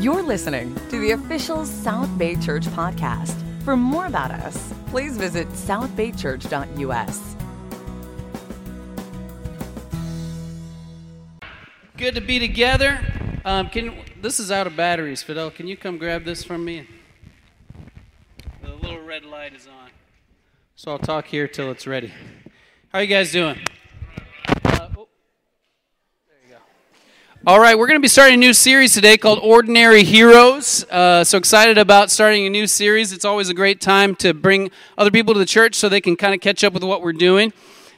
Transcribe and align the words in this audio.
You're 0.00 0.22
listening 0.22 0.74
to 0.90 0.98
the 0.98 1.12
official 1.12 1.64
South 1.64 2.08
Bay 2.18 2.34
Church 2.36 2.64
podcast. 2.66 3.34
For 3.64 3.76
more 3.76 4.06
about 4.06 4.30
us, 4.30 4.72
please 4.86 5.16
visit 5.16 5.48
southbaychurch.us. 5.50 7.36
Good 11.96 12.14
to 12.16 12.20
be 12.20 12.38
together. 12.40 13.00
Um, 13.44 13.68
can 13.68 13.96
this 14.20 14.40
is 14.40 14.50
out 14.50 14.66
of 14.66 14.74
batteries, 14.74 15.22
Fidel? 15.22 15.50
Can 15.50 15.68
you 15.68 15.76
come 15.76 15.98
grab 15.98 16.24
this 16.24 16.42
from 16.42 16.64
me? 16.64 16.88
The 18.62 18.74
little 18.74 19.00
red 19.04 19.24
light 19.24 19.54
is 19.54 19.66
on, 19.68 19.90
so 20.74 20.90
I'll 20.92 20.98
talk 20.98 21.26
here 21.26 21.46
till 21.46 21.70
it's 21.70 21.86
ready. 21.86 22.12
How 22.88 22.98
are 22.98 23.02
you 23.02 23.08
guys 23.08 23.30
doing? 23.30 23.58
Uh, 24.64 24.88
oh, 24.96 25.08
there 26.26 26.38
you 26.44 26.50
go. 26.50 26.56
All 27.44 27.58
right, 27.58 27.76
we're 27.76 27.88
going 27.88 27.98
to 27.98 28.00
be 28.00 28.06
starting 28.06 28.34
a 28.34 28.36
new 28.36 28.52
series 28.52 28.94
today 28.94 29.16
called 29.16 29.40
Ordinary 29.42 30.04
Heroes. 30.04 30.84
Uh, 30.88 31.24
so 31.24 31.36
excited 31.36 31.76
about 31.76 32.08
starting 32.08 32.46
a 32.46 32.50
new 32.50 32.68
series. 32.68 33.12
It's 33.12 33.24
always 33.24 33.48
a 33.48 33.54
great 33.54 33.80
time 33.80 34.14
to 34.16 34.32
bring 34.32 34.70
other 34.96 35.10
people 35.10 35.34
to 35.34 35.40
the 35.40 35.46
church 35.46 35.74
so 35.74 35.88
they 35.88 36.00
can 36.00 36.14
kind 36.14 36.34
of 36.34 36.40
catch 36.40 36.62
up 36.62 36.72
with 36.72 36.84
what 36.84 37.02
we're 37.02 37.12
doing. 37.12 37.52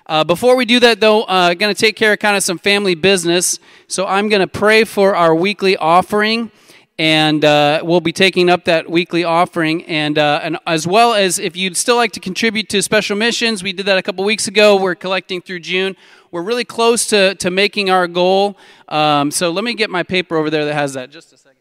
Uh, 0.07 0.25
before 0.25 0.57
we 0.57 0.65
do 0.65 0.81
that, 0.81 0.99
though, 0.99 1.25
I'm 1.25 1.51
uh, 1.51 1.55
going 1.55 1.75
to 1.75 1.79
take 1.79 1.95
care 1.95 2.15
of 2.15 2.21
kind 2.21 2.39
of 2.39 2.43
some 2.43 2.57
family 2.57 2.95
business. 2.95 3.59
So 3.87 4.07
I'm 4.07 4.31
going 4.31 4.41
to 4.41 4.47
pray 4.47 4.85
for 4.85 5.15
our 5.15 5.35
weekly 5.35 5.77
offering, 5.77 6.51
and 6.99 7.45
uh, 7.45 7.83
we'll 7.85 8.01
be 8.01 8.15
taking 8.15 8.49
up 8.49 8.65
that 8.65 8.89
weekly 8.89 9.25
offering. 9.25 9.85
And, 9.85 10.17
uh, 10.17 10.41
and 10.43 10.57
as 10.67 10.87
well 10.87 11.13
as 11.13 11.39
if 11.39 11.55
you'd 11.55 11.77
still 11.77 11.97
like 11.97 12.13
to 12.13 12.21
contribute 12.21 12.71
to 12.71 12.81
special 12.81 13.15
missions, 13.15 13.63
we 13.63 13.75
did 13.75 13.85
that 13.85 13.99
a 13.99 14.03
couple 14.03 14.25
weeks 14.25 14.49
ago. 14.49 14.81
We're 14.81 14.95
collecting 14.95 15.43
through 15.43 15.61
June. 15.61 15.97
We're 16.35 16.43
really 16.43 16.65
close 16.65 17.07
to, 17.11 17.37
to 17.37 17.49
making 17.49 17.91
our 17.91 18.09
goal. 18.09 18.57
Um, 18.89 19.31
so 19.31 19.53
let 19.53 19.63
me 19.63 19.73
get 19.73 19.89
my 19.89 20.03
paper 20.03 20.37
over 20.37 20.51
there 20.51 20.65
that 20.65 20.75
has 20.75 20.95
that. 20.95 21.13
Just 21.13 21.33
a 21.33 21.37
second. 21.37 21.61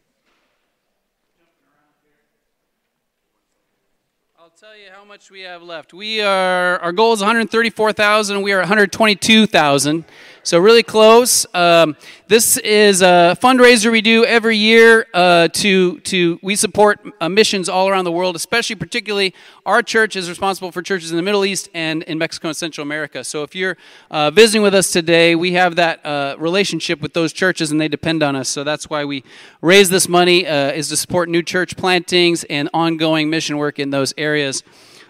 I'll 4.40 4.50
tell 4.50 4.76
you 4.76 4.88
how 4.92 5.06
much 5.06 5.30
we 5.30 5.42
have 5.42 5.62
left. 5.62 5.94
We 5.94 6.22
are 6.22 6.80
our 6.80 6.92
goal 6.92 7.14
is 7.14 7.20
134,000. 7.20 8.42
We 8.42 8.52
are 8.52 8.62
122,000, 8.62 10.06
so 10.44 10.60
really 10.60 10.84
close. 10.84 11.46
Um, 11.54 11.96
this 12.28 12.58
is 12.58 13.02
a 13.02 13.38
fundraiser 13.42 13.92
we 13.92 14.02
do 14.02 14.26
every 14.26 14.58
year 14.58 15.08
uh, 15.14 15.48
to 15.48 16.00
to 16.02 16.40
we 16.42 16.56
support 16.58 17.00
uh, 17.22 17.30
missions 17.30 17.70
all 17.70 17.88
around 17.88 18.04
the 18.04 18.12
world, 18.12 18.36
especially 18.36 18.76
particularly 18.76 19.34
our 19.66 19.82
church 19.82 20.18
is 20.18 20.28
responsible 20.28 20.72
for 20.72 20.82
churches 20.82 21.12
in 21.12 21.18
the 21.18 21.24
Middle 21.24 21.46
East 21.46 21.70
and 21.74 22.04
in 22.04 22.18
Mexico 22.18 22.50
and 22.50 22.58
Central 22.58 22.84
America. 22.84 23.24
So 23.24 23.44
if 23.44 23.56
you're 23.56 23.78
uh, 24.12 24.32
visiting 24.32 24.62
with 24.62 24.76
us 24.76 24.92
today, 24.92 25.36
we 25.36 25.54
have 25.54 25.78
that 25.78 26.06
uh, 26.06 26.36
relationship 26.38 27.02
with 27.02 27.14
those 27.14 27.32
churches, 27.32 27.72
and 27.72 27.80
they 27.80 27.88
depend 27.88 28.22
on 28.22 28.36
us. 28.36 28.50
So 28.50 28.66
that's 28.66 28.90
why 28.90 29.06
we 29.06 29.24
raise 29.62 29.90
this 29.90 30.10
money 30.10 30.46
uh, 30.46 30.72
is 30.72 30.90
to 30.90 30.98
support 30.98 31.30
new 31.30 31.42
church 31.42 31.78
plantings 31.78 32.44
and 32.46 32.70
ongoing 32.74 33.30
mission 33.30 33.58
work 33.58 33.80
in 33.80 33.92
those 33.92 34.14
areas. 34.18 34.64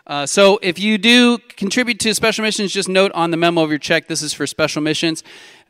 Uh, 0.06 0.26
so 0.26 0.60
if 0.62 0.78
you 0.78 0.98
do 0.98 1.38
contribute 1.56 1.98
to 1.98 2.14
special 2.14 2.44
missions, 2.44 2.74
just 2.74 2.90
note 2.90 3.14
on 3.14 3.32
the 3.32 3.38
memo 3.38 3.64
of 3.64 3.70
your 3.70 3.80
check 3.80 4.08
this 4.10 4.22
is 4.22 4.34
for 4.34 4.46
special 4.46 4.82
missions. 4.82 5.24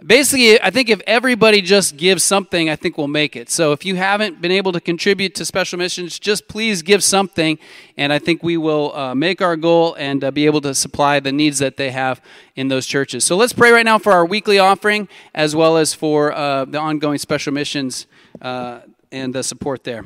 Basically, 0.04 0.60
I 0.60 0.72
think 0.72 0.90
if 0.90 1.02
everybody 1.06 1.62
just 1.62 1.98
gives 1.98 2.24
something, 2.24 2.68
I 2.68 2.76
think 2.76 2.98
we'll 2.98 3.08
make 3.08 3.36
it. 3.36 3.52
So 3.52 3.74
if 3.74 3.86
you 3.86 3.96
haven't 3.96 4.42
been 4.42 4.52
able 4.52 4.72
to 4.72 4.82
contribute 4.82 5.36
to 5.36 5.46
special 5.46 5.78
missions, 5.78 6.18
just 6.18 6.48
please 6.48 6.82
give 6.82 7.04
something, 7.04 7.60
and 7.96 8.12
I 8.12 8.18
think 8.18 8.42
we 8.42 8.58
will 8.58 8.96
uh, 8.96 9.14
make 9.14 9.40
our 9.40 9.56
goal 9.56 9.94
and 10.00 10.24
uh, 10.24 10.32
be 10.32 10.48
able 10.48 10.62
to 10.62 10.74
supply 10.74 11.20
the 11.20 11.32
needs 11.32 11.60
that 11.60 11.78
they 11.78 11.92
have 11.92 12.20
in 12.56 12.70
those 12.70 12.88
churches. 12.88 13.24
So 13.24 13.38
let's 13.38 13.54
pray 13.54 13.72
right 13.72 13.86
now 13.86 14.00
for 14.00 14.14
our 14.14 14.26
weekly 14.26 14.58
offering 14.58 15.08
as 15.36 15.56
well 15.56 15.78
as 15.78 15.94
for 15.94 16.34
uh, 16.34 16.66
the 16.66 16.80
ongoing 16.80 17.20
special 17.20 17.54
missions 17.54 18.08
uh, 18.42 18.80
and 19.12 19.36
the 19.36 19.44
support 19.44 19.84
there. 19.84 20.06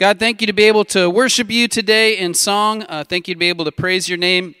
God, 0.00 0.18
thank 0.18 0.40
you 0.40 0.46
to 0.46 0.54
be 0.54 0.64
able 0.64 0.86
to 0.86 1.10
worship 1.10 1.50
you 1.50 1.68
today 1.68 2.16
in 2.16 2.32
song. 2.32 2.86
Uh, 2.88 3.04
thank 3.04 3.28
you 3.28 3.34
to 3.34 3.38
be 3.38 3.50
able 3.50 3.66
to 3.66 3.70
praise 3.70 4.08
your 4.08 4.16
name 4.16 4.54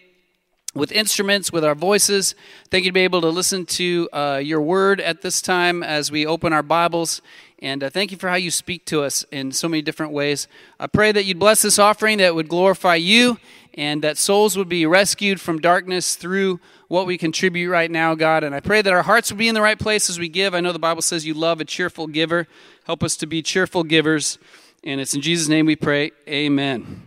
with 0.74 0.92
instruments, 0.92 1.50
with 1.50 1.64
our 1.64 1.74
voices. 1.74 2.34
Thank 2.70 2.84
you 2.84 2.90
to 2.90 2.92
be 2.92 3.00
able 3.00 3.22
to 3.22 3.30
listen 3.30 3.64
to 3.64 4.10
uh, 4.12 4.40
your 4.44 4.60
word 4.60 5.00
at 5.00 5.22
this 5.22 5.40
time 5.40 5.82
as 5.82 6.12
we 6.12 6.26
open 6.26 6.52
our 6.52 6.62
Bibles. 6.62 7.22
And 7.60 7.82
uh, 7.82 7.88
thank 7.88 8.10
you 8.10 8.18
for 8.18 8.28
how 8.28 8.34
you 8.34 8.50
speak 8.50 8.84
to 8.88 9.02
us 9.02 9.24
in 9.32 9.50
so 9.50 9.66
many 9.66 9.80
different 9.80 10.12
ways. 10.12 10.46
I 10.78 10.88
pray 10.88 11.10
that 11.10 11.24
you'd 11.24 11.38
bless 11.38 11.62
this 11.62 11.78
offering, 11.78 12.18
that 12.18 12.34
would 12.34 12.48
glorify 12.48 12.96
you, 12.96 13.38
and 13.72 14.04
that 14.04 14.18
souls 14.18 14.58
would 14.58 14.68
be 14.68 14.84
rescued 14.84 15.40
from 15.40 15.58
darkness 15.58 16.16
through 16.16 16.60
what 16.88 17.06
we 17.06 17.16
contribute 17.16 17.70
right 17.70 17.90
now, 17.90 18.14
God. 18.14 18.44
And 18.44 18.54
I 18.54 18.60
pray 18.60 18.82
that 18.82 18.92
our 18.92 19.04
hearts 19.04 19.32
would 19.32 19.38
be 19.38 19.48
in 19.48 19.54
the 19.54 19.62
right 19.62 19.78
place 19.78 20.10
as 20.10 20.18
we 20.18 20.28
give. 20.28 20.54
I 20.54 20.60
know 20.60 20.72
the 20.72 20.78
Bible 20.78 21.00
says 21.00 21.24
you 21.24 21.32
love 21.32 21.62
a 21.62 21.64
cheerful 21.64 22.08
giver. 22.08 22.46
Help 22.84 23.02
us 23.02 23.16
to 23.16 23.26
be 23.26 23.40
cheerful 23.40 23.84
givers. 23.84 24.38
And 24.82 24.98
it's 24.98 25.12
in 25.12 25.20
Jesus' 25.20 25.46
name 25.46 25.66
we 25.66 25.76
pray. 25.76 26.10
Amen. 26.26 27.06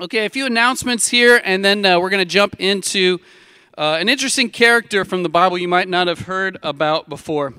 Okay, 0.00 0.24
a 0.24 0.30
few 0.30 0.46
announcements 0.46 1.08
here, 1.08 1.38
and 1.44 1.62
then 1.62 1.84
uh, 1.84 2.00
we're 2.00 2.08
going 2.08 2.26
to 2.26 2.32
jump 2.32 2.56
into 2.58 3.18
uh, 3.76 3.98
an 4.00 4.08
interesting 4.08 4.48
character 4.48 5.04
from 5.04 5.22
the 5.22 5.28
Bible 5.28 5.58
you 5.58 5.68
might 5.68 5.86
not 5.86 6.06
have 6.06 6.20
heard 6.20 6.56
about 6.62 7.10
before. 7.10 7.52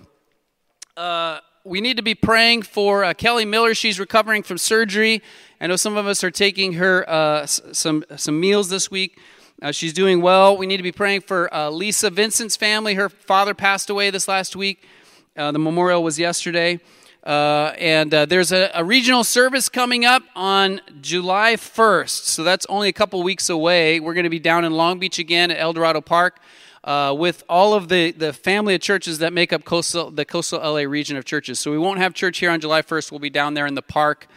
Uh, 0.98 1.42
we 1.64 1.80
need 1.80 1.98
to 1.98 2.02
be 2.02 2.16
praying 2.16 2.64
for 2.64 3.04
uh, 3.04 3.14
Kelly 3.14 3.46
Miller. 3.46 3.76
She's 3.76 4.00
recovering 4.00 4.42
from 4.42 4.58
surgery. 4.58 5.22
I 5.62 5.68
know 5.68 5.76
some 5.76 5.96
of 5.96 6.08
us 6.08 6.24
are 6.24 6.32
taking 6.32 6.74
her 6.74 7.08
uh, 7.08 7.46
some, 7.46 8.04
some 8.16 8.40
meals 8.40 8.70
this 8.70 8.90
week. 8.90 9.20
Uh, 9.62 9.72
she's 9.72 9.94
doing 9.94 10.24
well. 10.24 10.58
We 10.58 10.66
need 10.66 10.78
to 10.78 10.84
be 10.84 10.92
praying 10.92 11.22
for 11.22 11.52
Lisa 11.70 12.10
Vincent's 12.10 12.56
family. 12.56 12.96
Her 12.96 13.10
father 13.10 13.54
passed 13.54 13.92
away 13.92 14.10
this 14.10 14.28
last 14.28 14.56
week. 14.56 14.88
the 15.36 15.52
memorial 15.52 16.02
was 16.02 16.18
yesterday. 16.18 16.80
Uh, 17.24 17.74
and 17.78 18.14
uh, 18.14 18.26
there's 18.26 18.54
a, 18.54 18.72
a, 18.74 18.84
regional 18.84 19.26
service 19.26 19.68
coming 19.68 20.06
up 20.06 20.24
on 20.38 20.80
July 21.02 21.56
1st. 21.56 22.24
So 22.24 22.46
that's 22.46 22.66
only 22.68 22.88
a 22.88 22.94
couple 22.94 23.22
weeks 23.24 23.50
away. 23.50 24.00
We're 24.00 24.14
going 24.14 24.24
to 24.24 24.30
be 24.30 24.40
down 24.40 24.64
in 24.64 24.72
Long 24.72 25.00
Beach 25.00 25.20
again 25.20 25.52
at 25.52 25.60
El 25.60 25.74
Dorado 25.74 26.00
Park 26.00 26.40
uh, 26.86 27.14
with 27.18 27.44
all 27.50 27.74
of 27.74 27.90
the, 27.90 28.12
the 28.12 28.32
family 28.32 28.74
of 28.74 28.82
churches 28.82 29.20
that 29.20 29.34
make 29.34 29.52
up 29.52 29.66
coastal, 29.66 30.12
the 30.12 30.24
coastal 30.24 30.60
LA 30.60 30.82
region 30.82 31.18
of 31.18 31.26
churches. 31.26 31.60
So 31.60 31.72
we 31.72 31.78
won't 31.78 32.00
have 32.00 32.14
church 32.14 32.38
here 32.38 32.52
on 32.52 32.62
July 32.62 32.82
1st. 32.82 33.12
We'll 33.12 33.20
be 33.20 33.30
down 33.30 33.54
there 33.54 33.68
in 33.68 33.76
the 33.76 33.82
park. 33.82 34.28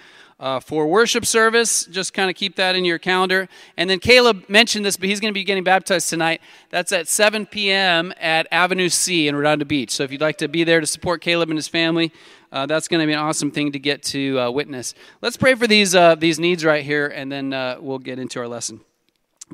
Uh, 0.40 0.58
for 0.58 0.88
worship 0.88 1.24
service. 1.24 1.84
Just 1.84 2.14
kind 2.14 2.28
of 2.28 2.34
keep 2.34 2.56
that 2.56 2.74
in 2.74 2.84
your 2.84 2.98
calendar. 2.98 3.48
And 3.76 3.88
then 3.88 4.00
Caleb 4.00 4.44
mentioned 4.48 4.84
this, 4.84 4.96
but 4.96 5.08
he's 5.08 5.20
going 5.20 5.32
to 5.32 5.38
be 5.38 5.44
getting 5.44 5.62
baptized 5.62 6.10
tonight. 6.10 6.40
That's 6.70 6.90
at 6.90 7.06
7 7.06 7.46
p.m. 7.46 8.12
at 8.20 8.48
Avenue 8.50 8.88
C 8.88 9.28
in 9.28 9.36
Redondo 9.36 9.64
Beach. 9.64 9.92
So 9.92 10.02
if 10.02 10.10
you'd 10.10 10.20
like 10.20 10.38
to 10.38 10.48
be 10.48 10.64
there 10.64 10.80
to 10.80 10.86
support 10.88 11.20
Caleb 11.20 11.50
and 11.50 11.56
his 11.56 11.68
family, 11.68 12.12
uh, 12.52 12.66
that's 12.66 12.86
going 12.86 13.00
to 13.00 13.06
be 13.06 13.14
an 13.14 13.18
awesome 13.18 13.50
thing 13.50 13.72
to 13.72 13.78
get 13.78 14.02
to 14.02 14.38
uh, 14.38 14.50
witness. 14.50 14.94
Let's 15.22 15.36
pray 15.36 15.54
for 15.54 15.66
these 15.66 15.94
uh, 15.94 16.14
these 16.14 16.38
needs 16.38 16.64
right 16.64 16.84
here, 16.84 17.06
and 17.06 17.32
then 17.32 17.52
uh, 17.52 17.78
we'll 17.80 17.98
get 17.98 18.18
into 18.18 18.38
our 18.38 18.46
lesson. 18.46 18.80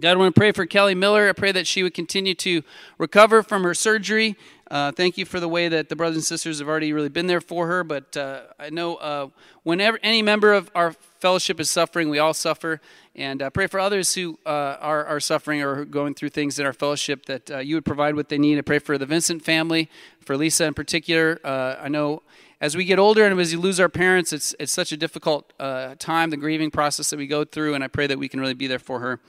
God, 0.00 0.12
I 0.12 0.16
want 0.16 0.34
to 0.34 0.38
pray 0.38 0.52
for 0.52 0.64
Kelly 0.66 0.94
Miller. 0.94 1.28
I 1.28 1.32
pray 1.32 1.50
that 1.50 1.66
she 1.66 1.82
would 1.82 1.94
continue 1.94 2.34
to 2.34 2.62
recover 2.98 3.42
from 3.42 3.64
her 3.64 3.74
surgery. 3.74 4.36
Uh, 4.70 4.92
thank 4.92 5.18
you 5.18 5.24
for 5.24 5.40
the 5.40 5.48
way 5.48 5.68
that 5.68 5.88
the 5.88 5.96
brothers 5.96 6.16
and 6.16 6.24
sisters 6.24 6.60
have 6.60 6.68
already 6.68 6.92
really 6.92 7.08
been 7.08 7.26
there 7.26 7.40
for 7.40 7.66
her. 7.66 7.82
But 7.82 8.16
uh, 8.16 8.42
I 8.60 8.70
know 8.70 8.96
uh, 8.96 9.28
whenever 9.64 9.98
any 10.02 10.22
member 10.22 10.52
of 10.52 10.70
our 10.74 10.92
fellowship 10.92 11.58
is 11.58 11.68
suffering, 11.68 12.10
we 12.10 12.18
all 12.18 12.34
suffer. 12.34 12.80
And 13.16 13.42
uh, 13.42 13.50
pray 13.50 13.66
for 13.66 13.80
others 13.80 14.14
who 14.14 14.38
uh, 14.46 14.76
are, 14.80 15.04
are 15.06 15.20
suffering 15.20 15.62
or 15.62 15.84
going 15.84 16.14
through 16.14 16.28
things 16.28 16.60
in 16.60 16.66
our 16.66 16.72
fellowship 16.72 17.26
that 17.26 17.66
you 17.66 17.74
would 17.74 17.84
provide 17.84 18.14
what 18.14 18.28
they 18.28 18.38
need. 18.38 18.58
I 18.58 18.60
pray 18.60 18.78
for 18.78 18.98
the 18.98 19.06
Vincent 19.06 19.42
family, 19.42 19.90
for 20.20 20.36
Lisa 20.36 20.66
in 20.66 20.74
particular. 20.74 21.40
I 21.44 21.88
know 21.88 22.22
as 22.60 22.76
we 22.76 22.84
get 22.84 22.98
older 22.98 23.24
and 23.24 23.38
as 23.38 23.52
we 23.52 23.58
lose 23.58 23.78
our 23.78 23.88
parents, 23.88 24.32
it's, 24.32 24.54
it's 24.58 24.72
such 24.72 24.90
a 24.92 24.96
difficult 24.96 25.52
uh, 25.60 25.94
time, 25.98 26.30
the 26.30 26.36
grieving 26.36 26.70
process 26.70 27.10
that 27.10 27.16
we 27.16 27.26
go 27.26 27.44
through, 27.44 27.74
and 27.74 27.84
I 27.84 27.88
pray 27.88 28.06
that 28.06 28.18
we 28.18 28.28
can 28.28 28.40
really 28.40 28.54
be 28.54 28.66
there 28.66 28.78
for 28.78 28.98
her. 29.00 29.20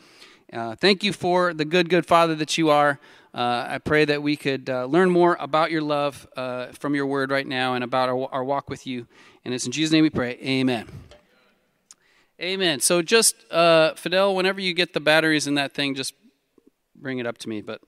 Uh, 0.52 0.76
thank 0.76 1.04
you 1.04 1.14
for 1.14 1.54
the 1.54 1.66
good, 1.66 1.90
good 1.90 2.06
Father 2.08 2.34
that 2.36 2.58
you 2.58 2.70
are. 2.70 3.00
Uh, 3.32 3.68
I 3.70 3.78
pray 3.78 4.06
that 4.06 4.24
we 4.24 4.36
could 4.36 4.68
uh, 4.68 4.86
learn 4.86 5.12
more 5.12 5.38
about 5.40 5.70
your 5.70 5.84
love 5.84 6.28
uh, 6.36 6.68
from 6.68 6.96
your 6.96 7.06
word 7.06 7.30
right 7.30 7.46
now 7.46 7.76
and 7.76 7.84
about 7.84 8.10
our, 8.10 8.28
our 8.32 8.44
walk 8.44 8.68
with 8.68 8.88
you. 8.88 9.06
And 9.46 9.54
it's 9.54 9.68
in 9.68 9.72
Jesus' 9.72 9.92
name 9.92 10.02
we 10.02 10.10
pray. 10.10 10.32
Amen. 10.42 10.88
Amen. 12.42 12.80
So 12.80 13.04
just, 13.04 13.36
uh, 13.52 13.94
Fidel, 13.94 14.36
whenever 14.36 14.60
you 14.60 14.74
get 14.74 14.94
the 14.94 15.00
batteries 15.00 15.46
in 15.46 15.56
that 15.56 15.74
thing, 15.74 15.94
just 15.94 16.16
bring 16.96 17.20
it 17.20 17.28
up 17.28 17.38
to 17.40 17.50
me. 17.50 17.62
But 17.62 17.82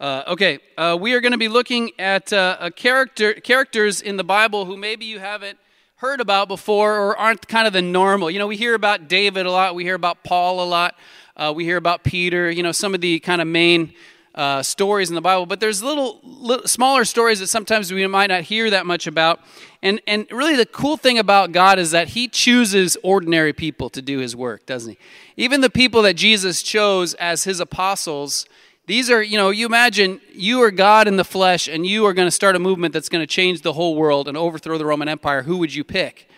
uh, 0.00 0.24
okay, 0.28 0.58
uh, 0.76 0.96
we 1.00 1.14
are 1.14 1.20
going 1.20 1.32
to 1.32 1.38
be 1.38 1.48
looking 1.48 1.92
at 1.98 2.32
uh, 2.32 2.70
character, 2.74 3.34
characters 3.34 4.00
in 4.00 4.16
the 4.16 4.24
Bible 4.24 4.64
who 4.64 4.76
maybe 4.76 5.04
you 5.04 5.18
haven't 5.18 5.58
heard 5.96 6.20
about 6.20 6.48
before 6.48 6.98
or 6.98 7.16
aren't 7.16 7.46
kind 7.46 7.66
of 7.66 7.72
the 7.72 7.82
normal. 7.82 8.30
You 8.30 8.40
know, 8.40 8.48
we 8.48 8.56
hear 8.56 8.74
about 8.74 9.08
David 9.08 9.46
a 9.46 9.50
lot, 9.50 9.74
we 9.74 9.84
hear 9.84 9.94
about 9.94 10.24
Paul 10.24 10.62
a 10.62 10.66
lot, 10.66 10.96
uh, 11.36 11.52
we 11.54 11.64
hear 11.64 11.76
about 11.76 12.02
Peter, 12.02 12.50
you 12.50 12.62
know, 12.62 12.72
some 12.72 12.94
of 12.94 13.00
the 13.00 13.20
kind 13.20 13.40
of 13.40 13.46
main 13.46 13.94
uh, 14.34 14.62
stories 14.62 15.10
in 15.10 15.14
the 15.14 15.20
Bible, 15.20 15.46
but 15.46 15.60
there's 15.60 15.82
little, 15.82 16.20
little, 16.24 16.66
smaller 16.66 17.04
stories 17.04 17.38
that 17.40 17.48
sometimes 17.48 17.92
we 17.92 18.06
might 18.06 18.28
not 18.28 18.42
hear 18.42 18.70
that 18.70 18.86
much 18.86 19.06
about. 19.06 19.40
And, 19.82 20.00
and 20.06 20.26
really, 20.30 20.56
the 20.56 20.66
cool 20.66 20.96
thing 20.96 21.18
about 21.18 21.52
God 21.52 21.78
is 21.78 21.90
that 21.90 22.08
He 22.08 22.28
chooses 22.28 22.96
ordinary 23.02 23.52
people 23.52 23.90
to 23.90 24.00
do 24.00 24.18
His 24.18 24.34
work, 24.34 24.64
doesn't 24.64 24.92
He? 24.92 24.98
Even 25.36 25.60
the 25.60 25.70
people 25.70 26.02
that 26.02 26.14
Jesus 26.14 26.62
chose 26.62 27.14
as 27.14 27.44
His 27.44 27.60
apostles, 27.60 28.46
these 28.86 29.10
are, 29.10 29.22
you 29.22 29.36
know, 29.36 29.50
you 29.50 29.66
imagine 29.66 30.20
you 30.32 30.60
are 30.62 30.70
God 30.70 31.06
in 31.06 31.16
the 31.16 31.24
flesh 31.24 31.68
and 31.68 31.86
you 31.86 32.04
are 32.06 32.12
going 32.12 32.26
to 32.26 32.32
start 32.32 32.56
a 32.56 32.58
movement 32.58 32.92
that's 32.92 33.08
going 33.08 33.22
to 33.22 33.26
change 33.26 33.62
the 33.62 33.74
whole 33.74 33.94
world 33.94 34.26
and 34.26 34.36
overthrow 34.36 34.76
the 34.76 34.84
Roman 34.84 35.08
Empire. 35.08 35.42
Who 35.42 35.58
would 35.58 35.72
you 35.72 35.84
pick? 35.84 36.28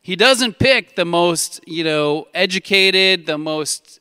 He 0.00 0.16
doesn't 0.16 0.58
pick 0.58 0.94
the 0.94 1.04
most, 1.04 1.60
you 1.66 1.84
know, 1.84 2.28
educated, 2.32 3.26
the 3.26 3.36
most 3.36 4.00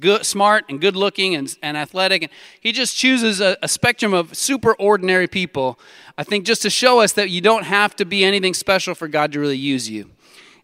good, 0.00 0.24
smart 0.24 0.64
and 0.68 0.80
good 0.80 0.96
looking 0.96 1.34
and, 1.34 1.54
and 1.62 1.76
athletic. 1.76 2.22
And 2.22 2.32
he 2.60 2.72
just 2.72 2.96
chooses 2.96 3.40
a, 3.40 3.56
a 3.62 3.68
spectrum 3.68 4.14
of 4.14 4.34
super 4.34 4.74
ordinary 4.74 5.28
people, 5.28 5.78
I 6.16 6.24
think, 6.24 6.46
just 6.46 6.62
to 6.62 6.70
show 6.70 7.00
us 7.00 7.12
that 7.12 7.30
you 7.30 7.40
don't 7.40 7.64
have 7.64 7.94
to 7.96 8.04
be 8.04 8.24
anything 8.24 8.54
special 8.54 8.94
for 8.94 9.08
God 9.08 9.32
to 9.32 9.40
really 9.40 9.58
use 9.58 9.88
you. 9.88 10.10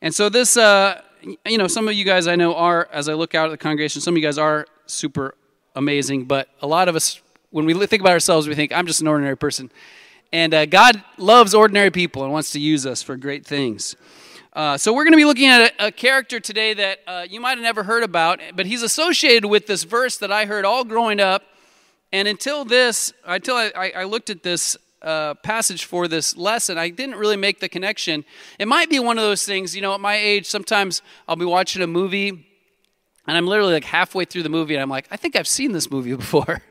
And 0.01 0.15
so, 0.15 0.29
this, 0.29 0.57
uh, 0.57 1.01
you 1.47 1.59
know, 1.59 1.69
some 1.69 1.87
of 1.87 1.95
you 1.95 2.05
guys 2.05 2.27
I 2.27 2.35
know 2.35 2.55
are, 2.55 2.89
as 2.93 3.09
I 3.09 3.15
look 3.15 3.35
out 3.35 3.47
at 3.47 3.51
the 3.51 3.59
congregation, 3.59 4.01
some 4.01 4.15
of 4.15 4.19
you 4.19 4.25
guys 4.25 4.39
are 4.39 4.67
super 4.87 5.35
amazing, 5.75 6.25
but 6.25 6.49
a 6.61 6.67
lot 6.67 6.89
of 6.89 6.97
us, 6.97 7.21
when 7.51 7.65
we 7.65 7.75
think 7.87 8.01
about 8.01 8.13
ourselves, 8.13 8.49
we 8.49 8.55
think, 8.55 8.73
I'm 8.73 8.87
just 8.87 9.01
an 9.01 9.09
ordinary 9.09 9.37
person. 9.37 9.71
And 10.33 10.55
uh, 10.55 10.67
God 10.67 11.03
loves 11.19 11.55
ordinary 11.55 11.91
people 11.91 12.25
and 12.25 12.33
wants 12.33 12.53
to 12.53 12.61
use 12.61 12.87
us 12.87 13.03
for 13.03 13.17
great 13.17 13.45
things. 13.45 13.97
Uh, 14.55 14.77
so 14.77 14.93
we're 14.93 15.05
going 15.05 15.13
to 15.13 15.19
be 15.19 15.25
looking 15.25 15.49
at 15.49 15.73
a, 15.79 15.87
a 15.87 15.93
character 15.93 16.41
today 16.41 16.75
that 16.75 17.01
uh, 17.07 17.27
you 17.29 17.41
might 17.41 17.53
have 17.53 17.63
never 17.63 17.85
heard 17.85 18.03
about, 18.03 18.41
but 18.55 18.67
he's 18.67 18.83
associated 18.83 19.47
with 19.47 19.67
this 19.67 19.83
verse 19.83 20.19
that 20.19 20.31
I 20.31 20.45
heard 20.45 20.65
all 20.65 20.85
growing 20.85 21.21
up. 21.21 21.43
And 22.13 22.29
until 22.29 22.65
this, 22.65 23.15
until 23.27 23.57
I, 23.57 23.93
I, 23.97 24.05
looked 24.05 24.29
at 24.29 24.43
this 24.43 24.77
uh, 25.01 25.33
passage 25.35 25.87
for 25.87 26.07
this 26.07 26.37
lesson, 26.37 26.77
I 26.77 26.91
didn't 26.91 27.15
really 27.15 27.39
make 27.39 27.61
the 27.61 27.69
connection. 27.71 28.27
It 28.59 28.69
might 28.69 28.91
be 28.91 28.99
one 28.99 29.17
of 29.17 29.25
those 29.25 29.47
things, 29.47 29.75
you 29.75 29.81
know, 29.81 29.95
at 29.95 30.01
my 30.01 30.17
age, 30.17 30.45
sometimes 30.45 31.01
I'll 31.27 31.37
be 31.37 31.47
watching 31.47 31.81
a 31.81 31.87
movie 31.87 32.47
and 33.27 33.37
I'm 33.37 33.47
literally 33.47 33.75
like 33.75 33.85
halfway 33.85 34.25
through 34.25 34.43
the 34.43 34.49
movie 34.49 34.75
and 34.75 34.83
I'm 34.83 34.91
like, 34.91 35.07
I 35.11 35.17
think 35.17 35.37
I've 35.37 35.49
seen 35.49 35.73
this 35.73 35.91
movie 35.91 36.15
before. 36.17 36.63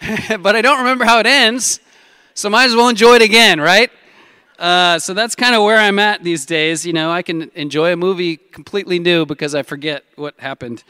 but 0.40 0.56
I 0.56 0.62
don't 0.62 0.78
remember 0.78 1.04
how 1.04 1.18
it 1.18 1.26
ends, 1.26 1.80
so 2.34 2.50
might 2.50 2.66
as 2.66 2.76
well 2.76 2.88
enjoy 2.88 3.14
it 3.16 3.22
again, 3.22 3.60
right? 3.60 3.90
Uh, 4.58 4.98
so 4.98 5.14
that's 5.14 5.34
kind 5.34 5.54
of 5.54 5.62
where 5.62 5.78
I'm 5.78 5.98
at 5.98 6.22
these 6.22 6.46
days. 6.46 6.86
You 6.86 6.92
know, 6.92 7.10
I 7.10 7.22
can 7.22 7.50
enjoy 7.54 7.92
a 7.92 7.96
movie 7.96 8.36
completely 8.36 8.98
new 8.98 9.26
because 9.26 9.54
I 9.54 9.62
forget 9.62 10.04
what 10.16 10.38
happened. 10.38 10.84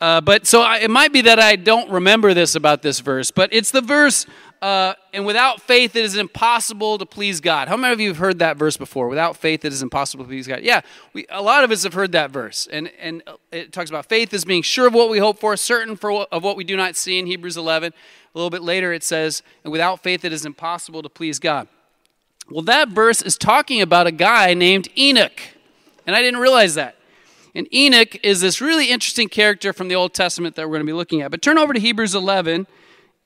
Uh, 0.00 0.20
but 0.20 0.46
so 0.46 0.62
I, 0.62 0.78
it 0.78 0.90
might 0.90 1.12
be 1.12 1.22
that 1.22 1.40
I 1.40 1.56
don't 1.56 1.90
remember 1.90 2.34
this 2.34 2.54
about 2.54 2.82
this 2.82 3.00
verse, 3.00 3.30
but 3.30 3.48
it's 3.52 3.70
the 3.70 3.80
verse, 3.80 4.26
uh, 4.64 4.94
and 5.12 5.26
without 5.26 5.60
faith 5.60 5.94
it 5.94 6.06
is 6.06 6.16
impossible 6.16 6.96
to 6.96 7.04
please 7.04 7.38
God. 7.42 7.68
How 7.68 7.76
many 7.76 7.92
of 7.92 8.00
you 8.00 8.08
have 8.08 8.16
heard 8.16 8.38
that 8.38 8.56
verse 8.56 8.78
before? 8.78 9.08
Without 9.08 9.36
faith 9.36 9.62
it 9.62 9.74
is 9.74 9.82
impossible 9.82 10.24
to 10.24 10.28
please 10.28 10.46
God. 10.46 10.62
Yeah, 10.62 10.80
we, 11.12 11.26
a 11.28 11.42
lot 11.42 11.64
of 11.64 11.70
us 11.70 11.82
have 11.82 11.92
heard 11.92 12.12
that 12.12 12.30
verse, 12.30 12.66
and, 12.72 12.90
and 12.98 13.22
it 13.52 13.74
talks 13.74 13.90
about 13.90 14.06
faith 14.06 14.32
as 14.32 14.46
being 14.46 14.62
sure 14.62 14.86
of 14.86 14.94
what 14.94 15.10
we 15.10 15.18
hope 15.18 15.38
for, 15.38 15.54
certain 15.58 15.96
for 15.96 16.10
what, 16.10 16.28
of 16.32 16.42
what 16.42 16.56
we 16.56 16.64
do 16.64 16.78
not 16.78 16.96
see 16.96 17.18
in 17.18 17.26
Hebrews 17.26 17.58
11. 17.58 17.92
A 17.92 18.38
little 18.38 18.48
bit 18.48 18.62
later 18.62 18.90
it 18.94 19.04
says, 19.04 19.42
and 19.64 19.70
without 19.70 20.02
faith 20.02 20.24
it 20.24 20.32
is 20.32 20.46
impossible 20.46 21.02
to 21.02 21.10
please 21.10 21.38
God. 21.38 21.68
Well, 22.50 22.62
that 22.62 22.88
verse 22.88 23.20
is 23.20 23.36
talking 23.36 23.82
about 23.82 24.06
a 24.06 24.12
guy 24.12 24.54
named 24.54 24.88
Enoch. 24.96 25.42
And 26.06 26.16
I 26.16 26.22
didn't 26.22 26.40
realize 26.40 26.74
that. 26.76 26.96
And 27.54 27.68
Enoch 27.74 28.16
is 28.24 28.40
this 28.40 28.62
really 28.62 28.88
interesting 28.88 29.28
character 29.28 29.74
from 29.74 29.88
the 29.88 29.94
Old 29.94 30.14
Testament 30.14 30.56
that 30.56 30.62
we're 30.62 30.76
going 30.76 30.86
to 30.86 30.90
be 30.90 30.94
looking 30.94 31.20
at. 31.20 31.30
But 31.30 31.42
turn 31.42 31.58
over 31.58 31.74
to 31.74 31.80
Hebrews 31.80 32.14
11 32.14 32.66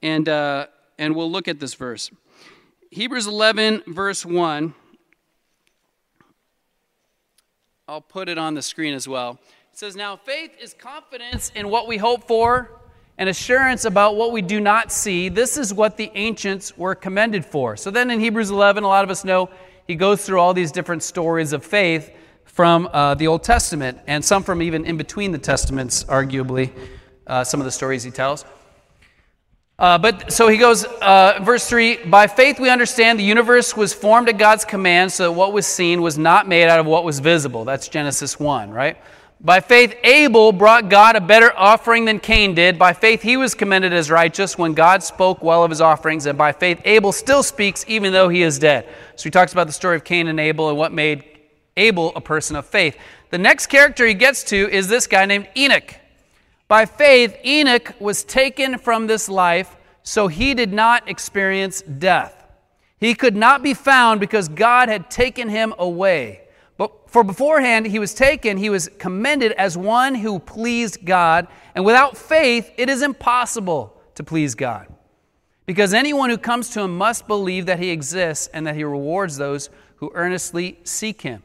and, 0.03 0.29
uh, 0.29 0.67
and 0.99 1.15
we'll 1.15 1.31
look 1.31 1.49
at 1.49 1.61
this 1.61 1.75
verse. 1.75 2.11
Hebrews 2.91 3.27
11, 3.27 3.85
verse 3.87 4.25
1. 4.25 4.75
I'll 7.87 8.01
put 8.01 8.29
it 8.29 8.37
on 8.37 8.55
the 8.55 8.63
screen 8.63 8.95
as 8.95 9.09
well. 9.09 9.39
It 9.73 9.79
says, 9.79 9.97
Now 9.97 10.17
faith 10.17 10.51
is 10.61 10.75
confidence 10.75 11.51
in 11.55 11.71
what 11.71 11.87
we 11.87 11.97
hope 11.97 12.27
for 12.27 12.71
and 13.17 13.29
assurance 13.29 13.85
about 13.85 14.17
what 14.17 14.33
we 14.33 14.43
do 14.43 14.61
not 14.61 14.93
see. 14.93 15.29
This 15.29 15.57
is 15.57 15.73
what 15.75 15.97
the 15.97 16.11
ancients 16.15 16.77
were 16.77 16.95
commended 16.95 17.45
for. 17.45 17.77
So 17.77 17.91
then 17.91 18.11
in 18.11 18.21
Hebrews 18.21 18.51
11, 18.51 18.85
a 18.85 18.89
lot 18.89 19.05
of 19.05 19.11
us 19.11 19.25
know 19.25 19.51
he 19.87 19.95
goes 19.95 20.25
through 20.25 20.39
all 20.39 20.55
these 20.55 20.71
different 20.71 21.03
stories 21.03 21.53
of 21.53 21.65
faith 21.65 22.11
from 22.45 22.89
uh, 22.93 23.15
the 23.15 23.27
Old 23.27 23.43
Testament 23.43 23.99
and 24.07 24.25
some 24.25 24.43
from 24.43 24.63
even 24.63 24.85
in 24.85 24.97
between 24.97 25.33
the 25.33 25.39
Testaments, 25.39 26.05
arguably, 26.05 26.71
uh, 27.27 27.43
some 27.45 27.61
of 27.61 27.65
the 27.65 27.73
stories 27.73 28.03
he 28.03 28.11
tells. 28.11 28.45
Uh, 29.79 29.97
but 29.97 30.33
so 30.33 30.49
he 30.49 30.57
goes, 30.57 30.85
uh, 30.85 31.39
verse 31.43 31.69
3 31.69 32.05
By 32.07 32.27
faith 32.27 32.59
we 32.59 32.69
understand 32.69 33.19
the 33.19 33.25
universe 33.25 33.77
was 33.77 33.95
formed 33.95 34.29
at 34.29 34.37
God's 34.37 34.65
command, 34.65 35.13
so 35.13 35.25
that 35.25 35.33
what 35.33 35.53
was 35.53 35.67
seen 35.67 36.03
was 36.03 36.19
not 36.19 36.49
made 36.49 36.69
out 36.69 36.81
of 36.81 36.87
what 36.87 37.05
was 37.05 37.21
visible. 37.21 37.65
That's 37.65 37.87
Genesis 37.87 38.41
1, 38.41 38.71
right? 38.71 38.97
By 39.41 39.61
faith, 39.61 39.95
Abel 40.03 40.51
brought 40.51 40.89
God 40.89 41.15
a 41.15 41.21
better 41.21 41.57
offering 41.57 42.07
than 42.07 42.19
Cain 42.19 42.57
did. 42.57 42.77
By 42.77 42.93
faith, 42.93 43.23
he 43.23 43.37
was 43.37 43.55
commended 43.55 43.93
as 43.93 44.11
righteous 44.11 44.59
when 44.59 44.75
God 44.75 45.05
spoke 45.05 45.45
well 45.45 45.63
of 45.63 45.71
his 45.71 45.81
offerings. 45.81 46.27
And 46.27 46.37
by 46.37 46.51
faith, 46.51 46.81
Abel 46.85 47.13
still 47.13 47.45
speaks 47.45 47.85
even 47.87 48.13
though 48.13 48.29
he 48.29 48.43
is 48.43 48.59
dead. 48.59 48.89
So 49.15 49.25
he 49.25 49.31
talks 49.31 49.53
about 49.53 49.69
the 49.69 49.73
story 49.73 49.95
of 49.95 50.03
Cain 50.03 50.27
and 50.27 50.41
Abel 50.41 50.71
and 50.71 50.77
what 50.77 50.93
made 50.93 51.23
Abel 51.77 52.13
a 52.17 52.21
person 52.21 52.57
of 52.57 52.67
faith. 52.67 52.97
The 53.31 53.39
next 53.39 53.69
character 53.69 54.05
he 54.05 54.15
gets 54.15 54.43
to 54.45 54.57
is 54.57 54.89
this 54.89 55.07
guy 55.07 55.25
named 55.25 55.49
Enoch. 55.57 55.95
By 56.69 56.85
faith, 56.85 57.35
Enoch 57.45 57.95
was 57.99 58.23
taken 58.23 58.79
from 58.79 59.07
this 59.07 59.29
life, 59.29 59.75
so 60.03 60.29
he 60.29 60.53
did 60.53 60.73
not 60.73 61.09
experience 61.09 61.81
death. 61.81 62.47
He 63.01 63.15
could 63.15 63.35
not 63.35 63.63
be 63.63 63.73
found 63.73 64.21
because 64.21 64.49
God 64.49 64.91
had 64.91 65.11
taken 65.11 65.49
him 65.49 65.73
away. 65.79 66.43
But 66.77 67.11
for 67.11 67.25
beforehand 67.25 67.87
he 67.87 67.99
was 67.99 68.13
taken, 68.13 68.59
he 68.59 68.71
was 68.71 68.91
commended 68.99 69.53
as 69.53 69.79
one 69.79 70.15
who 70.15 70.39
pleased 70.39 71.05
God. 71.05 71.49
And 71.75 71.85
without 71.85 72.17
faith, 72.17 72.71
it 72.77 72.91
is 72.91 73.03
impossible 73.03 73.99
to 74.17 74.23
please 74.23 74.55
God. 74.55 74.89
Because 75.65 75.95
anyone 75.95 76.29
who 76.29 76.39
comes 76.39 76.71
to 76.71 76.81
him 76.81 76.97
must 76.97 77.27
believe 77.27 77.67
that 77.67 77.79
he 77.79 77.91
exists 77.91 78.49
and 78.53 78.67
that 78.67 78.75
he 78.75 78.85
rewards 78.85 79.37
those 79.37 79.71
who 79.97 80.11
earnestly 80.15 80.79
seek 80.85 81.23
him. 81.23 81.43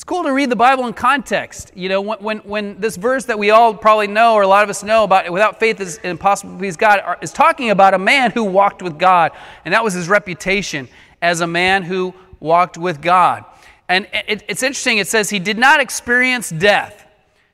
It's 0.00 0.04
cool 0.06 0.22
to 0.22 0.32
read 0.32 0.48
the 0.48 0.56
Bible 0.56 0.86
in 0.86 0.94
context. 0.94 1.72
You 1.74 1.90
know, 1.90 2.00
when, 2.00 2.18
when, 2.20 2.38
when 2.38 2.80
this 2.80 2.96
verse 2.96 3.26
that 3.26 3.38
we 3.38 3.50
all 3.50 3.74
probably 3.74 4.06
know, 4.06 4.32
or 4.32 4.40
a 4.40 4.46
lot 4.46 4.64
of 4.64 4.70
us 4.70 4.82
know 4.82 5.04
about, 5.04 5.30
without 5.30 5.60
faith 5.60 5.78
is 5.78 5.98
impossible 5.98 6.54
to 6.54 6.58
please 6.58 6.74
God, 6.74 7.18
is 7.20 7.32
talking 7.32 7.68
about 7.68 7.92
a 7.92 7.98
man 7.98 8.30
who 8.30 8.44
walked 8.44 8.80
with 8.80 8.98
God. 8.98 9.32
And 9.66 9.74
that 9.74 9.84
was 9.84 9.92
his 9.92 10.08
reputation 10.08 10.88
as 11.20 11.42
a 11.42 11.46
man 11.46 11.82
who 11.82 12.14
walked 12.40 12.78
with 12.78 13.02
God. 13.02 13.44
And 13.90 14.08
it, 14.14 14.42
it's 14.48 14.62
interesting, 14.62 14.96
it 14.96 15.06
says 15.06 15.28
he 15.28 15.38
did 15.38 15.58
not 15.58 15.80
experience 15.80 16.48
death. 16.48 17.06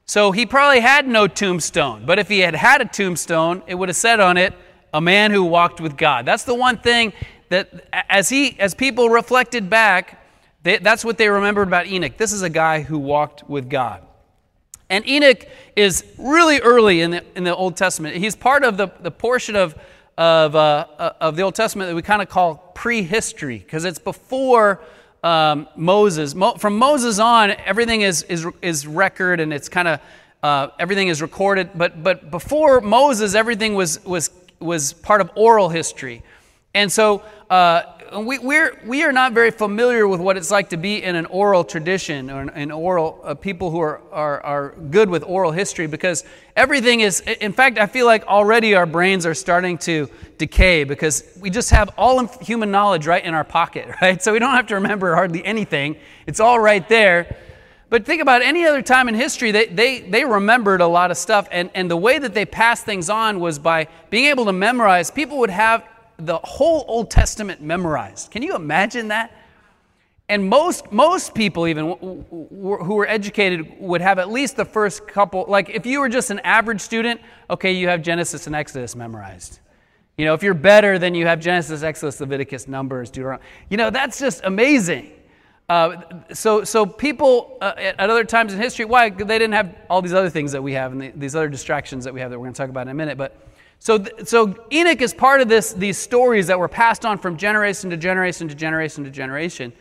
So 0.04 0.30
he 0.30 0.46
probably 0.46 0.78
had 0.78 1.08
no 1.08 1.26
tombstone. 1.26 2.06
But 2.06 2.20
if 2.20 2.28
he 2.28 2.38
had 2.38 2.54
had 2.54 2.80
a 2.80 2.84
tombstone, 2.84 3.64
it 3.66 3.74
would 3.74 3.88
have 3.88 3.96
said 3.96 4.20
on 4.20 4.36
it, 4.36 4.54
a 4.94 5.00
man 5.00 5.32
who 5.32 5.42
walked 5.42 5.80
with 5.80 5.96
God. 5.96 6.24
That's 6.24 6.44
the 6.44 6.54
one 6.54 6.78
thing 6.78 7.12
that 7.48 7.88
as 8.08 8.28
he 8.28 8.56
as 8.60 8.72
people 8.72 9.08
reflected 9.08 9.68
back, 9.68 10.22
they, 10.66 10.78
that's 10.78 11.04
what 11.04 11.16
they 11.16 11.28
remembered 11.28 11.68
about 11.68 11.86
Enoch. 11.86 12.16
This 12.16 12.32
is 12.32 12.42
a 12.42 12.50
guy 12.50 12.80
who 12.80 12.98
walked 12.98 13.48
with 13.48 13.70
God. 13.70 14.02
And 14.90 15.06
Enoch 15.06 15.46
is 15.76 16.04
really 16.18 16.58
early 16.60 17.02
in 17.02 17.12
the, 17.12 17.24
in 17.36 17.44
the 17.44 17.54
Old 17.54 17.76
Testament. 17.76 18.16
He's 18.16 18.34
part 18.34 18.64
of 18.64 18.76
the, 18.76 18.88
the 19.00 19.12
portion 19.12 19.54
of, 19.54 19.78
of, 20.18 20.56
uh, 20.56 21.12
of 21.20 21.36
the 21.36 21.42
Old 21.42 21.54
Testament 21.54 21.88
that 21.88 21.94
we 21.94 22.02
kind 22.02 22.20
of 22.20 22.28
call 22.28 22.72
prehistory, 22.74 23.58
because 23.58 23.84
it's 23.84 24.00
before 24.00 24.80
um, 25.22 25.68
Moses. 25.76 26.34
Mo- 26.34 26.54
from 26.54 26.76
Moses 26.76 27.20
on, 27.20 27.52
everything 27.64 28.00
is, 28.00 28.24
is, 28.24 28.44
is 28.60 28.88
record 28.88 29.38
and 29.38 29.52
it's 29.52 29.68
kind 29.68 29.86
of 29.86 30.00
uh, 30.42 30.68
everything 30.80 31.06
is 31.06 31.22
recorded. 31.22 31.70
But, 31.76 32.02
but 32.02 32.32
before 32.32 32.80
Moses, 32.80 33.36
everything 33.36 33.74
was, 33.74 34.04
was, 34.04 34.30
was 34.58 34.94
part 34.94 35.20
of 35.20 35.30
oral 35.36 35.68
history. 35.68 36.24
And 36.74 36.90
so 36.90 37.22
uh, 37.50 37.82
we, 38.14 38.38
we're, 38.38 38.78
we 38.84 39.02
are 39.04 39.12
not 39.12 39.32
very 39.32 39.50
familiar 39.50 40.06
with 40.06 40.20
what 40.20 40.36
it's 40.36 40.50
like 40.50 40.70
to 40.70 40.76
be 40.76 41.02
in 41.02 41.16
an 41.16 41.26
oral 41.26 41.64
tradition 41.64 42.30
or 42.30 42.42
an 42.42 42.70
oral 42.70 43.20
uh, 43.24 43.34
people 43.34 43.70
who 43.70 43.80
are, 43.80 44.00
are, 44.12 44.40
are 44.42 44.70
good 44.90 45.08
with 45.08 45.22
oral 45.24 45.52
history 45.52 45.86
because 45.86 46.24
everything 46.54 47.00
is, 47.00 47.20
in 47.20 47.52
fact, 47.52 47.78
I 47.78 47.86
feel 47.86 48.06
like 48.06 48.24
already 48.26 48.74
our 48.74 48.86
brains 48.86 49.26
are 49.26 49.34
starting 49.34 49.78
to 49.78 50.08
decay 50.38 50.84
because 50.84 51.38
we 51.40 51.50
just 51.50 51.70
have 51.70 51.90
all 51.96 52.26
human 52.40 52.70
knowledge 52.70 53.06
right 53.06 53.24
in 53.24 53.34
our 53.34 53.44
pocket, 53.44 53.88
right? 54.02 54.22
So 54.22 54.32
we 54.32 54.38
don't 54.38 54.54
have 54.54 54.66
to 54.68 54.74
remember 54.76 55.14
hardly 55.14 55.44
anything, 55.44 55.96
it's 56.26 56.40
all 56.40 56.60
right 56.60 56.86
there. 56.88 57.36
But 57.88 58.04
think 58.04 58.20
about 58.20 58.42
any 58.42 58.66
other 58.66 58.82
time 58.82 59.08
in 59.08 59.14
history, 59.14 59.52
they, 59.52 59.66
they, 59.66 60.00
they 60.00 60.24
remembered 60.24 60.80
a 60.80 60.86
lot 60.88 61.12
of 61.12 61.16
stuff, 61.16 61.46
and, 61.52 61.70
and 61.72 61.88
the 61.88 61.96
way 61.96 62.18
that 62.18 62.34
they 62.34 62.44
passed 62.44 62.84
things 62.84 63.08
on 63.08 63.38
was 63.38 63.60
by 63.60 63.86
being 64.10 64.26
able 64.26 64.46
to 64.46 64.52
memorize. 64.52 65.10
People 65.10 65.38
would 65.38 65.50
have 65.50 65.84
the 66.18 66.38
whole 66.38 66.84
Old 66.88 67.10
Testament 67.10 67.60
memorized. 67.60 68.30
Can 68.30 68.42
you 68.42 68.54
imagine 68.54 69.08
that? 69.08 69.32
And 70.28 70.48
most, 70.48 70.90
most 70.90 71.34
people, 71.34 71.68
even 71.68 71.96
who 72.00 72.94
were 72.94 73.06
educated, 73.06 73.78
would 73.78 74.00
have 74.00 74.18
at 74.18 74.28
least 74.30 74.56
the 74.56 74.64
first 74.64 75.06
couple. 75.06 75.44
Like, 75.46 75.70
if 75.70 75.86
you 75.86 76.00
were 76.00 76.08
just 76.08 76.30
an 76.30 76.40
average 76.40 76.80
student, 76.80 77.20
okay, 77.48 77.70
you 77.72 77.86
have 77.88 78.02
Genesis 78.02 78.48
and 78.48 78.56
Exodus 78.56 78.96
memorized. 78.96 79.60
You 80.18 80.24
know, 80.24 80.34
if 80.34 80.42
you're 80.42 80.54
better, 80.54 80.98
then 80.98 81.14
you 81.14 81.26
have 81.26 81.38
Genesis, 81.38 81.82
Exodus, 81.82 82.18
Leviticus, 82.20 82.66
Numbers, 82.66 83.10
Deuteronomy. 83.10 83.44
You 83.68 83.76
know, 83.76 83.90
that's 83.90 84.18
just 84.18 84.40
amazing. 84.42 85.12
Uh, 85.68 86.02
so, 86.32 86.64
so 86.64 86.86
people 86.86 87.58
uh, 87.60 87.74
at 87.76 87.98
other 87.98 88.24
times 88.24 88.52
in 88.52 88.60
history, 88.60 88.84
why? 88.84 89.10
They 89.10 89.38
didn't 89.38 89.52
have 89.52 89.76
all 89.90 90.00
these 90.00 90.14
other 90.14 90.30
things 90.30 90.52
that 90.52 90.62
we 90.62 90.72
have 90.72 90.92
and 90.92 91.00
the, 91.00 91.12
these 91.14 91.36
other 91.36 91.48
distractions 91.48 92.04
that 92.04 92.14
we 92.14 92.20
have 92.20 92.30
that 92.30 92.38
we're 92.38 92.46
going 92.46 92.54
to 92.54 92.58
talk 92.58 92.70
about 92.70 92.82
in 92.82 92.88
a 92.88 92.94
minute. 92.94 93.18
But 93.18 93.36
so, 93.78 94.04
so 94.24 94.64
Enoch 94.72 95.00
is 95.00 95.14
part 95.14 95.40
of 95.40 95.48
this, 95.48 95.72
these 95.72 95.96
stories 95.98 96.48
that 96.48 96.58
were 96.58 96.68
passed 96.68 97.04
on 97.04 97.18
from 97.18 97.36
generation 97.36 97.90
to 97.90 97.96
generation 97.96 98.48
to 98.48 98.54
generation 98.54 99.04
to 99.04 99.10
generation. 99.10 99.72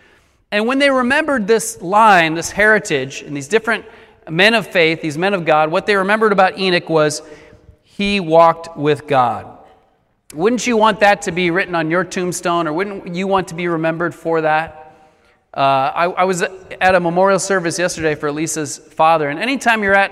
And 0.52 0.68
when 0.68 0.80
they 0.80 0.90
remembered 0.90 1.48
this 1.48 1.82
line, 1.82 2.34
this 2.34 2.52
heritage, 2.52 3.22
and 3.24 3.36
these 3.36 3.48
different 3.48 3.86
men 4.30 4.54
of 4.54 4.68
faith, 4.68 5.02
these 5.02 5.18
men 5.18 5.34
of 5.34 5.46
God, 5.46 5.72
what 5.72 5.86
they 5.86 5.96
remembered 5.96 6.32
about 6.32 6.58
Enoch 6.60 6.90
was 6.90 7.22
he 7.84 8.20
walked 8.20 8.78
with 8.78 9.08
God. 9.08 9.58
Wouldn't 10.34 10.68
you 10.68 10.76
want 10.76 11.00
that 11.00 11.22
to 11.24 11.32
be 11.32 11.50
written 11.50 11.76
on 11.76 11.90
your 11.90 12.04
tombstone, 12.04 12.68
or 12.68 12.74
wouldn't 12.74 13.16
you 13.16 13.28
want 13.28 13.48
to 13.50 13.56
be 13.56 13.68
remembered 13.68 14.14
for 14.14 14.42
that? 14.42 14.94
Uh, 15.56 15.60
I, 15.60 16.04
I, 16.06 16.24
was 16.26 16.42
at 16.42 16.96
a 16.96 17.00
memorial 17.00 17.40
service 17.40 17.80
yesterday 17.80 18.16
for 18.16 18.30
Lisa's 18.32 18.78
father, 18.78 19.30
and 19.30 19.40
anytime 19.40 19.82
you're 19.82 19.94
at, 19.94 20.12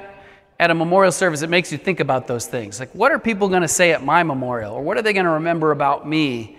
at 0.64 0.72
a 0.72 0.74
memorial 0.74 1.12
service, 1.12 1.42
it 1.42 1.50
makes 1.50 1.74
you 1.74 1.78
think 1.78 2.00
about 2.00 2.26
those 2.26 2.46
things. 2.46 2.80
Like, 2.80 2.96
what 2.96 3.12
are 3.12 3.20
people 3.20 3.50
going 3.50 3.64
to 3.64 3.68
say 3.68 3.92
at 3.92 4.02
my 4.02 4.24
memorial, 4.24 4.74
or 4.76 4.82
what 4.82 4.96
are 4.98 5.02
they 5.02 5.12
going 5.12 5.26
to 5.26 5.32
remember 5.32 5.72
about 5.72 6.08
me? 6.08 6.58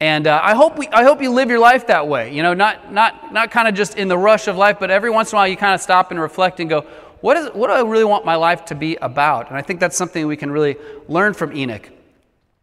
And 0.00 0.26
uh, 0.26 0.40
I, 0.42 0.54
hope 0.54 0.78
we, 0.78 0.88
I 0.88 1.02
hope 1.02 1.20
you 1.20 1.30
live 1.30 1.50
your 1.50 1.58
life 1.58 1.88
that 1.88 2.08
way. 2.08 2.34
You 2.34 2.42
know, 2.42 2.54
not, 2.54 2.90
not, 2.90 3.34
not 3.34 3.50
kind 3.50 3.68
of 3.68 3.74
just 3.74 3.98
in 3.98 4.08
the 4.08 4.16
rush 4.16 4.48
of 4.48 4.56
life, 4.56 4.78
but 4.80 4.90
every 4.90 5.10
once 5.10 5.30
in 5.30 5.36
a 5.36 5.40
while 5.40 5.48
you 5.48 5.58
kind 5.58 5.74
of 5.74 5.82
stop 5.82 6.10
and 6.10 6.18
reflect 6.18 6.58
and 6.58 6.70
go, 6.70 6.86
what, 7.20 7.36
is, 7.36 7.50
what 7.52 7.66
do 7.66 7.74
I 7.74 7.82
really 7.82 8.04
want 8.04 8.24
my 8.24 8.36
life 8.36 8.64
to 8.66 8.74
be 8.74 8.96
about? 8.96 9.48
And 9.48 9.58
I 9.58 9.60
think 9.60 9.78
that's 9.78 9.96
something 9.96 10.26
we 10.26 10.38
can 10.38 10.50
really 10.50 10.76
learn 11.06 11.34
from 11.34 11.54
Enoch. 11.54 11.90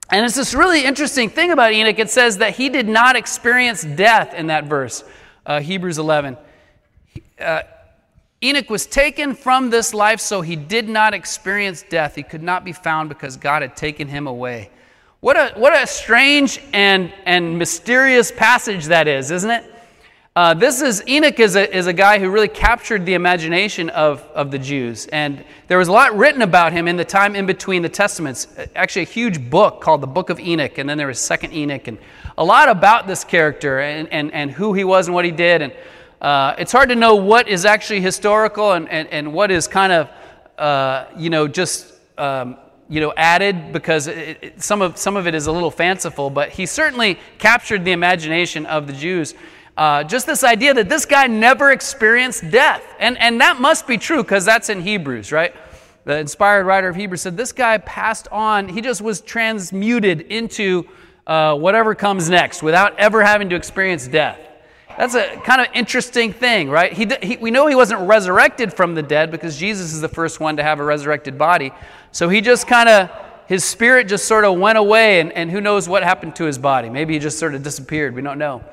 And 0.09 0.25
it's 0.25 0.35
this 0.35 0.55
really 0.55 0.83
interesting 0.83 1.29
thing 1.29 1.51
about 1.51 1.73
Enoch. 1.73 1.99
It 1.99 2.09
says 2.09 2.39
that 2.39 2.55
he 2.55 2.69
did 2.69 2.87
not 2.87 3.15
experience 3.15 3.83
death 3.83 4.33
in 4.33 4.47
that 4.47 4.63
verse, 4.63 5.03
uh, 5.45 5.59
Hebrews 5.59 5.99
11. 5.99 6.37
Uh, 7.39 7.61
Enoch 8.43 8.71
was 8.71 8.87
taken 8.87 9.35
from 9.35 9.69
this 9.69 9.93
life, 9.93 10.19
so 10.19 10.41
he 10.41 10.55
did 10.55 10.89
not 10.89 11.13
experience 11.13 11.83
death. 11.87 12.15
He 12.15 12.23
could 12.23 12.41
not 12.41 12.65
be 12.65 12.71
found 12.71 13.07
because 13.07 13.37
God 13.37 13.61
had 13.61 13.75
taken 13.75 14.07
him 14.07 14.25
away. 14.25 14.71
What 15.19 15.37
a, 15.37 15.53
what 15.59 15.79
a 15.79 15.85
strange 15.85 16.59
and, 16.73 17.13
and 17.27 17.59
mysterious 17.59 18.31
passage 18.31 18.85
that 18.85 19.07
is, 19.07 19.29
isn't 19.29 19.51
it? 19.51 19.71
Uh, 20.35 20.55
this 20.55 20.81
is 20.81 21.03
Enoch 21.07 21.39
is 21.39 21.55
a, 21.55 21.75
is 21.75 21.85
a 21.85 21.93
guy 21.93 22.17
who 22.17 22.31
really 22.31 22.47
captured 22.47 23.05
the 23.05 23.13
imagination 23.13 23.89
of, 23.89 24.21
of 24.33 24.49
the 24.49 24.57
Jews. 24.57 25.05
And 25.07 25.43
there 25.67 25.77
was 25.77 25.89
a 25.89 25.91
lot 25.91 26.17
written 26.17 26.41
about 26.41 26.73
him 26.73 26.87
in 26.87 26.95
the 26.95 27.05
time 27.05 27.35
in 27.35 27.45
between 27.45 27.83
the 27.83 27.89
Testaments. 27.89 28.47
Actually, 28.75 29.03
a 29.03 29.05
huge 29.05 29.51
book 29.51 29.81
called 29.81 30.01
the 30.01 30.07
Book 30.07 30.31
of 30.31 30.39
Enoch, 30.39 30.79
and 30.79 30.89
then 30.89 30.97
there 30.97 31.07
was 31.07 31.19
Second 31.19 31.53
Enoch, 31.53 31.87
and 31.87 31.99
a 32.39 32.43
lot 32.43 32.69
about 32.69 33.05
this 33.05 33.23
character 33.23 33.81
and, 33.81 34.07
and, 34.11 34.33
and 34.33 34.49
who 34.49 34.73
he 34.73 34.83
was 34.83 35.07
and 35.07 35.13
what 35.13 35.25
he 35.25 35.31
did. 35.31 35.61
And 35.61 35.73
uh, 36.21 36.55
it's 36.59 36.71
hard 36.71 36.89
to 36.89 36.95
know 36.95 37.15
what 37.15 37.47
is 37.47 37.65
actually 37.65 37.99
historical 37.99 38.73
and, 38.73 38.87
and, 38.89 39.07
and 39.09 39.33
what 39.33 39.49
is 39.49 39.67
kind 39.67 39.91
of, 39.91 40.09
uh, 40.57 41.05
you 41.17 41.31
know, 41.31 41.47
just 41.47 41.93
um, 42.17 42.57
you 42.87 42.99
know, 42.99 43.13
added 43.17 43.73
because 43.73 44.07
it, 44.07 44.37
it, 44.41 44.61
some, 44.61 44.81
of, 44.81 44.97
some 44.97 45.15
of 45.15 45.25
it 45.25 45.33
is 45.33 45.47
a 45.47 45.51
little 45.51 45.71
fanciful, 45.71 46.29
but 46.29 46.49
he 46.49 46.65
certainly 46.65 47.17
captured 47.39 47.85
the 47.85 47.91
imagination 47.91 48.65
of 48.65 48.85
the 48.85 48.93
Jews. 48.93 49.33
Uh, 49.77 50.03
just 50.03 50.27
this 50.27 50.43
idea 50.43 50.73
that 50.73 50.89
this 50.89 51.05
guy 51.05 51.25
never 51.25 51.71
experienced 51.71 52.51
death. 52.51 52.83
And, 52.99 53.17
and 53.17 53.41
that 53.41 53.59
must 53.59 53.87
be 53.87 53.97
true 53.97 54.21
because 54.21 54.45
that's 54.45 54.69
in 54.69 54.81
Hebrews, 54.81 55.31
right? 55.31 55.55
The 56.03 56.17
inspired 56.19 56.65
writer 56.65 56.89
of 56.89 56.95
Hebrews 56.95 57.21
said 57.21 57.37
this 57.37 57.53
guy 57.53 57.77
passed 57.79 58.27
on, 58.27 58.67
he 58.67 58.81
just 58.81 59.01
was 59.01 59.21
transmuted 59.21 60.21
into 60.21 60.87
uh, 61.25 61.55
whatever 61.55 61.95
comes 61.95 62.29
next 62.29 62.61
without 62.61 62.99
ever 62.99 63.23
having 63.23 63.49
to 63.49 63.55
experience 63.55 64.07
death. 64.07 64.37
That's 64.97 65.15
a 65.15 65.37
kind 65.37 65.61
of 65.61 65.67
interesting 65.73 66.33
thing, 66.33 66.69
right? 66.69 66.93
He, 66.93 67.07
he, 67.21 67.37
we 67.37 67.51
know 67.51 67.67
he 67.67 67.75
wasn't 67.75 68.01
resurrected 68.01 68.73
from 68.73 68.95
the 68.95 69.01
dead 69.01 69.31
because 69.31 69.57
Jesus 69.57 69.93
is 69.93 70.01
the 70.01 70.09
first 70.09 70.39
one 70.39 70.57
to 70.57 70.63
have 70.63 70.79
a 70.79 70.83
resurrected 70.83 71.37
body. 71.37 71.71
So 72.11 72.29
he 72.29 72.41
just 72.41 72.67
kind 72.67 72.89
of, 72.89 73.09
his 73.47 73.63
spirit 73.63 74.07
just 74.07 74.25
sort 74.25 74.45
of 74.45 74.57
went 74.57 74.77
away, 74.77 75.19
and, 75.19 75.31
and 75.33 75.51
who 75.51 75.59
knows 75.59 75.89
what 75.89 76.03
happened 76.03 76.35
to 76.37 76.45
his 76.45 76.57
body. 76.57 76.89
Maybe 76.89 77.13
he 77.13 77.19
just 77.19 77.39
sort 77.39 77.55
of 77.55 77.63
disappeared. 77.63 78.15
We 78.15 78.21
don't 78.21 78.39
know. 78.39 78.63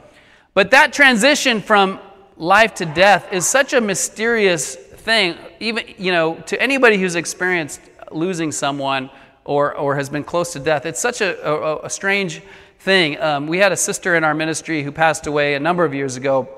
But 0.54 0.70
that 0.72 0.92
transition 0.92 1.60
from 1.60 2.00
life 2.36 2.74
to 2.74 2.86
death 2.86 3.32
is 3.32 3.46
such 3.46 3.72
a 3.72 3.80
mysterious 3.80 4.76
thing, 4.76 5.36
even, 5.60 5.84
you 5.98 6.12
know, 6.12 6.36
to 6.46 6.60
anybody 6.62 6.98
who's 6.98 7.16
experienced 7.16 7.80
losing 8.10 8.52
someone 8.52 9.10
or, 9.44 9.74
or 9.76 9.96
has 9.96 10.08
been 10.08 10.24
close 10.24 10.52
to 10.52 10.58
death. 10.58 10.84
It's 10.86 11.00
such 11.00 11.20
a, 11.20 11.48
a, 11.48 11.86
a 11.86 11.90
strange 11.90 12.42
thing. 12.78 13.20
Um, 13.20 13.46
we 13.46 13.58
had 13.58 13.72
a 13.72 13.76
sister 13.76 14.14
in 14.14 14.24
our 14.24 14.34
ministry 14.34 14.82
who 14.82 14.92
passed 14.92 15.26
away 15.26 15.54
a 15.54 15.60
number 15.60 15.84
of 15.84 15.94
years 15.94 16.16
ago, 16.16 16.48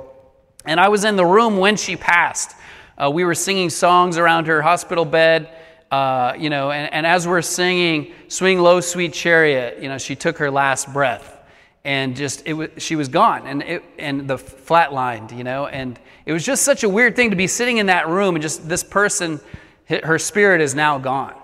and 0.65 0.79
I 0.79 0.89
was 0.89 1.05
in 1.05 1.17
the 1.17 1.25
room 1.25 1.59
when 1.59 1.77
she 1.77 1.97
passed. 1.97 2.55
Uh, 2.99 3.11
we 3.11 3.25
were 3.25 3.35
singing 3.35 3.71
songs 3.71 4.19
around 4.19 4.47
her 4.47 4.61
hospital 4.61 5.05
bed, 5.05 5.49
uh, 5.91 6.35
you 6.39 6.51
know, 6.51 6.71
and, 6.71 6.93
and 6.93 7.07
as 7.07 7.27
we're 7.27 7.43
singing 7.43 8.13
Swing 8.29 8.61
Low, 8.61 8.81
Sweet 8.81 9.13
Chariot, 9.13 9.83
you 9.83 9.89
know, 9.89 9.99
she 9.99 10.15
took 10.15 10.39
her 10.39 10.51
last 10.51 10.93
breath 10.93 11.39
and 11.83 12.15
just 12.15 12.47
it 12.47 12.53
was, 12.53 12.69
she 12.77 12.95
was 12.95 13.09
gone 13.09 13.47
and, 13.47 13.63
it, 13.63 13.83
and 13.99 14.29
the 14.29 14.37
flatlined, 14.37 15.37
you 15.37 15.45
know, 15.45 15.67
and 15.67 15.99
it 16.27 16.33
was 16.33 16.45
just 16.45 16.63
such 16.63 16.85
a 16.85 16.89
weird 16.89 17.17
thing 17.17 17.31
to 17.31 17.37
be 17.37 17.47
sitting 17.47 17.79
in 17.79 17.87
that 17.87 18.09
room 18.09 18.37
and 18.37 18.43
just 18.43 18.69
this 18.69 18.85
person, 18.85 19.41
her 19.89 20.19
spirit 20.19 20.61
is 20.61 20.75
now 20.75 20.99
gone. 20.99 21.35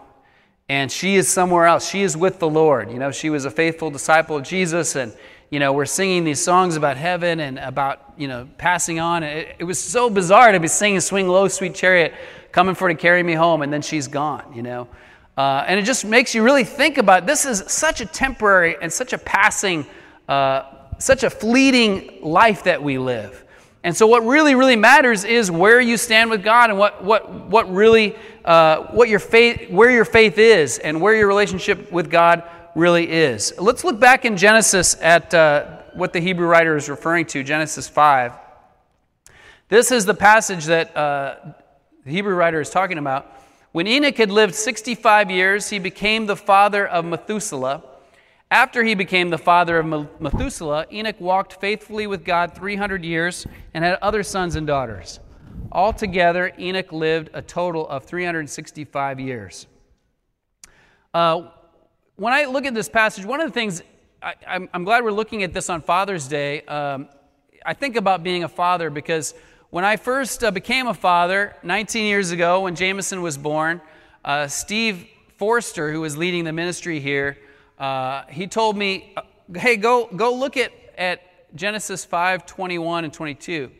And 0.68 0.90
she 0.90 1.14
is 1.14 1.28
somewhere 1.28 1.66
else. 1.66 1.88
She 1.88 2.02
is 2.02 2.16
with 2.16 2.38
the 2.38 2.48
Lord. 2.48 2.90
You 2.90 2.98
know, 2.98 3.12
she 3.12 3.30
was 3.30 3.44
a 3.44 3.50
faithful 3.50 3.90
disciple 3.90 4.36
of 4.36 4.42
Jesus 4.42 4.96
and, 4.96 5.12
you 5.50 5.60
know, 5.60 5.72
we're 5.72 5.86
singing 5.86 6.24
these 6.24 6.42
songs 6.42 6.74
about 6.74 6.96
heaven 6.96 7.38
and 7.38 7.58
about, 7.58 8.14
you 8.16 8.26
know, 8.26 8.48
passing 8.58 8.98
on. 8.98 9.22
It, 9.22 9.56
it 9.60 9.64
was 9.64 9.78
so 9.78 10.10
bizarre 10.10 10.50
to 10.50 10.58
be 10.58 10.66
singing 10.66 11.00
Swing 11.00 11.28
Low, 11.28 11.46
Sweet 11.46 11.74
Chariot 11.74 12.14
coming 12.50 12.74
for 12.74 12.88
to 12.88 12.94
carry 12.94 13.22
me 13.22 13.34
home, 13.34 13.62
and 13.62 13.72
then 13.72 13.82
she's 13.82 14.08
gone, 14.08 14.52
you 14.54 14.62
know. 14.62 14.88
Uh, 15.36 15.62
and 15.68 15.78
it 15.78 15.84
just 15.84 16.04
makes 16.04 16.34
you 16.34 16.42
really 16.42 16.64
think 16.64 16.96
about 16.98 17.26
this 17.26 17.44
is 17.44 17.62
such 17.68 18.00
a 18.00 18.06
temporary 18.06 18.76
and 18.80 18.92
such 18.92 19.12
a 19.12 19.18
passing, 19.18 19.86
uh, 20.28 20.62
such 20.98 21.22
a 21.22 21.30
fleeting 21.30 22.18
life 22.22 22.64
that 22.64 22.82
we 22.82 22.96
live. 22.96 23.44
And 23.86 23.96
so, 23.96 24.08
what 24.08 24.26
really, 24.26 24.56
really 24.56 24.74
matters 24.74 25.22
is 25.22 25.48
where 25.48 25.80
you 25.80 25.96
stand 25.96 26.28
with 26.28 26.42
God 26.42 26.70
and 26.70 26.78
what, 26.78 27.04
what, 27.04 27.30
what 27.30 27.72
really, 27.72 28.16
uh, 28.44 28.86
what 28.86 29.08
your 29.08 29.20
faith, 29.20 29.70
where 29.70 29.92
your 29.92 30.04
faith 30.04 30.38
is 30.38 30.78
and 30.78 31.00
where 31.00 31.14
your 31.14 31.28
relationship 31.28 31.92
with 31.92 32.10
God 32.10 32.42
really 32.74 33.08
is. 33.08 33.54
Let's 33.60 33.84
look 33.84 34.00
back 34.00 34.24
in 34.24 34.36
Genesis 34.36 34.96
at 35.00 35.32
uh, 35.32 35.82
what 35.94 36.12
the 36.12 36.18
Hebrew 36.18 36.48
writer 36.48 36.76
is 36.76 36.88
referring 36.88 37.26
to, 37.26 37.44
Genesis 37.44 37.88
5. 37.88 38.32
This 39.68 39.92
is 39.92 40.04
the 40.04 40.14
passage 40.14 40.64
that 40.64 40.96
uh, 40.96 41.36
the 42.04 42.10
Hebrew 42.10 42.34
writer 42.34 42.60
is 42.60 42.70
talking 42.70 42.98
about. 42.98 43.40
When 43.70 43.86
Enoch 43.86 44.16
had 44.16 44.32
lived 44.32 44.56
65 44.56 45.30
years, 45.30 45.70
he 45.70 45.78
became 45.78 46.26
the 46.26 46.34
father 46.34 46.84
of 46.84 47.04
Methuselah. 47.04 47.84
After 48.50 48.84
he 48.84 48.94
became 48.94 49.30
the 49.30 49.38
father 49.38 49.78
of 49.78 50.20
Methuselah, 50.20 50.86
Enoch 50.92 51.20
walked 51.20 51.60
faithfully 51.60 52.06
with 52.06 52.24
God 52.24 52.54
300 52.54 53.04
years 53.04 53.44
and 53.74 53.84
had 53.84 53.98
other 54.00 54.22
sons 54.22 54.54
and 54.54 54.66
daughters. 54.66 55.18
Altogether, 55.72 56.52
Enoch 56.56 56.92
lived 56.92 57.30
a 57.34 57.42
total 57.42 57.88
of 57.88 58.04
365 58.04 59.18
years. 59.18 59.66
Uh, 61.12 61.48
when 62.14 62.32
I 62.32 62.44
look 62.44 62.64
at 62.64 62.74
this 62.74 62.88
passage, 62.88 63.24
one 63.24 63.40
of 63.40 63.48
the 63.48 63.52
things 63.52 63.82
I, 64.22 64.68
am 64.72 64.84
glad 64.84 65.04
we're 65.04 65.10
looking 65.10 65.42
at 65.42 65.52
this 65.52 65.68
on 65.68 65.82
Father's 65.82 66.26
Day. 66.26 66.62
Um, 66.62 67.08
I 67.64 67.74
think 67.74 67.96
about 67.96 68.22
being 68.22 68.44
a 68.44 68.48
father 68.48 68.90
because 68.90 69.34
when 69.70 69.84
I 69.84 69.96
first 69.96 70.42
uh, 70.42 70.50
became 70.50 70.86
a 70.86 70.94
father 70.94 71.54
19 71.62 72.06
years 72.06 72.30
ago, 72.30 72.62
when 72.62 72.76
Jameson 72.76 73.22
was 73.22 73.36
born, 73.36 73.80
uh, 74.24 74.46
Steve 74.46 75.06
Forster, 75.36 75.92
who 75.92 76.00
was 76.00 76.16
leading 76.16 76.44
the 76.44 76.52
ministry 76.52 77.00
here, 77.00 77.38
uh, 77.78 78.24
he 78.28 78.46
told 78.46 78.76
me, 78.76 79.12
uh, 79.16 79.22
"Hey, 79.54 79.76
go 79.76 80.08
go 80.14 80.34
look 80.34 80.56
at 80.56 80.72
at 80.96 81.20
Genesis 81.54 82.04
5, 82.04 82.46
21 82.46 83.04
and 83.04 83.12
22, 83.12 83.70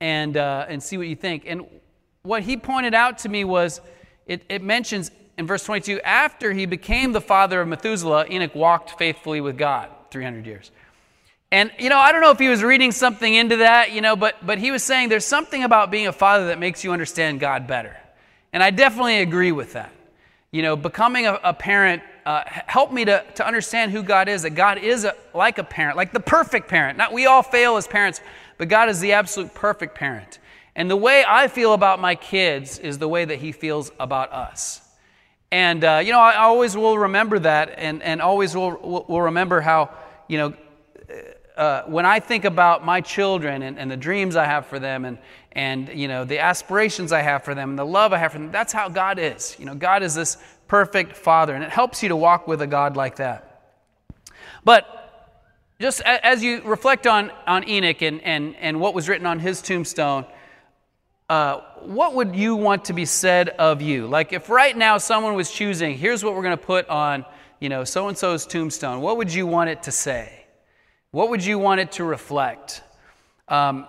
and 0.00 0.36
uh, 0.36 0.66
and 0.68 0.82
see 0.82 0.96
what 0.96 1.06
you 1.06 1.16
think." 1.16 1.44
And 1.46 1.66
what 2.22 2.42
he 2.42 2.56
pointed 2.56 2.94
out 2.94 3.18
to 3.18 3.28
me 3.28 3.44
was, 3.44 3.80
it, 4.26 4.42
it 4.48 4.62
mentions 4.62 5.10
in 5.38 5.46
verse 5.46 5.64
22, 5.64 6.00
after 6.00 6.52
he 6.52 6.66
became 6.66 7.12
the 7.12 7.20
father 7.20 7.60
of 7.60 7.68
Methuselah, 7.68 8.26
Enoch 8.30 8.54
walked 8.54 8.98
faithfully 8.98 9.40
with 9.40 9.58
God 9.58 9.90
300 10.10 10.46
years. 10.46 10.70
And, 11.52 11.70
you 11.78 11.90
know, 11.90 11.98
I 11.98 12.10
don't 12.10 12.22
know 12.22 12.30
if 12.30 12.38
he 12.38 12.48
was 12.48 12.62
reading 12.62 12.90
something 12.90 13.32
into 13.32 13.56
that, 13.56 13.92
you 13.92 14.00
know, 14.00 14.16
but, 14.16 14.44
but 14.44 14.58
he 14.58 14.70
was 14.70 14.82
saying 14.82 15.10
there's 15.10 15.26
something 15.26 15.62
about 15.62 15.90
being 15.90 16.06
a 16.06 16.12
father 16.12 16.46
that 16.46 16.58
makes 16.58 16.82
you 16.82 16.92
understand 16.92 17.38
God 17.38 17.66
better. 17.66 17.96
And 18.52 18.62
I 18.62 18.70
definitely 18.70 19.20
agree 19.20 19.52
with 19.52 19.74
that. 19.74 19.92
You 20.50 20.62
know, 20.62 20.74
becoming 20.74 21.26
a, 21.26 21.38
a 21.44 21.52
parent 21.52 22.02
uh, 22.26 22.42
helped 22.46 22.92
me 22.92 23.04
to, 23.04 23.24
to 23.36 23.46
understand 23.46 23.92
who 23.92 24.02
God 24.02 24.28
is, 24.28 24.42
that 24.42 24.50
God 24.50 24.78
is 24.78 25.04
a, 25.04 25.14
like 25.32 25.58
a 25.58 25.64
parent, 25.64 25.96
like 25.96 26.12
the 26.12 26.20
perfect 26.20 26.68
parent. 26.68 26.98
Not 26.98 27.12
we 27.12 27.24
all 27.24 27.42
fail 27.42 27.76
as 27.76 27.86
parents, 27.86 28.20
but 28.58 28.68
God 28.68 28.88
is 28.88 29.00
the 29.00 29.12
absolute 29.12 29.54
perfect 29.54 29.94
parent. 29.94 30.40
And 30.74 30.90
the 30.90 30.96
way 30.96 31.24
I 31.26 31.46
feel 31.46 31.72
about 31.72 32.00
my 32.00 32.16
kids 32.16 32.78
is 32.80 32.98
the 32.98 33.08
way 33.08 33.24
that 33.24 33.38
he 33.38 33.52
feels 33.52 33.92
about 34.00 34.32
us. 34.32 34.82
And, 35.52 35.84
uh, 35.84 36.02
you 36.04 36.10
know, 36.10 36.18
I 36.18 36.36
always 36.38 36.76
will 36.76 36.98
remember 36.98 37.38
that 37.38 37.74
and, 37.78 38.02
and 38.02 38.20
always 38.20 38.56
will, 38.56 39.04
will 39.08 39.22
remember 39.22 39.60
how, 39.60 39.90
you 40.26 40.36
know, 40.36 40.54
uh, 41.56 41.82
when 41.84 42.04
I 42.04 42.20
think 42.20 42.44
about 42.44 42.84
my 42.84 43.00
children 43.00 43.62
and, 43.62 43.78
and, 43.78 43.90
the 43.90 43.96
dreams 43.96 44.36
I 44.36 44.44
have 44.44 44.66
for 44.66 44.78
them 44.78 45.06
and, 45.06 45.18
and 45.52 45.88
you 45.88 46.06
know, 46.06 46.24
the 46.24 46.38
aspirations 46.38 47.12
I 47.12 47.22
have 47.22 47.44
for 47.44 47.54
them 47.54 47.70
and 47.70 47.78
the 47.78 47.86
love 47.86 48.12
I 48.12 48.18
have 48.18 48.32
for 48.32 48.38
them, 48.38 48.52
that's 48.52 48.74
how 48.74 48.90
God 48.90 49.18
is. 49.18 49.56
You 49.58 49.64
know, 49.64 49.74
God 49.74 50.02
is 50.02 50.14
this 50.14 50.36
perfect 50.68 51.16
Father, 51.16 51.54
and 51.54 51.64
it 51.64 51.70
helps 51.70 52.02
you 52.02 52.10
to 52.10 52.16
walk 52.16 52.46
with 52.46 52.60
a 52.60 52.66
God 52.66 52.96
like 52.96 53.16
that. 53.16 53.72
But 54.64 54.96
just 55.80 56.02
as 56.02 56.42
you 56.42 56.60
reflect 56.62 57.06
on, 57.06 57.30
on 57.46 57.66
Enoch 57.68 58.02
and, 58.02 58.20
and, 58.22 58.54
and 58.56 58.80
what 58.80 58.92
was 58.92 59.08
written 59.08 59.26
on 59.26 59.38
his 59.38 59.62
tombstone, 59.62 60.26
uh, 61.30 61.60
what 61.80 62.14
would 62.14 62.36
you 62.36 62.54
want 62.54 62.84
to 62.86 62.92
be 62.92 63.04
said 63.04 63.48
of 63.48 63.80
you? 63.80 64.06
Like 64.06 64.32
if 64.32 64.50
right 64.50 64.76
now 64.76 64.98
someone 64.98 65.34
was 65.34 65.50
choosing, 65.50 65.96
here's 65.96 66.22
what 66.22 66.34
we're 66.34 66.42
going 66.42 66.58
to 66.58 66.64
put 66.64 66.88
on, 66.88 67.24
you 67.60 67.68
know, 67.68 67.84
so 67.84 68.08
and 68.08 68.18
so's 68.18 68.46
tombstone, 68.46 69.00
what 69.00 69.16
would 69.16 69.32
you 69.32 69.46
want 69.46 69.70
it 69.70 69.82
to 69.84 69.90
say? 69.90 70.35
What 71.16 71.30
would 71.30 71.42
you 71.42 71.58
want 71.58 71.80
it 71.80 71.92
to 71.92 72.04
reflect? 72.04 72.82
Um, 73.48 73.86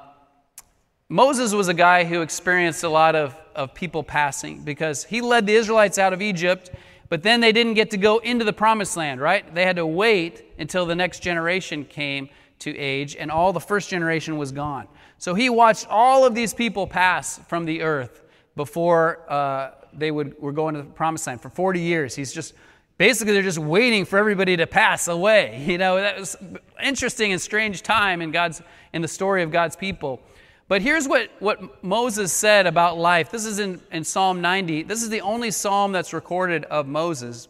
Moses 1.09 1.53
was 1.53 1.67
a 1.67 1.73
guy 1.73 2.05
who 2.05 2.21
experienced 2.21 2.85
a 2.85 2.89
lot 2.89 3.15
of, 3.15 3.35
of 3.53 3.73
people 3.73 4.01
passing 4.01 4.63
because 4.63 5.03
he 5.03 5.19
led 5.19 5.45
the 5.45 5.53
Israelites 5.53 5.97
out 5.97 6.13
of 6.13 6.21
Egypt 6.21 6.71
but 7.09 7.23
then 7.23 7.39
they 7.41 7.51
didn't 7.51 7.73
get 7.73 7.91
to 7.91 7.97
go 7.97 8.19
into 8.19 8.45
the 8.45 8.53
promised 8.53 8.97
land, 8.97 9.21
right? 9.21 9.53
They 9.53 9.65
had 9.65 9.77
to 9.77 9.85
wait 9.85 10.43
until 10.59 10.85
the 10.85 10.95
next 10.95 11.21
generation 11.21 11.85
came 11.85 12.29
to 12.59 12.75
age, 12.77 13.15
and 13.15 13.31
all 13.31 13.53
the 13.53 13.59
first 13.59 13.89
generation 13.89 14.37
was 14.37 14.51
gone. 14.51 14.87
So 15.17 15.33
he 15.33 15.49
watched 15.49 15.87
all 15.89 16.25
of 16.25 16.35
these 16.35 16.53
people 16.53 16.87
pass 16.87 17.39
from 17.47 17.65
the 17.65 17.81
earth 17.81 18.23
before 18.55 19.31
uh, 19.31 19.71
they 19.93 20.11
would, 20.11 20.39
were 20.39 20.51
going 20.51 20.75
to 20.75 20.81
the 20.81 20.89
promised 20.89 21.27
land 21.27 21.41
for 21.41 21.49
40 21.49 21.79
years. 21.79 22.15
He's 22.15 22.33
just 22.33 22.53
basically 22.97 23.33
they're 23.33 23.43
just 23.43 23.59
waiting 23.59 24.05
for 24.05 24.17
everybody 24.17 24.57
to 24.57 24.67
pass 24.67 25.07
away. 25.07 25.63
You 25.67 25.77
know, 25.77 25.97
that 25.97 26.19
was 26.19 26.35
interesting 26.83 27.31
and 27.31 27.41
strange 27.41 27.83
time 27.83 28.21
in 28.21 28.31
God's 28.31 28.61
in 28.93 29.01
the 29.01 29.07
story 29.07 29.43
of 29.43 29.51
God's 29.51 29.75
people. 29.75 30.21
But 30.67 30.81
here's 30.81 31.07
what, 31.07 31.29
what 31.39 31.83
Moses 31.83 32.33
said 32.33 32.67
about 32.67 32.97
life. 32.97 33.31
This 33.31 33.45
is 33.45 33.59
in, 33.59 33.81
in 33.91 34.03
Psalm 34.03 34.41
90. 34.41 34.83
This 34.83 35.01
is 35.01 35.09
the 35.09 35.21
only 35.21 35.51
psalm 35.51 35.93
that's 35.93 36.13
recorded 36.13 36.65
of 36.65 36.87
Moses. 36.87 37.47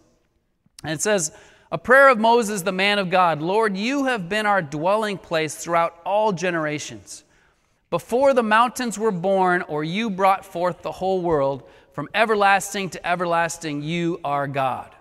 And 0.84 0.94
it 0.94 1.01
says, 1.01 1.32
A 1.72 1.77
prayer 1.77 2.10
of 2.10 2.20
Moses, 2.20 2.62
the 2.62 2.72
man 2.72 3.00
of 3.00 3.10
God 3.10 3.42
Lord, 3.42 3.75
you 3.75 4.06
have 4.06 4.30
been 4.30 4.46
our 4.46 4.62
dwelling 4.62 5.18
place 5.18 5.56
throughout 5.56 6.00
all 6.06 6.32
generations. 6.32 7.24
Before 7.89 8.34
the 8.34 8.44
mountains 8.44 9.00
were 9.00 9.12
born, 9.12 9.62
or 9.63 9.84
you 9.84 10.10
brought 10.10 10.46
forth 10.46 10.82
the 10.82 10.92
whole 10.92 11.22
world, 11.22 11.63
from 11.94 12.10
everlasting 12.13 12.89
to 12.92 13.08
everlasting, 13.08 13.82
you 13.82 14.20
are 14.24 14.46
God. 14.46 14.94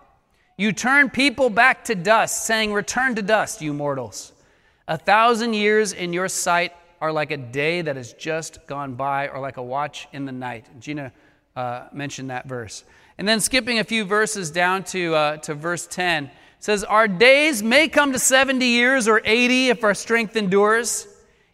You 0.58 0.72
turn 0.72 1.10
people 1.10 1.50
back 1.50 1.84
to 1.84 1.94
dust, 1.94 2.46
saying, 2.46 2.72
Return 2.72 3.14
to 3.16 3.22
dust, 3.22 3.60
you 3.60 3.74
mortals. 3.74 4.32
A 4.88 4.96
thousand 4.96 5.52
years 5.52 5.92
in 5.92 6.14
your 6.14 6.28
sight 6.28 6.72
are 6.98 7.12
like 7.12 7.30
a 7.30 7.36
day 7.36 7.82
that 7.82 7.96
has 7.96 8.14
just 8.14 8.66
gone 8.66 8.94
by 8.94 9.28
or 9.28 9.38
like 9.38 9.58
a 9.58 9.62
watch 9.62 10.08
in 10.14 10.24
the 10.24 10.32
night. 10.32 10.64
Gina 10.80 11.12
uh, 11.56 11.88
mentioned 11.92 12.30
that 12.30 12.46
verse. 12.46 12.84
And 13.18 13.28
then 13.28 13.40
skipping 13.40 13.80
a 13.80 13.84
few 13.84 14.04
verses 14.06 14.50
down 14.50 14.84
to, 14.84 15.14
uh, 15.14 15.36
to 15.38 15.54
verse 15.54 15.86
10, 15.86 16.30
says, 16.58 16.84
Our 16.84 17.06
days 17.06 17.62
may 17.62 17.88
come 17.88 18.12
to 18.12 18.18
70 18.18 18.64
years 18.64 19.08
or 19.08 19.20
80 19.24 19.68
if 19.68 19.84
our 19.84 19.94
strength 19.94 20.36
endures, 20.36 21.06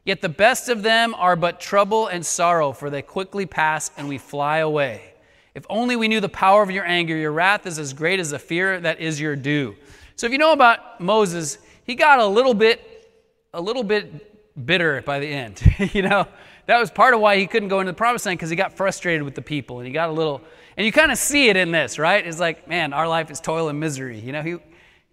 yet 0.04 0.21
the 0.21 0.28
best 0.28 0.68
of 0.68 0.85
them 0.85 1.12
are 1.14 1.35
but 1.35 1.59
trouble 1.59 2.06
and 2.06 2.25
sorrow, 2.25 2.71
for 2.71 2.88
they 2.88 3.02
quickly 3.02 3.47
pass 3.47 3.90
and 3.97 4.09
we 4.09 4.18
fly 4.18 4.59
away. 4.59 5.12
If 5.54 5.66
only 5.68 5.97
we 5.97 6.09
knew 6.09 6.21
the 6.21 6.28
power 6.28 6.62
of 6.62 6.71
your 6.71 6.85
anger, 6.85 7.14
your 7.16 7.32
wrath 7.32 7.66
is 7.66 7.78
as 7.78 7.92
great 7.92 8.21
as 8.21 8.30
the 8.30 8.38
fear 8.38 8.80
that 8.80 9.00
is 9.00 9.21
your 9.21 9.37
due. 9.37 9.76
So 10.16 10.26
if 10.26 10.32
you 10.32 10.38
know 10.38 10.52
about 10.52 11.00
Moses, 11.00 11.59
he 11.85 11.94
got 11.94 12.18
a 12.18 12.26
little 12.26 12.54
bit, 12.54 13.09
a 13.52 13.61
little 13.61 13.85
bit 13.85 14.64
bitter 14.66 15.02
by 15.02 15.18
the 15.18 15.26
end. 15.26 15.62
you 15.92 16.02
know, 16.02 16.26
that 16.66 16.78
was 16.78 16.90
part 16.90 17.12
of 17.12 17.21
why 17.21 17.37
he 17.37 17.47
couldn't 17.47 17.68
go 17.68 17.80
into 17.80 17.92
the 17.92 17.97
promised 17.97 18.25
land 18.25 18.38
because 18.38 18.50
he 18.50 18.56
got 18.56 18.76
frustrated 18.76 19.23
with 19.23 19.35
the 19.35 19.42
people 19.42 19.78
and 19.78 19.87
he 19.87 19.92
got 19.92 20.09
a 20.09 20.12
little, 20.12 20.40
and 20.76 20.87
you 20.87 20.92
kind 20.92 21.12
of 21.12 21.18
see 21.18 21.49
it 21.49 21.56
in 21.56 21.71
this, 21.71 21.99
right? 21.99 22.26
It's 22.26 22.40
like, 22.40 22.66
man, 22.68 22.92
our 22.92 23.09
life 23.09 23.30
is 23.30 23.40
toil 23.40 23.68
and 23.68 23.78
misery. 23.78 24.18
You 24.18 24.32
know, 24.32 24.42
he, 24.42 24.56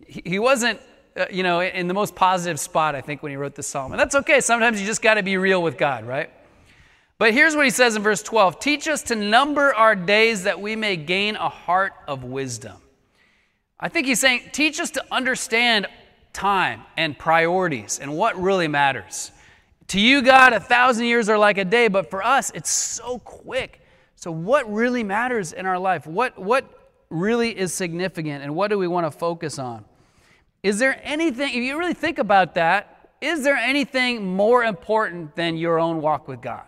he 0.07 0.39
wasn't, 0.39 0.79
uh, 1.17 1.25
you 1.31 1.43
know, 1.43 1.61
in 1.61 1.87
the 1.87 1.93
most 1.93 2.15
positive 2.15 2.59
spot, 2.59 2.95
I 2.95 3.01
think, 3.01 3.23
when 3.23 3.31
he 3.31 3.35
wrote 3.35 3.55
this 3.55 3.67
psalm. 3.67 3.91
And 3.91 3.99
that's 3.99 4.15
okay. 4.15 4.39
Sometimes 4.39 4.79
you 4.79 4.87
just 4.87 5.01
got 5.01 5.15
to 5.15 5.23
be 5.23 5.37
real 5.37 5.61
with 5.61 5.77
God, 5.77 6.05
right? 6.05 6.29
But 7.19 7.33
here's 7.33 7.53
what 7.53 7.65
he 7.65 7.69
says 7.69 7.97
in 7.97 8.01
verse 8.01 8.23
12 8.23 8.59
Teach 8.59 8.87
us 8.87 9.03
to 9.03 9.15
number 9.15 9.75
our 9.75 9.95
days 9.95 10.43
that 10.43 10.59
we 10.59 10.75
may 10.75 10.95
gain 10.95 11.35
a 11.35 11.49
heart 11.49 11.93
of 12.07 12.23
wisdom. 12.23 12.77
I 13.79 13.89
think 13.89 14.07
he's 14.07 14.19
saying, 14.19 14.49
teach 14.51 14.79
us 14.79 14.89
to 14.91 15.05
understand 15.11 15.87
time 16.33 16.81
and 16.97 17.17
priorities 17.17 17.99
and 17.99 18.15
what 18.15 18.39
really 18.41 18.67
matters. 18.67 19.31
To 19.89 19.99
you, 19.99 20.21
God, 20.21 20.53
a 20.53 20.59
thousand 20.59 21.05
years 21.05 21.29
are 21.29 21.37
like 21.37 21.57
a 21.57 21.65
day, 21.65 21.87
but 21.87 22.09
for 22.09 22.23
us, 22.23 22.51
it's 22.55 22.69
so 22.69 23.19
quick. 23.19 23.81
So, 24.15 24.31
what 24.31 24.71
really 24.71 25.03
matters 25.03 25.53
in 25.53 25.65
our 25.65 25.79
life? 25.79 26.05
What, 26.05 26.37
what 26.37 26.65
really 27.09 27.57
is 27.57 27.73
significant, 27.73 28.43
and 28.43 28.55
what 28.55 28.69
do 28.69 28.77
we 28.77 28.87
want 28.87 29.11
to 29.11 29.11
focus 29.11 29.57
on? 29.57 29.85
Is 30.61 30.77
there 30.77 30.99
anything, 31.03 31.49
if 31.49 31.55
you 31.55 31.77
really 31.77 31.93
think 31.93 32.19
about 32.19 32.55
that, 32.55 33.09
is 33.21 33.43
there 33.43 33.55
anything 33.55 34.25
more 34.25 34.63
important 34.63 35.35
than 35.35 35.57
your 35.57 35.79
own 35.79 36.01
walk 36.01 36.27
with 36.27 36.41
God? 36.41 36.63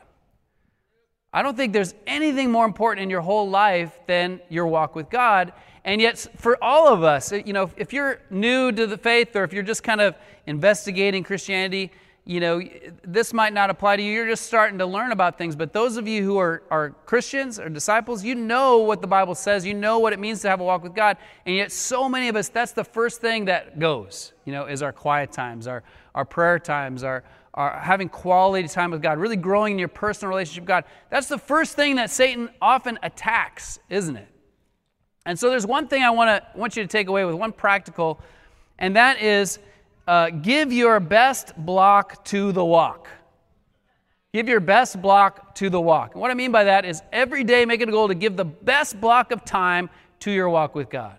I 1.34 1.42
don't 1.42 1.56
think 1.56 1.72
there's 1.72 1.94
anything 2.06 2.52
more 2.52 2.66
important 2.66 3.04
in 3.04 3.10
your 3.10 3.22
whole 3.22 3.50
life 3.50 3.98
than 4.06 4.42
your 4.50 4.68
walk 4.68 4.96
with 4.96 5.10
God. 5.10 5.54
And 5.86 6.02
yet, 6.02 6.28
for 6.36 6.62
all 6.62 6.90
of 6.90 7.04
us, 7.04 7.32
uh, 7.32 7.38
you 7.38 7.54
know, 7.54 7.72
if 7.78 7.94
you're 7.94 8.22
new 8.30 8.72
to 8.72 8.86
the 8.86 8.98
faith 8.98 9.36
or 9.36 9.44
if 9.44 9.54
you're 9.54 9.64
just 9.64 9.82
kind 9.82 10.02
of 10.02 10.16
investigating 10.46 11.24
Christianity, 11.24 11.92
you 12.24 12.40
know, 12.40 12.62
this 13.04 13.34
might 13.34 13.52
not 13.52 13.72
apply 13.72 13.96
to 13.96 14.04
you. 14.04 14.12
You're 14.12 14.28
just 14.28 14.46
starting 14.46 14.78
to 14.78 14.86
learn 14.86 15.12
about 15.12 15.38
things. 15.40 15.56
But 15.56 15.74
those 15.74 15.98
of 15.98 16.08
you 16.08 16.24
who 16.24 16.38
are, 16.38 16.62
are 16.70 16.92
Christians 17.06 17.60
or 17.60 17.68
disciples, 17.68 18.24
you 18.24 18.36
know 18.36 18.78
what 18.78 19.02
the 19.02 19.08
Bible 19.08 19.34
says. 19.34 19.66
You 19.66 19.74
know 19.74 19.98
what 20.00 20.14
it 20.14 20.20
means 20.20 20.42
to 20.42 20.50
have 20.50 20.60
a 20.60 20.64
walk 20.64 20.84
with 20.84 20.94
God. 20.94 21.18
And 21.48 21.56
yet, 21.56 21.72
so 21.72 22.08
many 22.08 22.28
of 22.28 22.36
us, 22.36 22.50
that's 22.50 22.74
the 22.74 22.84
first 22.84 23.22
thing 23.22 23.46
that 23.46 23.80
goes, 23.80 24.34
you 24.46 24.52
know, 24.52 24.66
is 24.66 24.84
our 24.84 24.92
quiet 24.92 25.32
times, 25.32 25.66
our, 25.66 25.82
our 26.14 26.26
prayer 26.26 26.60
times, 26.60 27.04
our, 27.04 27.24
our 27.54 27.80
having 27.80 28.10
quality 28.10 28.68
time 28.68 28.92
with 28.92 29.02
God, 29.02 29.18
really 29.18 29.36
growing 29.36 29.74
in 29.74 29.80
your 29.80 29.88
personal 29.88 30.30
relationship 30.30 30.64
with 30.64 30.70
God. 30.70 30.84
That's 31.10 31.28
the 31.28 31.38
first 31.38 31.76
thing 31.76 31.98
that 31.98 32.10
Satan 32.10 32.50
often 32.62 32.98
attacks, 33.04 33.80
isn't 33.90 34.16
it? 34.16 34.28
And 35.26 35.38
so 35.38 35.50
there's 35.50 35.66
one 35.66 35.88
thing 35.88 36.04
I 36.04 36.10
want 36.12 36.30
to 36.30 36.58
want 36.58 36.76
you 36.76 36.84
to 36.84 36.88
take 36.88 37.08
away 37.08 37.26
with 37.26 37.36
one 37.36 37.52
practical, 37.52 38.20
and 38.80 38.96
that 38.96 39.22
is 39.22 39.60
uh, 40.08 40.30
give 40.30 40.74
your 40.74 41.00
best 41.00 41.56
block 41.58 42.26
to 42.26 42.52
the 42.52 42.66
walk. 42.66 43.08
Give 44.34 44.48
your 44.48 44.62
best 44.62 45.02
block 45.02 45.56
to 45.56 45.70
the 45.70 45.80
walk. 45.80 46.14
And 46.14 46.22
what 46.22 46.32
I 46.32 46.36
mean 46.36 46.52
by 46.52 46.64
that 46.64 46.86
is 46.86 47.02
every 47.12 47.44
day 47.44 47.66
make 47.66 47.82
it 47.82 47.90
a 47.90 47.92
goal 47.92 48.08
to 48.08 48.16
give 48.16 48.38
the 48.38 48.46
best 48.46 49.00
block 49.00 49.32
of 49.32 49.44
time 49.44 49.90
to 50.22 50.32
your 50.32 50.50
walk 50.50 50.74
with 50.74 50.90
God. 50.90 51.18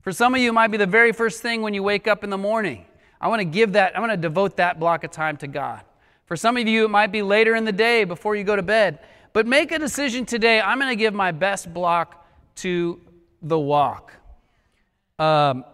For 0.00 0.12
some 0.12 0.34
of 0.34 0.40
you, 0.40 0.48
it 0.48 0.52
might 0.52 0.68
be 0.68 0.78
the 0.78 0.86
very 0.86 1.12
first 1.12 1.42
thing 1.42 1.62
when 1.62 1.74
you 1.74 1.82
wake 1.82 2.08
up 2.08 2.24
in 2.24 2.30
the 2.30 2.38
morning. 2.38 2.86
I 3.22 3.28
want 3.28 3.38
to 3.38 3.44
give 3.44 3.74
that, 3.74 3.96
I 3.96 4.00
want 4.00 4.10
to 4.10 4.16
devote 4.16 4.56
that 4.56 4.80
block 4.80 5.04
of 5.04 5.12
time 5.12 5.36
to 5.38 5.46
God. 5.46 5.82
For 6.26 6.36
some 6.36 6.56
of 6.56 6.66
you, 6.66 6.84
it 6.84 6.88
might 6.88 7.12
be 7.12 7.22
later 7.22 7.54
in 7.54 7.64
the 7.64 7.72
day 7.72 8.02
before 8.02 8.34
you 8.34 8.42
go 8.42 8.56
to 8.56 8.62
bed. 8.62 8.98
But 9.32 9.46
make 9.46 9.70
a 9.70 9.78
decision 9.78 10.26
today. 10.26 10.60
I'm 10.60 10.78
going 10.78 10.90
to 10.90 10.96
give 10.96 11.14
my 11.14 11.30
best 11.30 11.72
block 11.72 12.26
to 12.56 13.00
the 13.40 13.58
walk. 13.58 14.12
Um, 15.18 15.64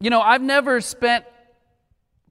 you 0.00 0.08
know, 0.08 0.20
I've 0.20 0.40
never 0.40 0.80
spent 0.80 1.24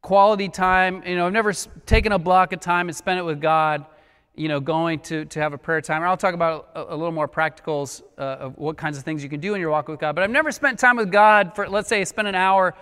quality 0.02 0.48
time, 0.48 1.04
you 1.06 1.16
know, 1.16 1.28
I've 1.28 1.34
never 1.34 1.52
taken 1.86 2.14
a 2.14 2.20
block 2.20 2.54
of 2.54 2.62
time 2.62 2.88
and 2.88 2.96
spent 2.96 3.20
it 3.20 3.24
with 3.24 3.42
God, 3.42 3.86
you 4.34 4.48
know, 4.48 4.62
going 4.62 5.00
to, 5.02 5.26
to 5.26 5.40
have 5.42 5.52
a 5.52 5.58
prayer 5.58 5.82
time. 5.82 6.02
I'll 6.04 6.16
talk 6.16 6.34
about 6.34 6.70
a, 6.74 6.94
a 6.94 6.96
little 6.96 7.12
more 7.12 7.28
practicals 7.28 8.02
uh, 8.18 8.22
of 8.22 8.58
what 8.58 8.78
kinds 8.78 8.98
of 8.98 9.04
things 9.04 9.22
you 9.22 9.30
can 9.30 9.42
do 9.42 9.56
in 9.56 9.62
your 9.62 9.70
walk 9.70 9.90
with 9.90 10.00
God. 10.00 10.16
But 10.16 10.24
I've 10.24 10.32
never 10.32 10.52
spent 10.52 10.80
time 10.80 10.96
with 10.96 11.12
God 11.12 11.54
for, 11.54 11.68
let's 11.68 11.90
say, 11.90 12.06
spend 12.06 12.30
an 12.30 12.36
hour 12.36 12.76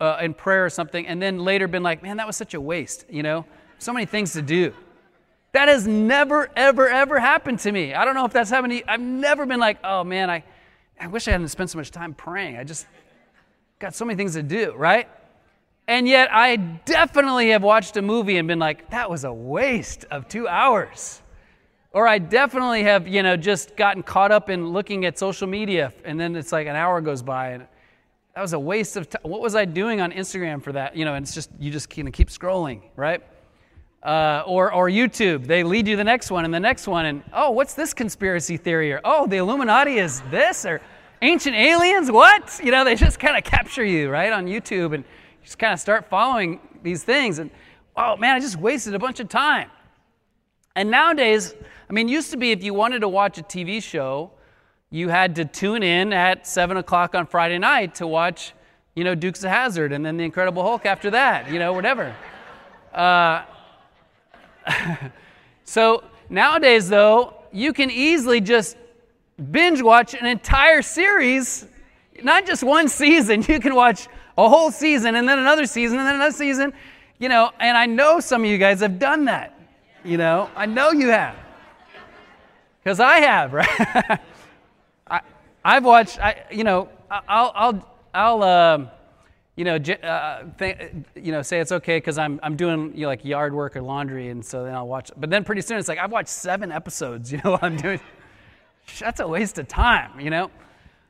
uh, 0.00 0.18
in 0.20 0.34
prayer 0.34 0.64
or 0.64 0.70
something, 0.70 1.06
and 1.06 1.20
then 1.20 1.38
later 1.38 1.68
been 1.68 1.82
like, 1.82 2.02
man, 2.02 2.16
that 2.18 2.26
was 2.26 2.36
such 2.36 2.54
a 2.54 2.60
waste, 2.60 3.06
you 3.08 3.22
know? 3.22 3.44
So 3.78 3.92
many 3.92 4.06
things 4.06 4.32
to 4.32 4.42
do. 4.42 4.72
That 5.52 5.68
has 5.68 5.86
never, 5.86 6.50
ever, 6.56 6.88
ever 6.88 7.18
happened 7.18 7.60
to 7.60 7.72
me. 7.72 7.94
I 7.94 8.04
don't 8.04 8.14
know 8.14 8.26
if 8.26 8.32
that's 8.32 8.50
happened 8.50 8.72
to 8.72 8.76
you. 8.76 8.84
I've 8.86 9.00
never 9.00 9.46
been 9.46 9.60
like, 9.60 9.78
oh 9.84 10.04
man, 10.04 10.28
I, 10.28 10.44
I 11.00 11.06
wish 11.06 11.28
I 11.28 11.30
hadn't 11.30 11.48
spent 11.48 11.70
so 11.70 11.78
much 11.78 11.90
time 11.90 12.14
praying. 12.14 12.56
I 12.56 12.64
just 12.64 12.86
got 13.78 13.94
so 13.94 14.04
many 14.04 14.16
things 14.16 14.34
to 14.34 14.42
do, 14.42 14.74
right? 14.76 15.08
And 15.88 16.08
yet, 16.08 16.28
I 16.32 16.56
definitely 16.56 17.50
have 17.50 17.62
watched 17.62 17.96
a 17.96 18.02
movie 18.02 18.38
and 18.38 18.48
been 18.48 18.58
like, 18.58 18.90
that 18.90 19.08
was 19.08 19.24
a 19.24 19.32
waste 19.32 20.04
of 20.10 20.26
two 20.26 20.48
hours. 20.48 21.22
Or 21.92 22.08
I 22.08 22.18
definitely 22.18 22.82
have, 22.82 23.06
you 23.06 23.22
know, 23.22 23.36
just 23.36 23.76
gotten 23.76 24.02
caught 24.02 24.32
up 24.32 24.50
in 24.50 24.68
looking 24.68 25.06
at 25.06 25.18
social 25.18 25.46
media 25.46 25.94
and 26.04 26.20
then 26.20 26.36
it's 26.36 26.52
like 26.52 26.66
an 26.66 26.76
hour 26.76 27.00
goes 27.00 27.22
by 27.22 27.50
and 27.50 27.66
that 28.36 28.42
was 28.42 28.52
a 28.52 28.58
waste 28.58 28.98
of 28.98 29.08
time. 29.08 29.22
What 29.22 29.40
was 29.40 29.54
I 29.54 29.64
doing 29.64 30.02
on 30.02 30.12
Instagram 30.12 30.62
for 30.62 30.70
that? 30.72 30.94
You 30.94 31.06
know, 31.06 31.14
and 31.14 31.24
it's 31.24 31.34
just, 31.34 31.48
you 31.58 31.70
just 31.70 31.88
kind 31.88 32.06
of 32.06 32.12
keep 32.12 32.28
scrolling, 32.28 32.82
right? 32.94 33.22
Uh, 34.02 34.42
or, 34.46 34.70
or 34.74 34.90
YouTube, 34.90 35.46
they 35.46 35.62
lead 35.62 35.88
you 35.88 35.96
the 35.96 36.04
next 36.04 36.30
one 36.30 36.44
and 36.44 36.52
the 36.52 36.60
next 36.60 36.86
one, 36.86 37.06
and 37.06 37.22
oh, 37.32 37.50
what's 37.50 37.72
this 37.72 37.94
conspiracy 37.94 38.58
theory? 38.58 38.92
Or 38.92 39.00
oh, 39.04 39.26
the 39.26 39.38
Illuminati 39.38 39.96
is 39.96 40.20
this, 40.30 40.66
or 40.66 40.82
ancient 41.22 41.56
aliens, 41.56 42.10
what? 42.10 42.60
You 42.62 42.72
know, 42.72 42.84
they 42.84 42.94
just 42.94 43.18
kind 43.18 43.38
of 43.38 43.42
capture 43.42 43.84
you, 43.86 44.10
right, 44.10 44.30
on 44.30 44.44
YouTube, 44.44 44.92
and 44.94 45.02
you 45.02 45.42
just 45.42 45.58
kind 45.58 45.72
of 45.72 45.80
start 45.80 46.10
following 46.10 46.60
these 46.82 47.02
things. 47.02 47.38
And 47.38 47.50
oh, 47.96 48.18
man, 48.18 48.36
I 48.36 48.40
just 48.40 48.56
wasted 48.56 48.94
a 48.94 48.98
bunch 48.98 49.18
of 49.18 49.30
time. 49.30 49.70
And 50.74 50.90
nowadays, 50.90 51.54
I 51.88 51.94
mean, 51.94 52.06
used 52.06 52.30
to 52.32 52.36
be 52.36 52.52
if 52.52 52.62
you 52.62 52.74
wanted 52.74 52.98
to 52.98 53.08
watch 53.08 53.38
a 53.38 53.42
TV 53.42 53.82
show, 53.82 54.30
you 54.90 55.08
had 55.08 55.36
to 55.36 55.44
tune 55.44 55.82
in 55.82 56.12
at 56.12 56.46
7 56.46 56.76
o'clock 56.76 57.14
on 57.14 57.26
Friday 57.26 57.58
night 57.58 57.96
to 57.96 58.06
watch 58.06 58.52
you 58.96 59.04
know, 59.04 59.14
Dukes 59.14 59.44
of 59.44 59.50
Hazzard 59.50 59.92
and 59.92 60.04
then 60.04 60.16
the 60.16 60.24
Incredible 60.24 60.62
Hulk 60.62 60.86
after 60.86 61.10
that, 61.10 61.52
you 61.52 61.58
know, 61.58 61.74
whatever. 61.74 62.16
Uh, 62.92 63.42
so 65.64 66.02
nowadays, 66.30 66.88
though, 66.88 67.34
you 67.52 67.74
can 67.74 67.90
easily 67.90 68.40
just 68.40 68.76
binge 69.50 69.82
watch 69.82 70.14
an 70.14 70.24
entire 70.24 70.80
series, 70.80 71.66
not 72.22 72.46
just 72.46 72.64
one 72.64 72.88
season. 72.88 73.42
You 73.48 73.60
can 73.60 73.74
watch 73.74 74.08
a 74.38 74.48
whole 74.48 74.70
season 74.70 75.14
and 75.14 75.28
then 75.28 75.38
another 75.38 75.66
season 75.66 75.98
and 75.98 76.08
then 76.08 76.14
another 76.16 76.32
season, 76.32 76.72
you 77.18 77.28
know, 77.28 77.50
and 77.60 77.76
I 77.76 77.84
know 77.84 78.18
some 78.18 78.44
of 78.44 78.50
you 78.50 78.56
guys 78.56 78.80
have 78.80 78.98
done 78.98 79.26
that. 79.26 79.58
You 80.04 80.16
know, 80.16 80.48
I 80.56 80.64
know 80.64 80.90
you 80.92 81.08
have. 81.08 81.36
Because 82.82 82.98
I 82.98 83.18
have, 83.18 83.52
right? 83.52 84.20
I've 85.66 85.84
watched, 85.84 86.20
I, 86.20 86.44
you 86.52 86.62
know, 86.62 86.88
I'll, 87.10 87.50
I'll, 87.52 87.98
I'll, 88.14 88.42
um, 88.44 88.88
you 89.56 89.64
know, 89.64 89.74
uh, 89.74 90.44
th- 90.56 90.92
you 91.16 91.32
know, 91.32 91.42
say 91.42 91.58
it's 91.58 91.72
okay 91.72 91.96
because 91.96 92.18
I'm, 92.18 92.38
I'm 92.44 92.54
doing 92.54 92.92
you 92.94 93.00
know, 93.00 93.08
like 93.08 93.24
yard 93.24 93.52
work 93.52 93.74
or 93.74 93.82
laundry, 93.82 94.28
and 94.28 94.44
so 94.44 94.62
then 94.62 94.76
I'll 94.76 94.86
watch. 94.86 95.10
But 95.16 95.28
then 95.28 95.42
pretty 95.42 95.62
soon 95.62 95.78
it's 95.78 95.88
like 95.88 95.98
I've 95.98 96.12
watched 96.12 96.28
seven 96.28 96.70
episodes. 96.70 97.32
You 97.36 97.40
know, 97.42 97.58
I'm 97.60 97.76
doing. 97.76 97.98
That's 99.00 99.18
a 99.18 99.26
waste 99.26 99.58
of 99.58 99.66
time. 99.66 100.20
You 100.20 100.30
know. 100.30 100.52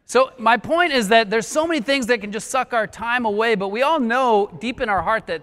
So 0.06 0.30
my 0.38 0.56
point 0.56 0.94
is 0.94 1.08
that 1.08 1.28
there's 1.28 1.46
so 1.46 1.66
many 1.66 1.80
things 1.80 2.06
that 2.06 2.22
can 2.22 2.32
just 2.32 2.48
suck 2.48 2.72
our 2.72 2.86
time 2.86 3.26
away, 3.26 3.56
but 3.56 3.68
we 3.68 3.82
all 3.82 4.00
know 4.00 4.50
deep 4.58 4.80
in 4.80 4.88
our 4.88 5.02
heart 5.02 5.26
that 5.26 5.42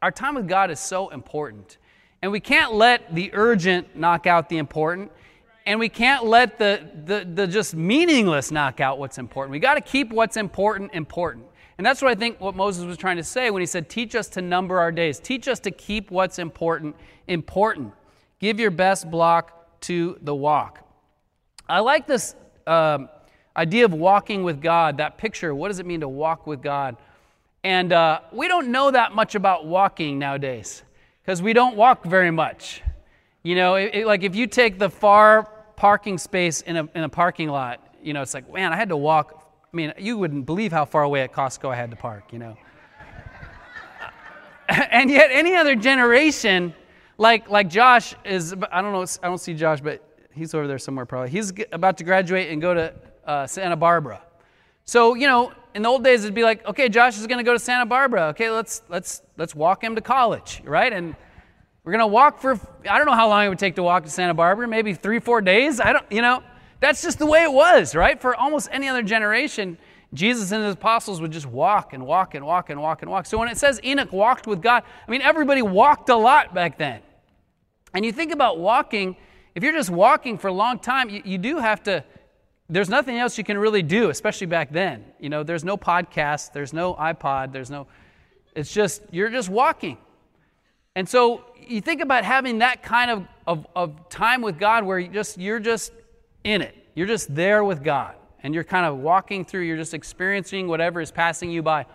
our 0.00 0.10
time 0.10 0.36
with 0.36 0.48
God 0.48 0.70
is 0.70 0.80
so 0.80 1.10
important, 1.10 1.76
and 2.22 2.32
we 2.32 2.40
can't 2.40 2.72
let 2.72 3.14
the 3.14 3.30
urgent 3.34 3.94
knock 3.94 4.26
out 4.26 4.48
the 4.48 4.56
important. 4.56 5.12
And 5.66 5.80
we 5.80 5.88
can't 5.88 6.26
let 6.26 6.58
the, 6.58 6.86
the, 7.06 7.26
the 7.32 7.46
just 7.46 7.74
meaningless 7.74 8.50
knock 8.50 8.80
out 8.80 8.98
what's 8.98 9.16
important. 9.16 9.52
We 9.52 9.58
got 9.58 9.74
to 9.74 9.80
keep 9.80 10.12
what's 10.12 10.36
important 10.36 10.92
important. 10.92 11.46
And 11.78 11.86
that's 11.86 12.02
what 12.02 12.10
I 12.10 12.14
think 12.14 12.40
what 12.40 12.54
Moses 12.54 12.84
was 12.84 12.96
trying 12.96 13.16
to 13.16 13.24
say 13.24 13.50
when 13.50 13.60
he 13.60 13.66
said, 13.66 13.88
Teach 13.88 14.14
us 14.14 14.28
to 14.30 14.42
number 14.42 14.78
our 14.78 14.92
days. 14.92 15.18
Teach 15.18 15.48
us 15.48 15.58
to 15.60 15.70
keep 15.70 16.10
what's 16.10 16.38
important 16.38 16.94
important. 17.26 17.92
Give 18.38 18.60
your 18.60 18.70
best 18.70 19.10
block 19.10 19.80
to 19.82 20.18
the 20.22 20.34
walk. 20.34 20.80
I 21.68 21.80
like 21.80 22.06
this 22.06 22.34
um, 22.66 23.08
idea 23.56 23.86
of 23.86 23.94
walking 23.94 24.44
with 24.44 24.60
God, 24.60 24.98
that 24.98 25.16
picture. 25.16 25.54
What 25.54 25.68
does 25.68 25.78
it 25.78 25.86
mean 25.86 26.00
to 26.00 26.08
walk 26.08 26.46
with 26.46 26.62
God? 26.62 26.96
And 27.64 27.92
uh, 27.92 28.20
we 28.32 28.46
don't 28.48 28.68
know 28.68 28.90
that 28.90 29.14
much 29.14 29.34
about 29.34 29.66
walking 29.66 30.18
nowadays 30.18 30.82
because 31.22 31.40
we 31.40 31.54
don't 31.54 31.76
walk 31.76 32.04
very 32.04 32.30
much. 32.30 32.82
You 33.42 33.56
know, 33.56 33.76
it, 33.76 33.94
it, 33.94 34.06
like 34.06 34.22
if 34.22 34.36
you 34.36 34.46
take 34.46 34.78
the 34.78 34.90
far 34.90 35.50
parking 35.76 36.18
space 36.18 36.60
in 36.60 36.76
a, 36.76 36.88
in 36.94 37.04
a 37.04 37.08
parking 37.08 37.48
lot, 37.48 37.80
you 38.02 38.12
know, 38.12 38.22
it's 38.22 38.34
like, 38.34 38.52
man, 38.52 38.72
I 38.72 38.76
had 38.76 38.90
to 38.90 38.96
walk 38.96 39.44
I 39.74 39.76
mean, 39.76 39.92
you 39.98 40.16
wouldn't 40.16 40.46
believe 40.46 40.70
how 40.70 40.84
far 40.84 41.02
away 41.02 41.22
at 41.22 41.32
Costco 41.32 41.68
I 41.68 41.74
had 41.74 41.90
to 41.90 41.96
park, 41.96 42.32
you 42.32 42.38
know. 42.38 42.56
and 44.68 45.10
yet, 45.10 45.30
any 45.32 45.56
other 45.56 45.74
generation, 45.74 46.72
like 47.18 47.50
like 47.50 47.68
Josh 47.68 48.14
is, 48.24 48.54
I 48.70 48.80
don't 48.80 48.92
know, 48.92 49.04
I 49.20 49.26
don't 49.26 49.38
see 49.38 49.52
Josh, 49.52 49.80
but 49.80 50.00
he's 50.32 50.54
over 50.54 50.68
there 50.68 50.78
somewhere 50.78 51.06
probably. 51.06 51.30
He's 51.30 51.52
about 51.72 51.98
to 51.98 52.04
graduate 52.04 52.52
and 52.52 52.62
go 52.62 52.72
to 52.72 52.94
uh, 53.26 53.48
Santa 53.48 53.74
Barbara. 53.74 54.22
So 54.84 55.14
you 55.14 55.26
know, 55.26 55.52
in 55.74 55.82
the 55.82 55.88
old 55.88 56.04
days, 56.04 56.22
it'd 56.22 56.36
be 56.36 56.44
like, 56.44 56.64
okay, 56.68 56.88
Josh 56.88 57.18
is 57.18 57.26
going 57.26 57.38
to 57.38 57.44
go 57.44 57.52
to 57.52 57.58
Santa 57.58 57.84
Barbara. 57.84 58.26
Okay, 58.26 58.50
let's 58.50 58.82
let's 58.88 59.22
let's 59.36 59.56
walk 59.56 59.82
him 59.82 59.96
to 59.96 60.00
college, 60.00 60.62
right? 60.64 60.92
And 60.92 61.16
we're 61.84 61.92
going 61.92 62.00
to 62.00 62.06
walk 62.06 62.40
for 62.40 62.58
I 62.88 62.96
don't 62.96 63.06
know 63.06 63.14
how 63.14 63.28
long 63.28 63.44
it 63.44 63.48
would 63.50 63.58
take 63.58 63.76
to 63.76 63.82
walk 63.82 64.04
to 64.04 64.10
Santa 64.10 64.34
Barbara, 64.34 64.66
maybe 64.66 64.94
three 64.94 65.20
four 65.20 65.40
days. 65.40 65.80
I 65.80 65.92
don't, 65.92 66.10
you 66.10 66.22
know. 66.22 66.42
That's 66.80 67.00
just 67.00 67.18
the 67.18 67.26
way 67.26 67.42
it 67.42 67.52
was, 67.52 67.94
right? 67.94 68.20
For 68.20 68.34
almost 68.34 68.68
any 68.70 68.88
other 68.88 69.02
generation, 69.02 69.78
Jesus 70.12 70.52
and 70.52 70.64
his 70.64 70.74
apostles 70.74 71.20
would 71.20 71.30
just 71.30 71.46
walk 71.46 71.92
and 71.92 72.06
walk 72.06 72.34
and 72.34 72.44
walk 72.44 72.68
and 72.68 72.80
walk 72.80 73.02
and 73.02 73.10
walk. 73.10 73.26
So 73.26 73.38
when 73.38 73.48
it 73.48 73.56
says 73.56 73.80
Enoch 73.82 74.12
walked 74.12 74.46
with 74.46 74.60
God, 74.60 74.82
I 75.06 75.10
mean, 75.10 75.22
everybody 75.22 75.62
walked 75.62 76.08
a 76.08 76.16
lot 76.16 76.54
back 76.54 76.76
then. 76.76 77.00
And 77.94 78.04
you 78.04 78.12
think 78.12 78.32
about 78.32 78.58
walking, 78.58 79.16
if 79.54 79.62
you're 79.62 79.72
just 79.72 79.90
walking 79.90 80.36
for 80.36 80.48
a 80.48 80.52
long 80.52 80.78
time, 80.78 81.08
you, 81.08 81.22
you 81.24 81.38
do 81.38 81.58
have 81.58 81.82
to, 81.84 82.04
there's 82.68 82.88
nothing 82.88 83.16
else 83.16 83.38
you 83.38 83.44
can 83.44 83.56
really 83.56 83.82
do, 83.82 84.10
especially 84.10 84.46
back 84.46 84.70
then. 84.70 85.04
You 85.18 85.30
know, 85.30 85.42
there's 85.42 85.64
no 85.64 85.76
podcast, 85.76 86.52
there's 86.52 86.72
no 86.72 86.94
iPod, 86.94 87.52
there's 87.52 87.70
no, 87.70 87.86
it's 88.54 88.72
just, 88.72 89.02
you're 89.10 89.30
just 89.30 89.48
walking. 89.48 89.98
And 90.96 91.08
so 91.08 91.44
you 91.66 91.80
think 91.80 92.00
about 92.00 92.24
having 92.24 92.58
that 92.58 92.82
kind 92.82 93.10
of, 93.10 93.26
of, 93.46 93.66
of 93.74 94.08
time 94.08 94.42
with 94.42 94.58
God 94.58 94.84
where 94.84 94.98
you 94.98 95.08
just, 95.08 95.38
you're 95.38 95.60
just 95.60 95.92
in 96.44 96.62
it. 96.62 96.74
You're 96.94 97.06
just 97.06 97.34
there 97.34 97.64
with 97.64 97.82
God 97.82 98.14
and 98.42 98.54
you're 98.54 98.64
kind 98.64 98.86
of 98.86 98.98
walking 98.98 99.44
through, 99.44 99.62
you're 99.62 99.76
just 99.76 99.94
experiencing 99.94 100.68
whatever 100.68 101.00
is 101.00 101.10
passing 101.10 101.50
you 101.50 101.62
by. 101.62 101.86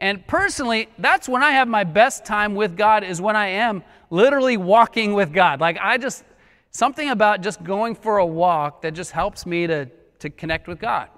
And 0.00 0.24
personally, 0.28 0.88
that's 0.98 1.28
when 1.28 1.42
I 1.42 1.50
have 1.50 1.66
my 1.66 1.82
best 1.82 2.24
time 2.24 2.54
with 2.54 2.76
God, 2.76 3.02
is 3.02 3.20
when 3.20 3.34
I 3.34 3.48
am 3.48 3.82
literally 4.10 4.56
walking 4.56 5.12
with 5.12 5.32
God. 5.32 5.60
Like, 5.60 5.76
I 5.82 5.98
just, 5.98 6.24
something 6.70 7.10
about 7.10 7.42
just 7.42 7.64
going 7.64 7.96
for 7.96 8.18
a 8.18 8.26
walk 8.26 8.82
that 8.82 8.94
just 8.94 9.10
helps 9.10 9.44
me 9.44 9.66
to, 9.66 9.86
to 10.20 10.30
connect 10.30 10.68
with 10.68 10.78
God. 10.78 11.08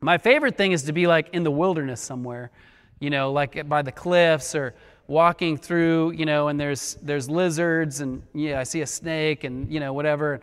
My 0.00 0.18
favorite 0.18 0.56
thing 0.56 0.72
is 0.72 0.82
to 0.82 0.92
be 0.92 1.06
like 1.06 1.28
in 1.32 1.44
the 1.44 1.52
wilderness 1.52 2.00
somewhere, 2.00 2.50
you 2.98 3.10
know, 3.10 3.30
like 3.32 3.68
by 3.68 3.82
the 3.82 3.92
cliffs 3.92 4.56
or 4.56 4.74
walking 5.06 5.56
through, 5.56 6.12
you 6.12 6.26
know, 6.26 6.48
and 6.48 6.58
there's, 6.58 6.96
there's 7.02 7.28
lizards 7.28 8.00
and, 8.00 8.22
yeah, 8.34 8.60
I 8.60 8.62
see 8.62 8.80
a 8.80 8.86
snake 8.86 9.44
and, 9.44 9.70
you 9.72 9.80
know, 9.80 9.92
whatever 9.92 10.40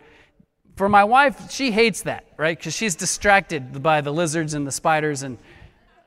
for 0.76 0.88
my 0.88 1.04
wife, 1.04 1.50
she 1.50 1.70
hates 1.70 2.02
that, 2.02 2.26
right? 2.36 2.56
Because 2.56 2.74
she's 2.74 2.94
distracted 2.94 3.82
by 3.82 4.00
the 4.00 4.12
lizards 4.12 4.54
and 4.54 4.66
the 4.66 4.72
spiders, 4.72 5.22
and 5.22 5.38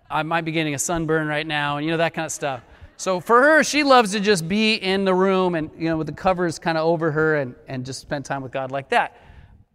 I 0.10 0.24
might 0.24 0.46
be 0.46 0.52
getting 0.52 0.74
a 0.74 0.80
sunburn 0.80 1.28
right 1.28 1.46
now, 1.46 1.78
and 1.78 1.86
you 1.86 1.92
know, 1.92 1.98
that 1.98 2.14
kind 2.14 2.26
of 2.26 2.32
stuff. 2.32 2.62
So 2.98 3.20
for 3.20 3.42
her, 3.42 3.64
she 3.64 3.84
loves 3.84 4.14
to 4.14 4.20
just 4.20 4.48
be 4.48 4.76
in 4.76 5.04
the 5.04 5.14
room 5.14 5.56
and, 5.56 5.70
you 5.78 5.90
know, 5.90 5.98
with 5.98 6.08
the 6.08 6.14
covers 6.14 6.58
kind 6.58 6.78
of 6.78 6.86
over 6.86 7.12
her 7.12 7.36
and, 7.36 7.54
and 7.68 7.86
just 7.86 8.00
spend 8.00 8.24
time 8.24 8.42
with 8.42 8.54
God 8.54 8.72
like 8.72 8.90
that. 8.90 9.18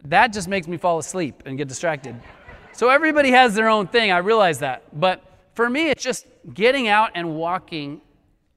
That 0.04 0.32
just 0.32 0.48
makes 0.48 0.66
me 0.66 0.78
fall 0.78 0.98
asleep 0.98 1.42
and 1.44 1.58
get 1.58 1.68
distracted. 1.68 2.16
So 2.72 2.88
everybody 2.88 3.30
has 3.32 3.54
their 3.54 3.68
own 3.68 3.88
thing, 3.88 4.10
I 4.10 4.18
realize 4.18 4.60
that. 4.60 4.98
But 4.98 5.22
for 5.54 5.68
me, 5.68 5.90
it's 5.90 6.02
just 6.02 6.26
getting 6.54 6.88
out 6.88 7.10
and 7.14 7.36
walking. 7.36 8.00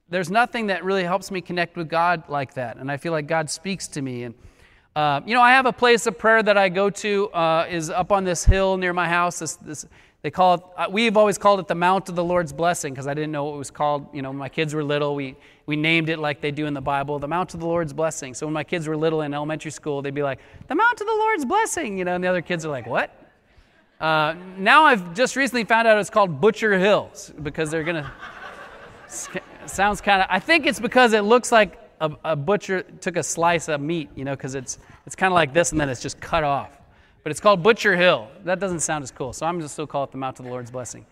There's 0.08 0.30
nothing 0.30 0.66
that 0.66 0.84
really 0.84 1.04
helps 1.04 1.30
me 1.30 1.40
connect 1.40 1.76
with 1.76 1.88
God 1.88 2.24
like 2.28 2.54
that. 2.54 2.76
And 2.76 2.90
I 2.90 2.96
feel 2.96 3.12
like 3.12 3.26
God 3.26 3.48
speaks 3.48 3.88
to 3.88 4.02
me. 4.02 4.24
And 4.24 4.34
uh, 4.94 5.20
you 5.26 5.34
know, 5.34 5.40
I 5.40 5.52
have 5.52 5.66
a 5.66 5.72
place 5.72 6.06
of 6.06 6.16
prayer 6.16 6.42
that 6.42 6.56
I 6.56 6.68
go 6.68 6.88
to 6.88 7.28
uh, 7.30 7.66
is 7.68 7.90
up 7.90 8.12
on 8.12 8.22
this 8.24 8.44
hill 8.44 8.76
near 8.76 8.92
my 8.92 9.08
house. 9.08 9.40
This, 9.40 9.56
this, 9.56 9.86
they 10.22 10.30
call 10.30 10.54
it. 10.54 10.60
Uh, 10.76 10.86
we've 10.88 11.16
always 11.16 11.36
called 11.36 11.58
it 11.58 11.66
the 11.66 11.74
Mount 11.74 12.08
of 12.08 12.14
the 12.14 12.22
Lord's 12.22 12.52
Blessing 12.52 12.94
because 12.94 13.08
I 13.08 13.12
didn't 13.12 13.32
know 13.32 13.44
what 13.44 13.54
it 13.54 13.58
was 13.58 13.70
called. 13.72 14.06
You 14.14 14.22
know, 14.22 14.30
when 14.30 14.38
my 14.38 14.48
kids 14.48 14.72
were 14.72 14.84
little, 14.84 15.16
we 15.16 15.36
we 15.66 15.74
named 15.74 16.08
it 16.10 16.18
like 16.18 16.40
they 16.40 16.52
do 16.52 16.66
in 16.66 16.74
the 16.74 16.80
Bible, 16.80 17.18
the 17.18 17.26
Mount 17.26 17.54
of 17.54 17.60
the 17.60 17.66
Lord's 17.66 17.92
Blessing. 17.92 18.34
So 18.34 18.46
when 18.46 18.52
my 18.52 18.62
kids 18.62 18.86
were 18.86 18.96
little 18.96 19.22
in 19.22 19.34
elementary 19.34 19.72
school, 19.72 20.00
they'd 20.00 20.14
be 20.14 20.22
like, 20.22 20.38
"The 20.68 20.76
Mount 20.76 21.00
of 21.00 21.06
the 21.06 21.12
Lord's 21.12 21.44
Blessing," 21.44 21.98
you 21.98 22.04
know, 22.04 22.14
and 22.14 22.22
the 22.22 22.28
other 22.28 22.40
kids 22.40 22.64
are 22.64 22.70
like, 22.70 22.86
"What?" 22.86 23.10
Uh, 24.00 24.34
now 24.56 24.84
I've 24.84 25.12
just 25.12 25.34
recently 25.34 25.64
found 25.64 25.88
out 25.88 25.98
it's 25.98 26.08
called 26.08 26.40
Butcher 26.40 26.78
Hills 26.78 27.32
because 27.42 27.70
they're 27.70 27.84
gonna. 27.84 28.12
sounds 29.74 30.00
kind 30.00 30.22
of. 30.22 30.28
I 30.30 30.38
think 30.38 30.66
it's 30.66 30.80
because 30.80 31.12
it 31.12 31.22
looks 31.22 31.52
like 31.52 31.78
a, 32.00 32.10
a 32.24 32.36
butcher 32.36 32.82
took 32.82 33.16
a 33.16 33.22
slice 33.22 33.68
of 33.68 33.80
meat, 33.80 34.10
you 34.14 34.24
know, 34.24 34.36
because 34.36 34.54
it's, 34.54 34.78
it's 35.06 35.16
kind 35.16 35.32
of 35.32 35.34
like 35.34 35.52
this 35.52 35.72
and 35.72 35.80
then 35.80 35.88
it's 35.88 36.02
just 36.02 36.20
cut 36.20 36.44
off. 36.44 36.78
But 37.22 37.30
it's 37.30 37.40
called 37.40 37.62
Butcher 37.62 37.96
Hill. 37.96 38.28
That 38.44 38.60
doesn't 38.60 38.80
sound 38.80 39.02
as 39.02 39.10
cool, 39.10 39.32
so 39.32 39.46
I'm 39.46 39.60
just 39.60 39.72
still 39.72 39.86
call 39.86 40.04
it 40.04 40.10
the 40.10 40.18
Mount 40.18 40.38
of 40.38 40.44
the 40.44 40.50
Lord's 40.50 40.70
Blessing. 40.70 41.06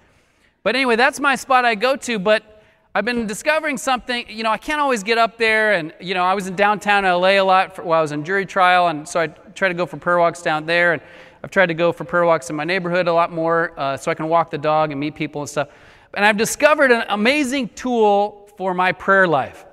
But 0.62 0.76
anyway, 0.76 0.96
that's 0.96 1.18
my 1.18 1.34
spot 1.36 1.64
I 1.64 1.74
go 1.74 1.96
to, 1.96 2.18
but 2.18 2.62
I've 2.94 3.06
been 3.06 3.26
discovering 3.26 3.78
something, 3.78 4.26
you 4.28 4.42
know, 4.42 4.50
I 4.50 4.58
can't 4.58 4.80
always 4.80 5.02
get 5.02 5.16
up 5.16 5.38
there, 5.38 5.72
and, 5.72 5.94
you 5.98 6.12
know, 6.12 6.24
I 6.24 6.34
was 6.34 6.46
in 6.46 6.54
downtown 6.54 7.04
LA 7.04 7.30
a 7.30 7.40
lot 7.40 7.74
for, 7.74 7.82
while 7.82 7.98
I 7.98 8.02
was 8.02 8.12
in 8.12 8.22
jury 8.22 8.44
trial, 8.44 8.88
and 8.88 9.08
so 9.08 9.20
I 9.20 9.28
try 9.28 9.68
to 9.68 9.74
go 9.74 9.86
for 9.86 9.96
prayer 9.96 10.18
walks 10.18 10.42
down 10.42 10.66
there, 10.66 10.92
and 10.92 11.00
I've 11.42 11.50
tried 11.50 11.66
to 11.66 11.74
go 11.74 11.90
for 11.90 12.04
prayer 12.04 12.26
walks 12.26 12.50
in 12.50 12.56
my 12.56 12.64
neighborhood 12.64 13.08
a 13.08 13.12
lot 13.12 13.32
more 13.32 13.72
uh, 13.80 13.96
so 13.96 14.10
I 14.10 14.14
can 14.14 14.28
walk 14.28 14.50
the 14.50 14.58
dog 14.58 14.90
and 14.90 15.00
meet 15.00 15.14
people 15.14 15.40
and 15.40 15.48
stuff. 15.48 15.68
And 16.14 16.24
I've 16.26 16.36
discovered 16.36 16.92
an 16.92 17.04
amazing 17.08 17.70
tool 17.70 18.41
for 18.62 18.74
my 18.74 18.92
prayer 18.92 19.26
life 19.26 19.66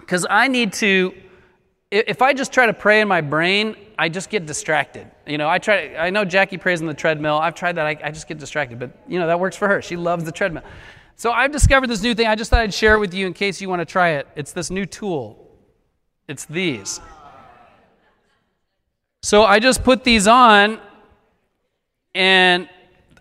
because 0.00 0.26
I 0.28 0.48
need 0.48 0.72
to. 0.84 1.14
If 1.92 2.20
I 2.20 2.34
just 2.34 2.52
try 2.52 2.66
to 2.66 2.72
pray 2.72 3.00
in 3.00 3.06
my 3.06 3.20
brain, 3.20 3.76
I 3.96 4.08
just 4.08 4.28
get 4.28 4.44
distracted. 4.44 5.08
You 5.24 5.38
know, 5.38 5.48
I 5.48 5.58
try. 5.58 5.94
I 5.94 6.10
know 6.10 6.24
Jackie 6.24 6.58
prays 6.58 6.80
on 6.80 6.88
the 6.88 6.94
treadmill. 6.94 7.38
I've 7.38 7.54
tried 7.54 7.76
that. 7.76 7.86
I, 7.86 7.96
I 8.02 8.10
just 8.10 8.26
get 8.26 8.38
distracted. 8.38 8.80
But 8.80 8.90
you 9.06 9.20
know, 9.20 9.28
that 9.28 9.38
works 9.38 9.56
for 9.56 9.68
her. 9.68 9.80
She 9.80 9.96
loves 9.96 10.24
the 10.24 10.32
treadmill. 10.32 10.64
So 11.14 11.30
I've 11.30 11.52
discovered 11.52 11.86
this 11.86 12.02
new 12.02 12.12
thing. 12.12 12.26
I 12.26 12.34
just 12.34 12.50
thought 12.50 12.58
I'd 12.58 12.74
share 12.74 12.94
it 12.96 12.98
with 12.98 13.14
you 13.14 13.24
in 13.24 13.34
case 13.34 13.60
you 13.60 13.68
want 13.68 13.82
to 13.82 13.86
try 13.86 14.08
it. 14.18 14.26
It's 14.34 14.50
this 14.50 14.68
new 14.68 14.84
tool. 14.84 15.48
It's 16.26 16.44
these. 16.44 17.00
So 19.22 19.44
I 19.44 19.60
just 19.60 19.84
put 19.84 20.02
these 20.02 20.26
on, 20.26 20.80
and 22.16 22.68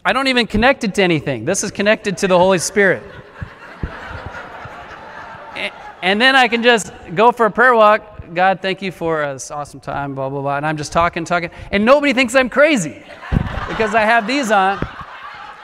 I 0.03 0.11
don't 0.11 0.27
even 0.27 0.47
connect 0.47 0.83
it 0.83 0.95
to 0.95 1.03
anything. 1.03 1.45
This 1.45 1.63
is 1.63 1.69
connected 1.69 2.17
to 2.17 2.27
the 2.27 2.37
Holy 2.39 2.57
Spirit 2.57 3.03
and 6.07 6.21
then 6.21 6.37
I 6.37 6.47
can 6.47 6.63
just 6.63 6.93
go 7.15 7.33
for 7.33 7.47
a 7.47 7.51
prayer 7.51 7.75
walk. 7.75 8.33
God, 8.33 8.61
thank 8.61 8.81
you 8.81 8.93
for 8.93 9.25
this 9.33 9.51
awesome 9.51 9.81
time, 9.81 10.15
blah, 10.15 10.29
blah, 10.29 10.39
blah. 10.39 10.55
And 10.55 10.65
I'm 10.65 10.77
just 10.77 10.93
talking, 10.93 11.25
talking. 11.25 11.49
And 11.69 11.83
nobody 11.83 12.13
thinks 12.13 12.33
I'm 12.33 12.49
crazy 12.49 13.03
because 13.67 13.93
I 13.93 14.03
have 14.03 14.25
these 14.25 14.49
on. 14.49 14.79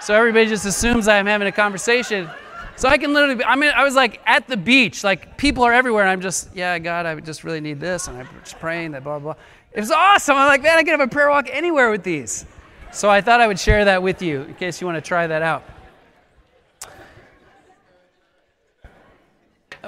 So 0.01 0.13
everybody 0.13 0.47
just 0.47 0.65
assumes 0.65 1.07
I'm 1.07 1.27
having 1.27 1.47
a 1.47 1.51
conversation. 1.53 2.29
So 2.75 2.89
I 2.89 2.97
can 2.97 3.13
literally, 3.13 3.35
be, 3.35 3.45
I 3.45 3.55
mean, 3.55 3.71
I 3.73 3.85
was 3.85 3.95
like 3.95 4.19
at 4.25 4.45
the 4.47 4.57
beach, 4.57 5.01
like 5.01 5.37
people 5.37 5.63
are 5.63 5.71
everywhere, 5.71 6.03
and 6.03 6.11
I'm 6.11 6.19
just, 6.19 6.53
yeah, 6.53 6.77
God, 6.77 7.05
I 7.05 7.17
just 7.21 7.45
really 7.45 7.61
need 7.61 7.79
this, 7.79 8.09
and 8.09 8.17
I'm 8.17 8.27
just 8.43 8.59
praying 8.59 8.91
that 8.91 9.05
blah, 9.05 9.19
blah, 9.19 9.35
blah. 9.35 9.43
It 9.71 9.79
was 9.79 9.91
awesome. 9.91 10.35
I'm 10.35 10.49
like, 10.49 10.61
man, 10.61 10.77
I 10.77 10.83
can 10.83 10.99
have 10.99 10.99
a 10.99 11.07
prayer 11.07 11.29
walk 11.29 11.47
anywhere 11.49 11.89
with 11.89 12.03
these. 12.03 12.45
So 12.91 13.09
I 13.09 13.21
thought 13.21 13.39
I 13.39 13.47
would 13.47 13.59
share 13.59 13.85
that 13.85 14.03
with 14.03 14.21
you 14.21 14.41
in 14.41 14.55
case 14.55 14.81
you 14.81 14.87
want 14.87 14.97
to 14.97 15.07
try 15.07 15.25
that 15.25 15.41
out. 15.41 15.63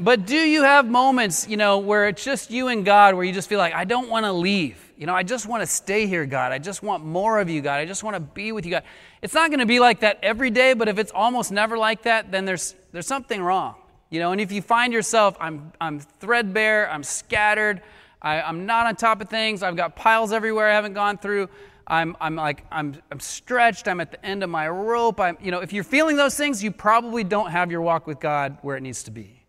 But 0.01 0.25
do 0.25 0.35
you 0.35 0.63
have 0.63 0.85
moments, 0.85 1.47
you 1.47 1.55
know, 1.55 1.77
where 1.77 2.09
it's 2.09 2.23
just 2.23 2.51
you 2.51 2.67
and 2.67 2.83
God, 2.83 3.15
where 3.15 3.23
you 3.23 3.31
just 3.31 3.47
feel 3.47 3.59
like, 3.59 3.73
I 3.73 3.85
don't 3.85 4.09
want 4.09 4.25
to 4.25 4.33
leave? 4.33 4.77
You 4.97 5.05
know, 5.05 5.13
I 5.13 5.23
just 5.23 5.47
want 5.47 5.61
to 5.61 5.67
stay 5.67 6.05
here, 6.05 6.25
God. 6.25 6.51
I 6.51 6.57
just 6.57 6.83
want 6.83 7.05
more 7.05 7.39
of 7.39 7.49
you, 7.49 7.61
God. 7.61 7.79
I 7.79 7.85
just 7.85 8.03
want 8.03 8.15
to 8.15 8.19
be 8.19 8.51
with 8.51 8.65
you, 8.65 8.71
God. 8.71 8.83
It's 9.21 9.33
not 9.33 9.49
going 9.49 9.59
to 9.59 9.65
be 9.65 9.79
like 9.79 10.01
that 10.01 10.19
every 10.21 10.49
day, 10.49 10.73
but 10.73 10.89
if 10.89 10.99
it's 10.99 11.13
almost 11.13 11.51
never 11.51 11.77
like 11.77 12.03
that, 12.03 12.29
then 12.29 12.43
there's, 12.43 12.75
there's 12.91 13.07
something 13.07 13.41
wrong. 13.41 13.75
You 14.09 14.19
know, 14.19 14.33
and 14.33 14.41
if 14.41 14.51
you 14.51 14.61
find 14.61 14.91
yourself, 14.91 15.37
I'm, 15.39 15.71
I'm 15.79 15.99
threadbare, 15.99 16.89
I'm 16.91 17.03
scattered, 17.03 17.81
I, 18.21 18.41
I'm 18.41 18.65
not 18.65 18.87
on 18.87 18.95
top 18.97 19.21
of 19.21 19.29
things, 19.29 19.63
I've 19.63 19.77
got 19.77 19.95
piles 19.95 20.33
everywhere 20.33 20.69
I 20.69 20.73
haven't 20.73 20.93
gone 20.93 21.17
through, 21.17 21.49
I'm, 21.87 22.17
I'm 22.19 22.35
like, 22.35 22.65
I'm, 22.71 22.95
I'm 23.11 23.19
stretched, 23.19 23.87
I'm 23.87 24.01
at 24.01 24.11
the 24.11 24.25
end 24.25 24.43
of 24.43 24.49
my 24.49 24.67
rope. 24.67 25.19
I'm, 25.19 25.37
you 25.41 25.51
know, 25.51 25.59
if 25.59 25.71
you're 25.71 25.83
feeling 25.83 26.17
those 26.17 26.35
things, 26.35 26.63
you 26.63 26.71
probably 26.71 27.23
don't 27.23 27.51
have 27.51 27.71
your 27.71 27.81
walk 27.81 28.07
with 28.07 28.19
God 28.19 28.57
where 28.61 28.75
it 28.75 28.81
needs 28.81 29.03
to 29.03 29.11
be. 29.11 29.44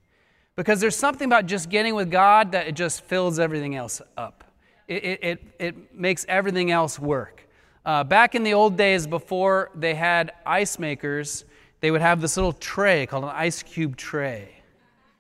Because 0.57 0.81
there's 0.81 0.97
something 0.97 1.27
about 1.27 1.47
just 1.47 1.69
getting 1.69 1.95
with 1.95 2.11
God 2.11 2.53
that 2.53 2.67
it 2.67 2.75
just 2.75 3.05
fills 3.05 3.39
everything 3.39 3.77
else 3.77 4.01
up. 4.17 4.43
It, 4.89 5.05
it, 5.05 5.23
it, 5.23 5.43
it 5.59 5.95
makes 5.95 6.25
everything 6.29 6.71
else 6.71 6.99
work. 6.99 7.47
Uh, 7.85 8.03
back 8.03 8.35
in 8.35 8.43
the 8.43 8.55
old 8.55 8.77
days, 8.77 9.07
before 9.07 9.71
they 9.75 9.95
had 9.95 10.33
ice 10.45 10.79
makers, 10.79 11.45
they 11.81 11.91
would 11.91 12.01
have 12.01 12.21
this 12.21 12.37
little 12.37 12.55
tray 12.55 13.07
called 13.07 13.25
an 13.25 13.31
ice 13.35 13.63
cube 13.63 13.97
tray. 13.97 14.49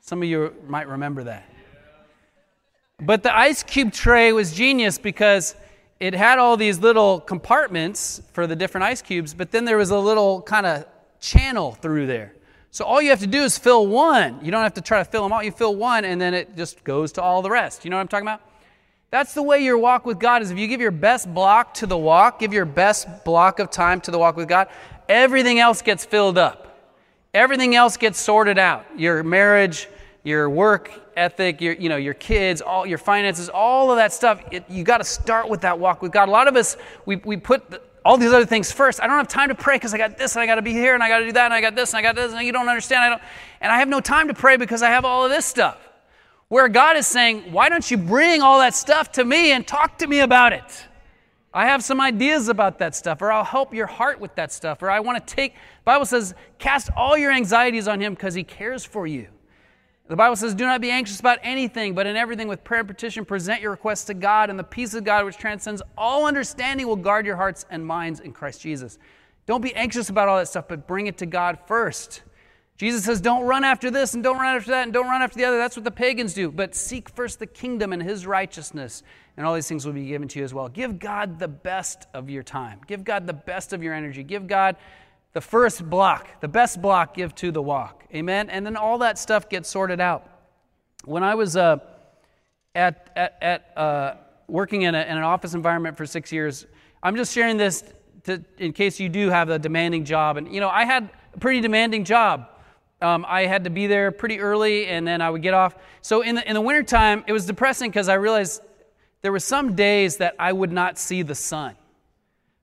Some 0.01 0.22
of 0.22 0.29
you 0.29 0.55
might 0.66 0.88
remember 0.88 1.25
that. 1.25 1.49
But 3.01 3.22
the 3.22 3.37
ice 3.37 3.62
cube 3.62 3.92
tray 3.92 4.33
was 4.33 4.55
genius 4.55 4.99
because 4.99 5.55
it 6.01 6.14
had 6.14 6.38
all 6.38 6.57
these 6.57 6.79
little 6.79 7.20
compartments 7.20 8.22
for 8.33 8.46
the 8.46 8.57
different 8.57 8.85
ice 8.85 9.03
cubes, 9.03 9.35
but 9.35 9.51
then 9.51 9.64
there 9.64 9.77
was 9.77 9.90
a 9.90 9.99
little 9.99 10.40
kind 10.42 10.64
of 10.64 10.87
channel 11.20 11.72
through 11.72 12.07
there. 12.07 12.36
So 12.77 12.85
all 12.85 13.01
you 13.01 13.09
have 13.09 13.21
to 13.21 13.27
do 13.27 13.43
is 13.43 13.57
fill 13.57 13.87
one. 13.87 14.39
You 14.45 14.51
don't 14.51 14.62
have 14.62 14.75
to 14.75 14.83
try 14.83 14.99
to 14.99 15.05
fill 15.07 15.23
them 15.23 15.33
all. 15.33 15.43
You 15.43 15.51
fill 15.51 15.75
one, 15.75 16.05
and 16.05 16.21
then 16.21 16.35
it 16.35 16.55
just 16.59 16.85
goes 16.85 17.11
to 17.12 17.23
all 17.23 17.41
the 17.41 17.49
rest. 17.49 17.87
You 17.87 17.91
know 17.91 17.97
what 17.97 18.03
I'm 18.03 18.09
talking 18.09 18.27
about? 18.27 18.43
That's 19.11 19.33
the 19.33 19.43
way 19.43 19.65
your 19.65 19.79
walk 19.79 20.05
with 20.05 20.19
God 20.19 20.43
is. 20.43 20.51
If 20.51 20.59
you 20.59 20.69
give 20.69 20.83
your 20.83 20.91
best 20.91 21.33
block 21.33 21.73
to 21.73 21.87
the 21.87 21.97
walk, 21.97 22.39
give 22.39 22.53
your 22.53 22.67
best 22.67 23.25
block 23.25 23.61
of 23.61 23.71
time 23.71 24.03
to 24.03 24.11
the 24.11 24.19
walk 24.19 24.37
with 24.37 24.47
God, 24.47 24.69
everything 25.09 25.59
else 25.59 25.81
gets 25.81 26.05
filled 26.05 26.37
up. 26.37 26.79
Everything 27.33 27.75
else 27.75 27.97
gets 27.97 28.21
sorted 28.21 28.59
out. 28.59 28.85
Your 28.95 29.23
marriage, 29.23 29.89
your 30.23 30.51
work 30.51 30.93
ethic, 31.17 31.62
your, 31.62 31.73
you 31.73 31.89
know, 31.89 31.97
your 31.97 32.12
kids, 32.12 32.61
all 32.61 32.85
your 32.85 32.99
finances, 32.99 33.49
all 33.49 33.91
of 33.91 33.97
that 33.97 34.12
stuff. 34.12 34.43
It, 34.53 34.69
you 34.69 34.85
got 34.85 34.99
to 34.99 35.05
start 35.05 35.49
with 35.49 35.62
that 35.62 35.79
walk 35.79 36.03
with 36.03 36.12
God. 36.12 36.29
A 36.29 36.31
lot 36.31 36.47
of 36.47 36.57
us, 36.57 36.77
we, 37.07 37.17
we 37.17 37.39
put 37.39 37.71
the, 37.71 37.81
all 38.07 38.16
these 38.16 38.33
other 38.33 38.47
things 38.47 38.71
first. 38.71 39.03
I 39.03 39.09
don't 39.09 39.16
have 39.16 39.27
time 39.27 39.49
to 39.49 39.55
pray 39.55 39.77
because 39.77 39.92
I 39.92 39.99
got 39.99 40.16
this 40.16 40.37
and 40.37 40.42
I 40.42 40.47
got 40.47 40.55
to 40.55 40.62
be 40.62 40.73
here 40.73 40.95
and 40.95 41.03
I 41.03 41.09
got 41.09 41.19
to 41.19 41.27
do 41.27 41.33
that 41.33 41.47
and 41.47 41.55
I 41.55 41.61
got 41.61 41.75
this 41.75 41.92
and 41.92 41.99
I 41.99 42.03
got 42.03 42.14
this 42.14 42.33
and 42.33 42.47
you 42.47 42.53
don't 42.53 42.69
understand. 42.69 43.03
I 43.03 43.09
don't, 43.11 43.23
and 43.61 43.73
I 43.73 43.81
have 43.81 43.88
no 43.88 44.01
time 44.01 44.29
to 44.29 44.35
pray 44.35 44.57
because 44.57 44.81
I 44.81 44.90
have 44.90 45.05
all 45.05 45.25
of 45.25 45.31
this 45.31 45.45
stuff. 45.45 45.77
Where 46.49 46.69
God 46.69 46.97
is 46.97 47.09
saying, 47.09 47.53
why 47.53 47.69
don't 47.69 47.90
you 47.90 47.97
bring 47.97 48.42
all 48.42 48.61
that 48.61 48.75
stuff 48.75 49.11
to 49.12 49.25
me 49.25 49.51
and 49.51 49.66
talk 49.66 49.99
to 49.99 50.07
me 50.07 50.21
about 50.21 50.53
it? 50.53 50.87
I 51.53 51.66
have 51.66 51.83
some 51.83 52.01
ideas 52.01 52.49
about 52.49 52.79
that 52.79 52.95
stuff, 52.95 53.23
or 53.23 53.33
I'll 53.33 53.42
help 53.42 53.75
your 53.75 53.87
heart 53.87 54.21
with 54.21 54.35
that 54.37 54.53
stuff, 54.53 54.83
or 54.83 54.90
I 54.90 55.01
want 55.01 55.27
to 55.27 55.35
take, 55.35 55.55
Bible 55.85 56.05
says, 56.05 56.35
cast 56.59 56.90
all 56.95 57.16
your 57.16 57.33
anxieties 57.33 57.88
on 57.88 57.99
him 57.99 58.14
because 58.14 58.35
he 58.35 58.45
cares 58.45 58.85
for 58.85 59.07
you. 59.07 59.27
The 60.09 60.16
Bible 60.16 60.37
says, 60.37 60.55
Do 60.55 60.66
not 60.66 60.81
be 60.81 60.90
anxious 60.90 61.19
about 61.19 61.38
anything, 61.42 61.95
but 61.95 62.07
in 62.07 62.16
everything 62.16 62.47
with 62.47 62.62
prayer 62.62 62.81
and 62.81 62.88
petition, 62.88 63.25
present 63.25 63.61
your 63.61 63.73
requests 63.73 64.05
to 64.05 64.14
God, 64.14 64.51
and 64.51 64.59
the 64.59 64.64
peace 64.64 64.95
of 64.95 65.05
God, 65.05 65.25
which 65.25 65.37
transcends 65.37 65.83
all 65.99 66.27
understanding, 66.27 66.87
will 66.87 66.97
guard 66.97 67.27
your 67.27 67.37
hearts 67.37 67.66
and 67.71 67.85
minds 67.85 68.21
in 68.21 68.33
Christ 68.33 68.61
Jesus. 68.61 68.99
Don't 69.47 69.62
be 69.62 69.75
anxious 69.75 70.09
about 70.09 70.29
all 70.29 70.38
that 70.38 70.49
stuff, 70.49 70.69
but 70.69 70.87
bring 70.87 71.07
it 71.07 71.19
to 71.19 71.27
God 71.27 71.59
first. 71.66 72.23
Jesus 72.77 73.05
says, 73.05 73.21
Don't 73.21 73.47
run 73.47 73.64
after 73.64 73.90
this, 73.90 74.14
and 74.14 74.23
don't 74.23 74.38
run 74.38 74.57
after 74.57 74.71
that, 74.73 74.85
and 74.85 74.92
don't 74.92 75.07
run 75.07 75.23
after 75.23 75.38
the 75.38 75.45
other. 75.45 75.59
That's 75.59 75.77
what 75.77 75.85
the 75.85 75.90
pagans 75.90 76.35
do. 76.35 76.53
But 76.53 76.77
seek 76.77 77.09
first 77.09 77.40
the 77.40 77.47
kingdom 77.47 77.92
and 77.92 78.03
his 78.03 78.27
righteousness, 78.27 79.03
and 79.37 79.45
all 79.45 79.55
these 79.55 79.69
things 79.69 79.85
will 79.85 79.92
be 79.92 80.07
given 80.07 80.29
to 80.29 80.38
you 80.38 80.45
as 80.45 80.55
well. 80.55 80.69
Give 80.69 81.01
God 81.01 81.40
the 81.40 81.49
best 81.49 82.07
of 82.14 82.31
your 82.31 82.45
time, 82.45 82.81
give 82.87 83.03
God 83.03 83.27
the 83.27 83.33
best 83.33 83.73
of 83.73 83.83
your 83.83 83.95
energy, 83.95 84.23
give 84.23 84.47
God 84.47 84.77
the 85.37 85.40
first 85.42 85.90
block, 85.90 86.40
the 86.40 86.49
best 86.49 86.81
block, 86.81 87.14
give 87.14 87.35
to 87.35 87.53
the 87.53 87.61
walk. 87.61 88.07
Amen? 88.14 88.49
And 88.49 88.64
then 88.64 88.75
all 88.75 88.96
that 89.01 89.18
stuff 89.18 89.51
gets 89.51 89.68
sorted 89.68 90.01
out. 90.01 90.27
When 91.05 91.22
I 91.22 91.35
was 91.35 91.59
uh, 91.59 91.77
at, 92.75 93.11
at, 93.14 93.37
at 93.42 93.77
uh, 93.77 94.14
working 94.49 94.81
in, 94.81 94.94
a, 94.94 95.03
in, 95.03 95.18
an 95.18 95.22
office 95.22 95.53
environment 95.53 95.94
for 95.94 96.07
six 96.07 96.33
years, 96.33 96.64
I'm 97.03 97.16
just 97.16 97.35
sharing 97.35 97.59
this 97.59 97.85
to, 98.25 98.42
in 98.57 98.72
case 98.72 98.99
you 98.99 99.11
do 99.11 99.29
have 99.29 99.51
a 99.51 99.59
demanding 99.59 100.07
job. 100.07 100.38
And, 100.38 100.51
you 100.55 100.59
know, 100.59 100.70
I 100.70 100.87
had 100.87 101.11
a 101.35 101.38
pretty 101.38 101.61
demanding 101.61 102.05
job. 102.05 102.49
Um, 103.03 103.27
I 103.29 103.42
had 103.42 103.64
to 103.64 103.70
be 103.70 103.87
there 103.87 104.12
pretty 104.12 104.40
early 104.40 104.87
and 104.87 105.07
then 105.07 105.20
I 105.20 105.29
would 105.29 105.42
get 105.42 105.53
off. 105.53 105.75
So 106.01 106.22
in 106.22 106.37
the, 106.37 106.49
in 106.49 106.55
the 106.55 106.62
wintertime, 106.62 107.25
it 107.27 107.35
was 107.35 107.44
depressing 107.44 107.90
because 107.90 108.09
I 108.09 108.14
realized 108.14 108.62
there 109.20 109.33
were 109.33 109.38
some 109.38 109.75
days 109.75 110.16
that 110.16 110.35
I 110.38 110.55
would 110.55 110.72
not 110.72 110.96
see 110.96 111.20
the 111.20 111.35
sun 111.35 111.75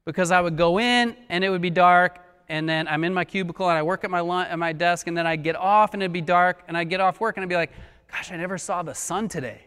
because 0.05 0.31
I 0.31 0.41
would 0.41 0.57
go 0.57 0.79
in 0.79 1.15
and 1.29 1.43
it 1.43 1.51
would 1.51 1.61
be 1.61 1.69
dark 1.69 2.19
and 2.49 2.67
then 2.67 2.87
I'm 2.87 3.03
in 3.03 3.13
my 3.13 3.25
cubicle 3.25 3.69
and 3.69 3.77
I 3.77 3.81
work 3.81 4.03
at 4.03 4.11
my 4.11 4.19
lunch, 4.19 4.49
at 4.49 4.59
my 4.59 4.73
desk, 4.73 5.07
and 5.07 5.17
then 5.17 5.27
I 5.27 5.35
get 5.35 5.55
off 5.55 5.93
and 5.93 6.03
it'd 6.03 6.13
be 6.13 6.21
dark, 6.21 6.63
and 6.67 6.77
I 6.77 6.83
get 6.83 6.99
off 6.99 7.19
work 7.19 7.37
and 7.37 7.43
I'd 7.43 7.49
be 7.49 7.55
like, 7.55 7.71
gosh, 8.11 8.31
I 8.31 8.37
never 8.37 8.57
saw 8.57 8.83
the 8.83 8.93
sun 8.93 9.27
today. 9.27 9.65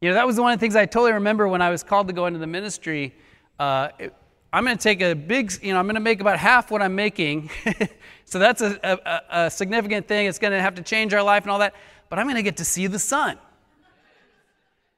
You 0.00 0.10
know, 0.10 0.14
that 0.14 0.26
was 0.26 0.38
one 0.38 0.52
of 0.52 0.58
the 0.58 0.60
things 0.60 0.76
I 0.76 0.86
totally 0.86 1.12
remember 1.12 1.48
when 1.48 1.62
I 1.62 1.70
was 1.70 1.82
called 1.82 2.06
to 2.08 2.12
go 2.12 2.26
into 2.26 2.38
the 2.38 2.46
ministry. 2.46 3.14
Uh, 3.58 3.88
it, 3.98 4.14
I'm 4.52 4.64
going 4.64 4.76
to 4.76 4.82
take 4.82 5.00
a 5.02 5.14
big, 5.14 5.52
you 5.62 5.72
know, 5.72 5.78
I'm 5.78 5.86
going 5.86 5.96
to 5.96 6.00
make 6.00 6.20
about 6.20 6.38
half 6.38 6.70
what 6.70 6.80
I'm 6.80 6.94
making. 6.94 7.50
so 8.24 8.38
that's 8.38 8.62
a, 8.62 8.78
a, 8.82 9.44
a 9.44 9.50
significant 9.50 10.06
thing. 10.06 10.26
It's 10.26 10.38
going 10.38 10.52
to 10.52 10.60
have 10.60 10.74
to 10.76 10.82
change 10.82 11.12
our 11.12 11.22
life 11.22 11.42
and 11.42 11.50
all 11.50 11.58
that. 11.58 11.74
But 12.08 12.18
I'm 12.18 12.26
going 12.26 12.36
to 12.36 12.42
get 12.42 12.58
to 12.58 12.64
see 12.64 12.86
the 12.86 12.98
sun. 12.98 13.38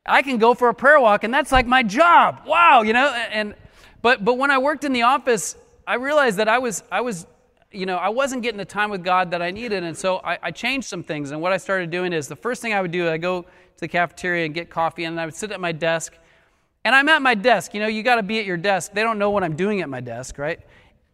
I 0.05 0.23
can 0.23 0.39
go 0.39 0.55
for 0.55 0.69
a 0.69 0.75
prayer 0.75 1.01
walk, 1.01 1.25
and 1.25 1.33
that's 1.33 1.53
like 1.53 1.67
my 1.67 1.83
job. 1.83 2.43
Wow, 2.47 2.83
you 2.83 2.93
know. 2.93 3.09
And 3.31 3.55
but 4.01 4.25
but 4.25 4.39
when 4.39 4.51
I 4.51 4.59
worked 4.59 4.85
in 4.85 4.93
the 4.93 5.03
office, 5.03 5.57
I 5.89 5.95
realized 5.95 6.37
that 6.37 6.49
I 6.49 6.59
was, 6.59 6.83
I 6.93 7.01
was, 7.01 7.27
you 7.73 7.87
know, 7.87 7.97
I 7.97 8.11
wasn't 8.11 8.43
getting 8.43 8.59
the 8.59 8.67
time 8.67 8.91
with 8.91 9.03
God 9.03 9.31
that 9.31 9.41
I 9.41 9.51
needed. 9.51 9.85
And 9.85 9.97
so 9.97 10.19
I, 10.19 10.39
I 10.43 10.51
changed 10.51 10.87
some 10.87 11.03
things. 11.03 11.31
And 11.31 11.41
what 11.41 11.51
I 11.51 11.57
started 11.57 11.91
doing 11.91 12.13
is 12.13 12.29
the 12.29 12.37
first 12.37 12.61
thing 12.61 12.75
I 12.75 12.83
would 12.83 12.91
do, 12.91 13.09
I 13.09 13.17
go 13.17 13.41
to 13.43 13.49
the 13.81 13.89
cafeteria 13.89 14.45
and 14.45 14.53
get 14.53 14.69
coffee, 14.69 15.05
and 15.05 15.19
I 15.19 15.25
would 15.25 15.35
sit 15.35 15.51
at 15.51 15.61
my 15.61 15.73
desk. 15.73 16.13
And 16.85 16.95
I'm 16.95 17.09
at 17.09 17.23
my 17.23 17.35
desk. 17.35 17.73
You 17.73 17.81
know, 17.81 17.87
you 17.87 18.03
got 18.03 18.17
to 18.17 18.23
be 18.23 18.39
at 18.39 18.45
your 18.45 18.59
desk. 18.59 18.93
They 18.93 19.03
don't 19.03 19.19
know 19.19 19.31
what 19.31 19.43
I'm 19.43 19.57
doing 19.57 19.81
at 19.81 19.89
my 19.89 20.01
desk, 20.01 20.37
right? 20.37 20.61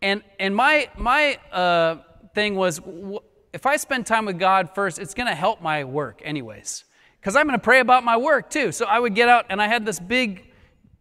And 0.03 0.25
and 0.41 0.57
my 0.57 0.89
my 0.97 1.39
uh, 1.53 1.99
thing 2.35 2.57
was, 2.57 2.81
if 3.53 3.67
I 3.67 3.77
spend 3.77 4.07
time 4.07 4.27
with 4.27 4.41
God 4.41 4.75
first, 4.75 4.99
it's 4.99 5.15
going 5.15 5.29
to 5.29 5.37
help 5.37 5.63
my 5.63 5.85
work, 5.85 6.21
anyways, 6.25 6.85
because 7.21 7.37
I'm 7.37 7.47
going 7.47 7.59
to 7.59 7.65
pray 7.65 7.79
about 7.79 8.03
my 8.03 8.17
work 8.17 8.51
too. 8.51 8.73
So 8.73 8.87
I 8.87 8.99
would 8.99 9.15
get 9.15 9.29
out, 9.29 9.47
and 9.51 9.63
I 9.63 9.69
had 9.69 9.87
this 9.87 10.01
big 10.01 10.51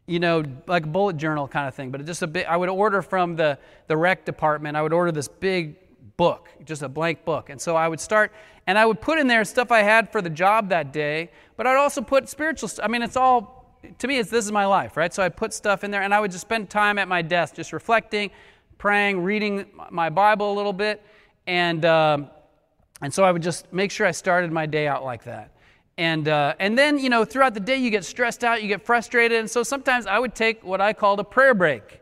you 0.05 0.19
know, 0.19 0.43
like 0.67 0.83
a 0.83 0.87
bullet 0.87 1.17
journal 1.17 1.47
kind 1.47 1.67
of 1.67 1.73
thing, 1.75 1.89
but 1.89 2.05
just 2.05 2.21
a 2.21 2.27
bit, 2.27 2.45
I 2.47 2.57
would 2.57 2.69
order 2.69 3.01
from 3.01 3.35
the, 3.35 3.57
the 3.87 3.95
rec 3.95 4.25
department, 4.25 4.75
I 4.75 4.81
would 4.81 4.93
order 4.93 5.11
this 5.11 5.27
big 5.27 5.77
book, 6.17 6.49
just 6.65 6.81
a 6.81 6.89
blank 6.89 7.23
book. 7.23 7.49
And 7.49 7.59
so 7.59 7.75
I 7.75 7.87
would 7.87 7.99
start, 7.99 8.33
and 8.67 8.77
I 8.77 8.85
would 8.85 8.99
put 8.99 9.17
in 9.17 9.27
there 9.27 9.43
stuff 9.45 9.71
I 9.71 9.81
had 9.81 10.11
for 10.11 10.21
the 10.21 10.29
job 10.29 10.69
that 10.69 10.91
day, 10.91 11.31
but 11.55 11.67
I'd 11.67 11.77
also 11.77 12.01
put 12.01 12.27
spiritual 12.27 12.67
stuff. 12.67 12.85
I 12.85 12.89
mean, 12.89 13.01
it's 13.01 13.15
all, 13.15 13.77
to 13.97 14.07
me, 14.07 14.19
it's 14.19 14.29
this 14.29 14.43
is 14.45 14.51
my 14.51 14.65
life, 14.65 14.97
right? 14.97 15.13
So 15.13 15.23
I'd 15.23 15.37
put 15.37 15.53
stuff 15.53 15.83
in 15.83 15.91
there, 15.91 16.01
and 16.01 16.13
I 16.13 16.19
would 16.19 16.31
just 16.31 16.41
spend 16.41 16.69
time 16.69 16.97
at 16.97 17.07
my 17.07 17.21
desk 17.21 17.55
just 17.55 17.71
reflecting, 17.71 18.29
praying, 18.77 19.23
reading 19.23 19.65
my 19.89 20.09
Bible 20.09 20.51
a 20.51 20.55
little 20.55 20.73
bit. 20.73 21.01
And, 21.47 21.85
um, 21.85 22.29
and 23.01 23.13
so 23.13 23.23
I 23.23 23.31
would 23.31 23.41
just 23.41 23.71
make 23.71 23.91
sure 23.91 24.05
I 24.05 24.11
started 24.11 24.51
my 24.51 24.65
day 24.65 24.87
out 24.87 25.05
like 25.05 25.23
that. 25.23 25.52
And, 25.97 26.27
uh, 26.27 26.55
and 26.59 26.77
then, 26.77 26.97
you 26.97 27.09
know, 27.09 27.23
throughout 27.23 27.53
the 27.53 27.59
day, 27.59 27.77
you 27.77 27.91
get 27.91 28.03
stressed 28.03 28.43
out, 28.43 28.63
you 28.63 28.67
get 28.67 28.85
frustrated. 28.85 29.39
And 29.39 29.49
so 29.49 29.61
sometimes 29.61 30.07
I 30.07 30.17
would 30.17 30.33
take 30.33 30.63
what 30.63 30.81
I 30.81 30.93
called 30.93 31.19
a 31.19 31.23
prayer 31.23 31.53
break. 31.53 32.01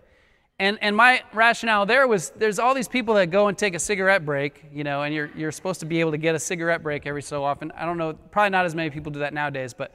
And, 0.60 0.78
and 0.82 0.96
my 0.96 1.24
rationale 1.34 1.88
there 1.88 2.08
was 2.08 2.30
there's 2.30 2.60
all 2.60 2.76
these 2.76 2.88
people 2.88 3.16
that 3.16 3.32
go 3.32 3.48
and 3.48 3.58
take 3.58 3.74
a 3.74 3.80
cigarette 3.80 4.26
break, 4.26 4.64
you 4.72 4.84
know, 4.84 5.02
and 5.02 5.14
you're, 5.14 5.32
you're 5.36 5.52
supposed 5.52 5.80
to 5.80 5.88
be 5.88 6.00
able 6.00 6.12
to 6.12 6.20
get 6.20 6.36
a 6.36 6.40
cigarette 6.40 6.84
break 6.84 7.08
every 7.08 7.24
so 7.24 7.44
often. 7.44 7.72
I 7.72 7.84
don't 7.84 7.98
know, 7.98 8.14
probably 8.14 8.52
not 8.52 8.66
as 8.66 8.76
many 8.76 8.92
people 8.92 9.12
do 9.12 9.20
that 9.20 9.34
nowadays, 9.34 9.74
but, 9.74 9.92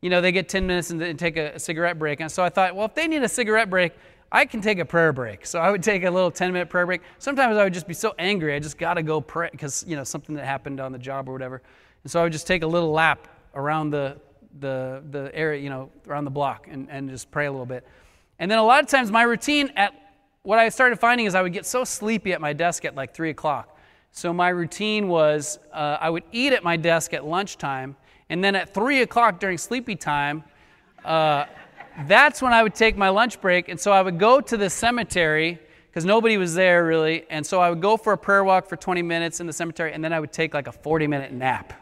you 0.00 0.10
know, 0.10 0.20
they 0.20 0.32
get 0.32 0.48
10 0.48 0.66
minutes 0.66 0.90
and, 0.90 1.00
and 1.00 1.16
take 1.16 1.36
a, 1.36 1.52
a 1.52 1.58
cigarette 1.58 2.00
break. 2.00 2.18
And 2.18 2.30
so 2.30 2.42
I 2.42 2.48
thought, 2.48 2.74
well, 2.74 2.86
if 2.86 2.94
they 2.94 3.06
need 3.06 3.22
a 3.22 3.28
cigarette 3.28 3.70
break, 3.70 3.92
I 4.32 4.44
can 4.44 4.60
take 4.60 4.80
a 4.80 4.84
prayer 4.84 5.12
break. 5.12 5.46
So 5.46 5.60
I 5.60 5.70
would 5.70 5.84
take 5.84 6.02
a 6.02 6.10
little 6.10 6.32
10 6.32 6.52
minute 6.52 6.68
prayer 6.68 6.84
break. 6.84 7.02
Sometimes 7.20 7.56
I 7.56 7.62
would 7.62 7.74
just 7.74 7.86
be 7.86 7.94
so 7.94 8.12
angry, 8.18 8.56
I 8.56 8.58
just 8.58 8.78
got 8.78 8.94
to 8.94 9.04
go 9.04 9.20
pray 9.20 9.50
because, 9.52 9.84
you 9.86 9.94
know, 9.94 10.02
something 10.02 10.34
that 10.34 10.44
happened 10.44 10.80
on 10.80 10.90
the 10.90 10.98
job 10.98 11.28
or 11.28 11.32
whatever. 11.32 11.62
And 12.04 12.10
so 12.10 12.20
I 12.20 12.22
would 12.24 12.32
just 12.32 12.46
take 12.46 12.62
a 12.62 12.66
little 12.66 12.90
lap 12.90 13.28
around 13.54 13.90
the, 13.90 14.16
the, 14.58 15.02
the 15.10 15.30
area, 15.34 15.60
you 15.60 15.70
know, 15.70 15.90
around 16.06 16.24
the 16.24 16.30
block 16.30 16.68
and, 16.70 16.88
and 16.90 17.08
just 17.08 17.30
pray 17.30 17.46
a 17.46 17.50
little 17.50 17.66
bit. 17.66 17.86
And 18.38 18.50
then 18.50 18.58
a 18.58 18.64
lot 18.64 18.82
of 18.82 18.88
times 18.88 19.10
my 19.10 19.22
routine 19.22 19.72
at, 19.76 19.94
what 20.42 20.58
I 20.58 20.68
started 20.68 20.98
finding 20.98 21.26
is 21.26 21.34
I 21.34 21.42
would 21.42 21.52
get 21.52 21.64
so 21.64 21.84
sleepy 21.84 22.32
at 22.32 22.40
my 22.40 22.52
desk 22.52 22.84
at 22.84 22.96
like 22.96 23.14
3 23.14 23.30
o'clock. 23.30 23.78
So 24.10 24.32
my 24.32 24.48
routine 24.48 25.08
was 25.08 25.58
uh, 25.72 25.98
I 26.00 26.10
would 26.10 26.24
eat 26.32 26.52
at 26.52 26.64
my 26.64 26.76
desk 26.76 27.14
at 27.14 27.24
lunchtime, 27.24 27.96
and 28.28 28.42
then 28.42 28.54
at 28.54 28.74
3 28.74 29.02
o'clock 29.02 29.40
during 29.40 29.56
sleepy 29.56 29.96
time, 29.96 30.44
uh, 31.04 31.46
that's 32.06 32.42
when 32.42 32.52
I 32.52 32.62
would 32.62 32.74
take 32.74 32.96
my 32.96 33.08
lunch 33.08 33.40
break. 33.40 33.68
And 33.68 33.78
so 33.78 33.92
I 33.92 34.02
would 34.02 34.18
go 34.18 34.40
to 34.40 34.56
the 34.56 34.68
cemetery 34.68 35.58
because 35.88 36.04
nobody 36.04 36.36
was 36.36 36.54
there 36.54 36.84
really. 36.84 37.24
And 37.30 37.44
so 37.46 37.60
I 37.60 37.70
would 37.70 37.80
go 37.80 37.96
for 37.96 38.12
a 38.12 38.18
prayer 38.18 38.44
walk 38.44 38.66
for 38.66 38.76
20 38.76 39.02
minutes 39.02 39.40
in 39.40 39.46
the 39.46 39.52
cemetery, 39.52 39.92
and 39.92 40.02
then 40.02 40.12
I 40.12 40.20
would 40.20 40.32
take 40.32 40.52
like 40.54 40.66
a 40.66 40.72
40 40.72 41.06
minute 41.06 41.32
nap. 41.32 41.72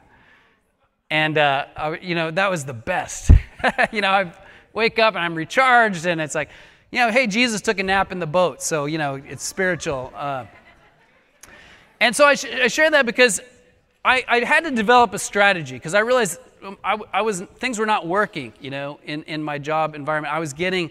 And, 1.11 1.37
uh, 1.39 1.67
I, 1.77 1.99
you 1.99 2.15
know, 2.15 2.31
that 2.31 2.51
was 2.51 2.65
the 2.65 2.73
best. 2.73 3.31
you 3.93 4.01
know, 4.01 4.11
I 4.11 4.33
wake 4.73 4.99
up 4.99 5.15
and 5.15 5.25
I'm 5.25 5.35
recharged, 5.35 6.07
and 6.07 6.21
it's 6.21 6.35
like, 6.35 6.51
you 6.93 6.99
know, 7.01 7.11
hey, 7.11 7.27
Jesus 7.27 7.61
took 7.61 7.79
a 7.79 7.83
nap 7.83 8.13
in 8.13 8.19
the 8.19 8.27
boat, 8.27 8.63
so, 8.63 8.87
you 8.87 8.99
know, 8.99 9.15
it's 9.15 9.45
spiritual. 9.45 10.13
Uh, 10.15 10.47
and 12.01 12.15
so 12.17 12.25
I, 12.25 12.35
sh- 12.35 12.47
I 12.47 12.69
share 12.69 12.91
that 12.91 13.07
because 13.07 13.41
I, 14.05 14.25
I 14.27 14.45
had 14.45 14.65
to 14.65 14.71
develop 14.71 15.13
a 15.13 15.19
strategy 15.19 15.77
because 15.77 15.95
I 15.95 16.01
realized 16.01 16.39
um, 16.63 16.79
I, 16.83 16.99
I 17.13 17.23
was 17.23 17.43
things 17.43 17.79
were 17.79 17.87
not 17.87 18.07
working, 18.07 18.53
you 18.61 18.71
know, 18.71 18.99
in, 19.05 19.23
in 19.25 19.43
my 19.43 19.59
job 19.59 19.95
environment. 19.95 20.33
I 20.33 20.39
was 20.39 20.53
getting 20.53 20.91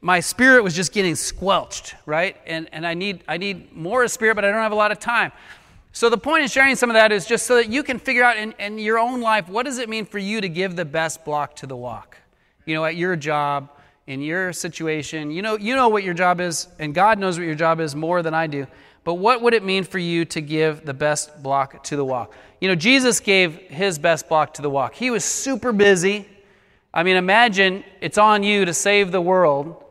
my 0.00 0.20
spirit 0.20 0.62
was 0.62 0.74
just 0.74 0.92
getting 0.92 1.16
squelched, 1.16 1.94
right? 2.06 2.36
And 2.46 2.68
and 2.72 2.86
I 2.86 2.94
need 2.94 3.24
I 3.26 3.36
need 3.36 3.72
more 3.72 4.06
spirit, 4.08 4.34
but 4.36 4.44
I 4.44 4.50
don't 4.50 4.60
have 4.60 4.72
a 4.72 4.76
lot 4.76 4.92
of 4.92 5.00
time. 5.00 5.32
So 5.94 6.10
the 6.10 6.18
point 6.18 6.42
in 6.42 6.48
sharing 6.48 6.74
some 6.74 6.90
of 6.90 6.94
that 6.94 7.12
is 7.12 7.24
just 7.24 7.46
so 7.46 7.54
that 7.54 7.70
you 7.70 7.84
can 7.84 8.00
figure 8.00 8.24
out 8.24 8.36
in, 8.36 8.52
in 8.58 8.80
your 8.80 8.98
own 8.98 9.20
life 9.20 9.48
what 9.48 9.64
does 9.64 9.78
it 9.78 9.88
mean 9.88 10.04
for 10.04 10.18
you 10.18 10.40
to 10.40 10.48
give 10.48 10.74
the 10.74 10.84
best 10.84 11.24
block 11.24 11.54
to 11.56 11.68
the 11.68 11.76
walk? 11.76 12.18
You 12.66 12.74
know, 12.74 12.84
at 12.84 12.96
your 12.96 13.14
job, 13.14 13.70
in 14.08 14.20
your 14.20 14.52
situation, 14.52 15.30
you 15.30 15.40
know, 15.40 15.56
you 15.56 15.76
know 15.76 15.88
what 15.88 16.02
your 16.02 16.12
job 16.12 16.40
is, 16.40 16.66
and 16.80 16.96
God 16.96 17.20
knows 17.20 17.38
what 17.38 17.44
your 17.44 17.54
job 17.54 17.78
is 17.78 17.94
more 17.94 18.22
than 18.22 18.34
I 18.34 18.48
do. 18.48 18.66
But 19.04 19.14
what 19.14 19.40
would 19.42 19.54
it 19.54 19.62
mean 19.62 19.84
for 19.84 20.00
you 20.00 20.24
to 20.24 20.40
give 20.40 20.84
the 20.84 20.92
best 20.92 21.40
block 21.44 21.84
to 21.84 21.96
the 21.96 22.04
walk? 22.04 22.32
You 22.60 22.66
know, 22.66 22.74
Jesus 22.74 23.20
gave 23.20 23.54
his 23.54 23.96
best 23.96 24.28
block 24.28 24.54
to 24.54 24.62
the 24.62 24.70
walk. 24.70 24.94
He 24.94 25.12
was 25.12 25.24
super 25.24 25.70
busy. 25.72 26.26
I 26.92 27.04
mean, 27.04 27.14
imagine 27.14 27.84
it's 28.00 28.18
on 28.18 28.42
you 28.42 28.64
to 28.64 28.74
save 28.74 29.12
the 29.12 29.20
world, 29.20 29.83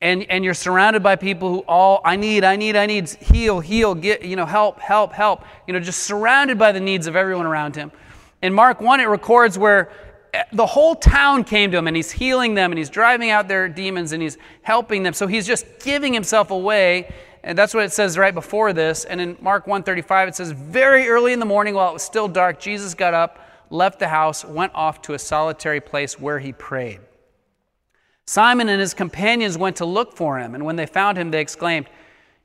and, 0.00 0.24
and 0.24 0.44
you're 0.44 0.54
surrounded 0.54 1.02
by 1.02 1.16
people 1.16 1.48
who 1.48 1.58
all, 1.60 2.00
I 2.04 2.16
need, 2.16 2.44
I 2.44 2.56
need, 2.56 2.76
I 2.76 2.86
need, 2.86 3.08
heal, 3.08 3.60
heal, 3.60 3.94
get, 3.94 4.22
you 4.22 4.36
know, 4.36 4.46
help, 4.46 4.80
help, 4.80 5.12
help. 5.12 5.44
You 5.66 5.72
know, 5.72 5.80
just 5.80 6.02
surrounded 6.02 6.58
by 6.58 6.72
the 6.72 6.80
needs 6.80 7.06
of 7.06 7.16
everyone 7.16 7.46
around 7.46 7.76
him. 7.76 7.90
In 8.42 8.52
Mark 8.52 8.80
1, 8.80 9.00
it 9.00 9.04
records 9.04 9.58
where 9.58 9.90
eh, 10.34 10.42
the 10.52 10.66
whole 10.66 10.94
town 10.94 11.44
came 11.44 11.70
to 11.70 11.78
him 11.78 11.86
and 11.86 11.96
he's 11.96 12.10
healing 12.10 12.54
them 12.54 12.70
and 12.70 12.78
he's 12.78 12.90
driving 12.90 13.30
out 13.30 13.48
their 13.48 13.68
demons 13.68 14.12
and 14.12 14.22
he's 14.22 14.36
helping 14.62 15.02
them. 15.02 15.14
So 15.14 15.26
he's 15.26 15.46
just 15.46 15.64
giving 15.80 16.12
himself 16.12 16.50
away 16.50 17.08
and 17.44 17.58
that's 17.58 17.74
what 17.74 17.84
it 17.84 17.92
says 17.92 18.16
right 18.16 18.34
before 18.34 18.72
this. 18.72 19.04
And 19.04 19.20
in 19.20 19.36
Mark 19.40 19.66
135, 19.66 20.28
it 20.28 20.34
says, 20.34 20.50
Very 20.50 21.08
early 21.08 21.34
in 21.34 21.38
the 21.38 21.46
morning, 21.46 21.74
while 21.74 21.90
it 21.90 21.92
was 21.92 22.02
still 22.02 22.26
dark, 22.26 22.58
Jesus 22.58 22.94
got 22.94 23.12
up, 23.12 23.38
left 23.68 23.98
the 23.98 24.08
house, 24.08 24.44
went 24.46 24.74
off 24.74 25.02
to 25.02 25.12
a 25.12 25.18
solitary 25.18 25.80
place 25.80 26.18
where 26.18 26.38
he 26.38 26.52
prayed. 26.52 27.00
Simon 28.26 28.68
and 28.68 28.80
his 28.80 28.94
companions 28.94 29.58
went 29.58 29.76
to 29.76 29.84
look 29.84 30.16
for 30.16 30.38
him, 30.38 30.54
and 30.54 30.64
when 30.64 30.76
they 30.76 30.86
found 30.86 31.18
him, 31.18 31.30
they 31.30 31.40
exclaimed, 31.40 31.86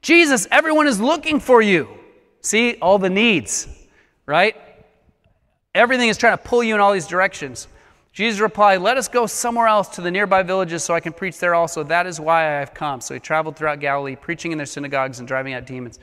Jesus, 0.02 0.48
everyone 0.52 0.88
is 0.88 1.00
looking 1.00 1.40
for 1.40 1.62
you. 1.62 1.88
See, 2.42 2.76
all 2.82 3.00
the 3.00 3.10
needs, 3.10 3.68
right? 4.26 4.56
Everything 5.76 6.10
is 6.10 6.18
trying 6.18 6.38
to 6.38 6.44
pull 6.44 6.64
you 6.64 6.74
in 6.76 6.82
all 6.82 6.94
these 6.94 7.08
directions. 7.08 7.68
Jesus 8.12 8.40
replied, 8.40 8.82
Let 8.82 8.98
us 8.98 9.08
go 9.08 9.28
somewhere 9.28 9.68
else 9.68 9.88
to 9.90 10.02
the 10.02 10.12
nearby 10.12 10.44
villages 10.44 10.84
so 10.84 10.94
I 10.94 11.00
can 11.00 11.14
preach 11.14 11.38
there 11.40 11.54
also. 11.54 11.84
That 11.84 12.08
is 12.08 12.20
why 12.20 12.42
I 12.42 12.60
have 12.60 12.74
come. 12.74 13.02
So 13.02 13.14
he 13.14 13.20
traveled 13.20 13.56
throughout 13.56 13.80
Galilee, 13.80 14.16
preaching 14.16 14.52
in 14.52 14.58
their 14.58 14.66
synagogues 14.66 15.20
and 15.20 15.28
driving 15.28 15.54
out 15.54 15.66
demons. 15.66 16.00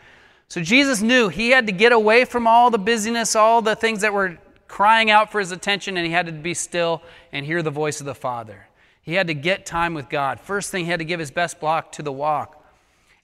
So 0.48 0.62
Jesus 0.62 1.02
knew 1.02 1.28
he 1.28 1.50
had 1.50 1.66
to 1.66 1.72
get 1.72 1.92
away 1.92 2.24
from 2.24 2.46
all 2.46 2.70
the 2.70 2.78
busyness, 2.78 3.34
all 3.34 3.60
the 3.60 3.74
things 3.74 4.02
that 4.02 4.12
were 4.12 4.38
crying 4.68 5.10
out 5.10 5.32
for 5.32 5.40
his 5.40 5.52
attention, 5.52 5.96
and 5.96 6.06
he 6.06 6.12
had 6.12 6.26
to 6.26 6.32
be 6.32 6.54
still 6.54 7.02
and 7.32 7.44
hear 7.44 7.62
the 7.62 7.70
voice 7.70 8.00
of 8.00 8.06
the 8.06 8.14
Father. 8.14 8.65
He 9.06 9.14
had 9.14 9.28
to 9.28 9.34
get 9.34 9.64
time 9.64 9.94
with 9.94 10.08
God. 10.08 10.40
First 10.40 10.72
thing, 10.72 10.84
he 10.84 10.90
had 10.90 10.98
to 10.98 11.04
give 11.04 11.20
his 11.20 11.30
best 11.30 11.60
block 11.60 11.92
to 11.92 12.02
the 12.02 12.10
walk. 12.10 12.62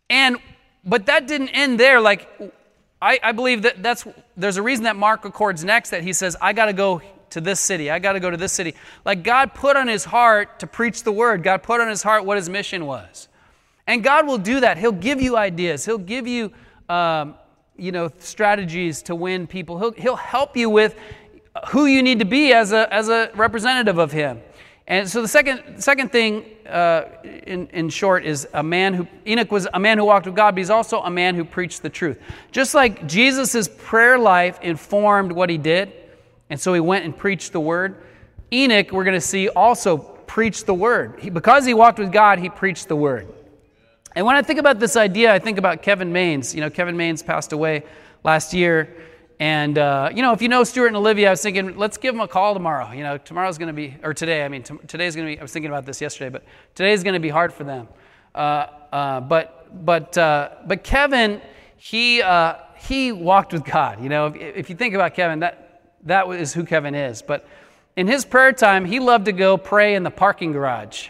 And, 0.08 0.36
but 0.84 1.06
that 1.06 1.26
didn't 1.26 1.48
end 1.48 1.78
there. 1.80 2.00
Like, 2.00 2.28
I, 3.02 3.18
I 3.20 3.32
believe 3.32 3.62
that 3.62 3.82
that's, 3.82 4.06
there's 4.36 4.58
a 4.58 4.62
reason 4.62 4.84
that 4.84 4.94
Mark 4.94 5.24
records 5.24 5.64
next 5.64 5.90
that 5.90 6.04
he 6.04 6.12
says, 6.12 6.36
I 6.40 6.52
got 6.52 6.66
to 6.66 6.72
go 6.72 7.02
to 7.30 7.40
this 7.40 7.58
city. 7.58 7.90
I 7.90 7.98
got 7.98 8.12
to 8.12 8.20
go 8.20 8.30
to 8.30 8.36
this 8.36 8.52
city. 8.52 8.76
Like 9.04 9.24
God 9.24 9.54
put 9.54 9.76
on 9.76 9.88
his 9.88 10.04
heart 10.04 10.60
to 10.60 10.68
preach 10.68 11.02
the 11.02 11.10
word. 11.10 11.42
God 11.42 11.64
put 11.64 11.80
on 11.80 11.88
his 11.88 12.02
heart 12.02 12.24
what 12.24 12.36
his 12.36 12.48
mission 12.48 12.86
was. 12.86 13.28
And 13.88 14.04
God 14.04 14.28
will 14.28 14.38
do 14.38 14.60
that. 14.60 14.78
He'll 14.78 14.92
give 14.92 15.20
you 15.20 15.36
ideas. 15.36 15.84
He'll 15.84 15.98
give 15.98 16.28
you, 16.28 16.52
um, 16.88 17.34
you 17.76 17.90
know, 17.90 18.12
strategies 18.20 19.02
to 19.02 19.16
win 19.16 19.48
people. 19.48 19.78
He'll, 19.80 19.92
he'll 19.92 20.16
help 20.16 20.56
you 20.56 20.70
with 20.70 20.94
who 21.70 21.86
you 21.86 22.02
need 22.02 22.20
to 22.20 22.24
be 22.24 22.52
as 22.52 22.72
a, 22.72 22.92
as 22.94 23.08
a 23.08 23.32
representative 23.34 23.98
of 23.98 24.12
him. 24.12 24.40
And 24.86 25.08
so 25.08 25.22
the 25.22 25.28
second, 25.28 25.80
second 25.80 26.10
thing, 26.10 26.44
uh, 26.68 27.04
in, 27.22 27.68
in 27.68 27.88
short, 27.88 28.24
is 28.24 28.48
a 28.52 28.62
man 28.62 28.94
who, 28.94 29.06
Enoch 29.26 29.52
was 29.52 29.68
a 29.72 29.78
man 29.78 29.98
who 29.98 30.04
walked 30.04 30.26
with 30.26 30.34
God, 30.34 30.52
but 30.52 30.58
he's 30.58 30.70
also 30.70 31.00
a 31.02 31.10
man 31.10 31.34
who 31.34 31.44
preached 31.44 31.82
the 31.82 31.88
truth. 31.90 32.18
Just 32.50 32.74
like 32.74 33.06
Jesus' 33.06 33.68
prayer 33.78 34.18
life 34.18 34.60
informed 34.60 35.32
what 35.32 35.50
he 35.50 35.58
did, 35.58 35.92
and 36.50 36.60
so 36.60 36.74
he 36.74 36.80
went 36.80 37.04
and 37.04 37.16
preached 37.16 37.52
the 37.52 37.60
word. 37.60 38.02
Enoch, 38.52 38.90
we're 38.90 39.04
going 39.04 39.14
to 39.14 39.20
see, 39.20 39.48
also 39.48 39.96
preached 39.96 40.66
the 40.66 40.74
word. 40.74 41.20
He, 41.20 41.30
because 41.30 41.64
he 41.64 41.74
walked 41.74 41.98
with 41.98 42.12
God, 42.12 42.38
he 42.38 42.48
preached 42.48 42.88
the 42.88 42.96
word. 42.96 43.28
And 44.14 44.26
when 44.26 44.36
I 44.36 44.42
think 44.42 44.58
about 44.58 44.78
this 44.78 44.96
idea, 44.96 45.32
I 45.32 45.38
think 45.38 45.58
about 45.58 45.82
Kevin 45.82 46.12
Maines. 46.12 46.54
You 46.54 46.60
know, 46.60 46.70
Kevin 46.70 46.96
Maines 46.96 47.24
passed 47.24 47.52
away 47.52 47.84
last 48.24 48.52
year. 48.52 48.94
And, 49.42 49.76
uh, 49.76 50.10
you 50.14 50.22
know, 50.22 50.32
if 50.32 50.40
you 50.40 50.48
know 50.48 50.62
Stuart 50.62 50.86
and 50.86 50.96
Olivia, 50.96 51.26
I 51.26 51.30
was 51.30 51.42
thinking, 51.42 51.76
let's 51.76 51.96
give 51.96 52.14
them 52.14 52.20
a 52.20 52.28
call 52.28 52.54
tomorrow. 52.54 52.92
You 52.92 53.02
know, 53.02 53.18
tomorrow's 53.18 53.58
going 53.58 53.66
to 53.66 53.72
be, 53.72 53.96
or 54.04 54.14
today, 54.14 54.44
I 54.44 54.48
mean, 54.48 54.62
t- 54.62 54.78
today's 54.86 55.16
going 55.16 55.26
to 55.26 55.34
be, 55.34 55.40
I 55.40 55.42
was 55.42 55.52
thinking 55.52 55.68
about 55.68 55.84
this 55.84 56.00
yesterday, 56.00 56.28
but 56.28 56.44
today's 56.76 57.02
going 57.02 57.14
to 57.14 57.18
be 57.18 57.28
hard 57.28 57.52
for 57.52 57.64
them. 57.64 57.88
Uh, 58.36 58.38
uh, 58.92 59.20
but, 59.20 59.84
but, 59.84 60.16
uh, 60.16 60.50
but 60.68 60.84
Kevin, 60.84 61.40
he, 61.76 62.22
uh, 62.22 62.54
he 62.76 63.10
walked 63.10 63.52
with 63.52 63.64
God. 63.64 64.00
You 64.00 64.10
know, 64.10 64.26
if, 64.26 64.36
if 64.36 64.70
you 64.70 64.76
think 64.76 64.94
about 64.94 65.14
Kevin, 65.14 65.40
that, 65.40 65.90
that 66.04 66.28
is 66.28 66.54
who 66.54 66.64
Kevin 66.64 66.94
is. 66.94 67.20
But 67.20 67.44
in 67.96 68.06
his 68.06 68.24
prayer 68.24 68.52
time, 68.52 68.84
he 68.84 69.00
loved 69.00 69.24
to 69.24 69.32
go 69.32 69.56
pray 69.56 69.96
in 69.96 70.04
the 70.04 70.10
parking 70.12 70.52
garage. 70.52 71.08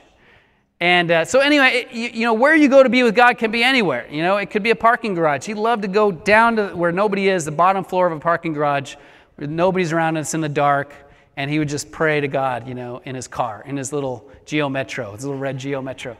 And 0.82 1.12
uh, 1.12 1.24
so, 1.24 1.38
anyway, 1.38 1.86
it, 1.86 1.92
you, 1.92 2.08
you, 2.08 2.26
know, 2.26 2.34
where 2.34 2.56
you 2.56 2.68
go 2.68 2.82
to 2.82 2.88
be 2.88 3.04
with 3.04 3.14
God 3.14 3.38
can 3.38 3.52
be 3.52 3.62
anywhere. 3.62 4.04
You 4.10 4.20
know, 4.20 4.38
it 4.38 4.50
could 4.50 4.64
be 4.64 4.70
a 4.70 4.74
parking 4.74 5.14
garage. 5.14 5.46
He 5.46 5.54
loved 5.54 5.82
to 5.82 5.88
go 5.88 6.10
down 6.10 6.56
to 6.56 6.70
where 6.70 6.90
nobody 6.90 7.28
is, 7.28 7.44
the 7.44 7.52
bottom 7.52 7.84
floor 7.84 8.08
of 8.08 8.12
a 8.12 8.18
parking 8.18 8.52
garage, 8.52 8.96
where 9.36 9.46
nobody's 9.46 9.92
around 9.92 10.16
and 10.16 10.24
it's 10.24 10.34
in 10.34 10.40
the 10.40 10.48
dark, 10.48 10.92
and 11.36 11.48
he 11.48 11.60
would 11.60 11.68
just 11.68 11.92
pray 11.92 12.20
to 12.20 12.26
God, 12.26 12.66
you 12.66 12.74
know, 12.74 13.00
in 13.04 13.14
his 13.14 13.28
car, 13.28 13.62
in 13.64 13.76
his 13.76 13.92
little 13.92 14.28
Geo 14.44 14.68
Metro, 14.68 15.14
his 15.14 15.24
little 15.24 15.38
red 15.38 15.56
Geo 15.56 15.80
Metro. 15.80 16.16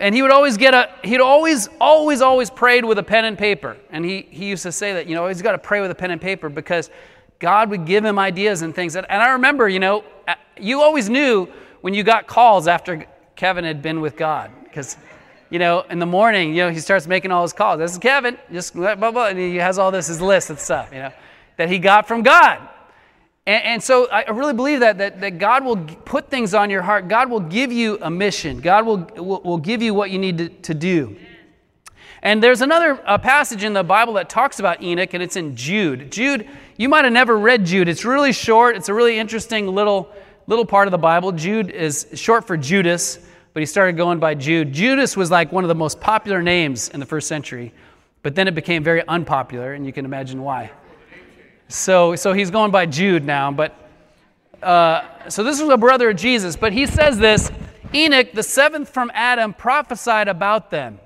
And 0.00 0.16
he 0.16 0.20
would 0.20 0.32
always 0.32 0.56
get 0.56 0.74
a, 0.74 0.90
he'd 1.04 1.20
always, 1.20 1.68
always, 1.80 2.22
always 2.22 2.50
prayed 2.50 2.84
with 2.84 2.98
a 2.98 3.04
pen 3.04 3.24
and 3.24 3.38
paper. 3.38 3.76
And 3.90 4.04
he, 4.04 4.26
he 4.30 4.46
used 4.46 4.64
to 4.64 4.72
say 4.72 4.94
that, 4.94 5.06
you 5.06 5.14
know, 5.14 5.28
he's 5.28 5.42
got 5.42 5.52
to 5.52 5.58
pray 5.58 5.80
with 5.80 5.92
a 5.92 5.94
pen 5.94 6.10
and 6.10 6.20
paper 6.20 6.48
because 6.48 6.90
God 7.38 7.70
would 7.70 7.86
give 7.86 8.04
him 8.04 8.18
ideas 8.18 8.62
and 8.62 8.74
things. 8.74 8.96
And 8.96 9.06
I 9.08 9.28
remember, 9.28 9.68
you 9.68 9.78
know, 9.78 10.02
you 10.58 10.82
always 10.82 11.08
knew 11.08 11.46
when 11.82 11.94
you 11.94 12.02
got 12.02 12.26
calls 12.26 12.66
after 12.66 13.06
Kevin 13.36 13.64
had 13.64 13.82
been 13.82 14.00
with 14.00 14.16
God. 14.16 14.50
Because, 14.64 14.96
you 15.50 15.58
know, 15.58 15.82
in 15.90 15.98
the 15.98 16.06
morning, 16.06 16.50
you 16.50 16.64
know, 16.64 16.70
he 16.70 16.80
starts 16.80 17.06
making 17.06 17.30
all 17.30 17.42
his 17.42 17.52
calls. 17.52 17.78
This 17.78 17.92
is 17.92 17.98
Kevin, 17.98 18.36
just 18.50 18.74
blah, 18.74 18.94
blah, 18.94 19.10
blah. 19.10 19.26
And 19.28 19.38
he 19.38 19.56
has 19.56 19.78
all 19.78 19.90
this, 19.90 20.08
his 20.08 20.20
list 20.20 20.50
of 20.50 20.58
stuff, 20.58 20.90
you 20.92 20.98
know, 20.98 21.12
that 21.56 21.68
he 21.68 21.78
got 21.78 22.08
from 22.08 22.22
God. 22.22 22.60
And, 23.46 23.64
and 23.64 23.82
so 23.82 24.08
I 24.10 24.30
really 24.30 24.54
believe 24.54 24.80
that, 24.80 24.98
that, 24.98 25.20
that 25.20 25.38
God 25.38 25.64
will 25.64 25.76
put 25.76 26.30
things 26.30 26.54
on 26.54 26.70
your 26.70 26.82
heart. 26.82 27.08
God 27.08 27.30
will 27.30 27.40
give 27.40 27.70
you 27.70 27.98
a 28.02 28.10
mission. 28.10 28.60
God 28.60 28.84
will, 28.84 28.98
will, 29.16 29.40
will 29.42 29.58
give 29.58 29.82
you 29.82 29.94
what 29.94 30.10
you 30.10 30.18
need 30.18 30.38
to, 30.38 30.48
to 30.48 30.74
do. 30.74 31.16
And 32.22 32.42
there's 32.42 32.60
another 32.60 33.00
uh, 33.06 33.18
passage 33.18 33.62
in 33.62 33.72
the 33.72 33.84
Bible 33.84 34.14
that 34.14 34.28
talks 34.28 34.58
about 34.58 34.82
Enoch, 34.82 35.14
and 35.14 35.22
it's 35.22 35.36
in 35.36 35.54
Jude. 35.54 36.10
Jude, 36.10 36.48
you 36.76 36.88
might 36.88 37.04
have 37.04 37.12
never 37.12 37.38
read 37.38 37.64
Jude. 37.64 37.88
It's 37.88 38.04
really 38.04 38.32
short. 38.32 38.74
It's 38.74 38.88
a 38.88 38.94
really 38.94 39.16
interesting 39.16 39.68
little, 39.68 40.10
little 40.48 40.64
part 40.64 40.88
of 40.88 40.92
the 40.92 40.98
Bible. 40.98 41.30
Jude 41.30 41.70
is 41.70 42.08
short 42.14 42.44
for 42.44 42.56
Judas, 42.56 43.20
but 43.56 43.62
he 43.62 43.66
started 43.66 43.96
going 43.96 44.18
by 44.18 44.34
Jude. 44.34 44.70
Judas 44.70 45.16
was 45.16 45.30
like 45.30 45.50
one 45.50 45.64
of 45.64 45.68
the 45.68 45.74
most 45.74 45.98
popular 45.98 46.42
names 46.42 46.90
in 46.90 47.00
the 47.00 47.06
first 47.06 47.26
century, 47.26 47.72
but 48.22 48.34
then 48.34 48.48
it 48.48 48.54
became 48.54 48.84
very 48.84 49.02
unpopular, 49.08 49.72
and 49.72 49.86
you 49.86 49.94
can 49.94 50.04
imagine 50.04 50.42
why. 50.42 50.70
So, 51.68 52.16
so 52.16 52.34
he's 52.34 52.50
going 52.50 52.70
by 52.70 52.84
Jude 52.84 53.24
now, 53.24 53.50
but 53.50 53.74
uh, 54.62 55.30
so 55.30 55.42
this 55.42 55.58
was 55.58 55.70
a 55.70 55.78
brother 55.78 56.10
of 56.10 56.16
Jesus, 56.16 56.54
but 56.54 56.74
he 56.74 56.84
says 56.84 57.16
this 57.16 57.50
Enoch, 57.94 58.32
the 58.32 58.42
seventh 58.42 58.90
from 58.90 59.10
Adam, 59.14 59.54
prophesied 59.54 60.28
about 60.28 60.70
them 60.70 60.98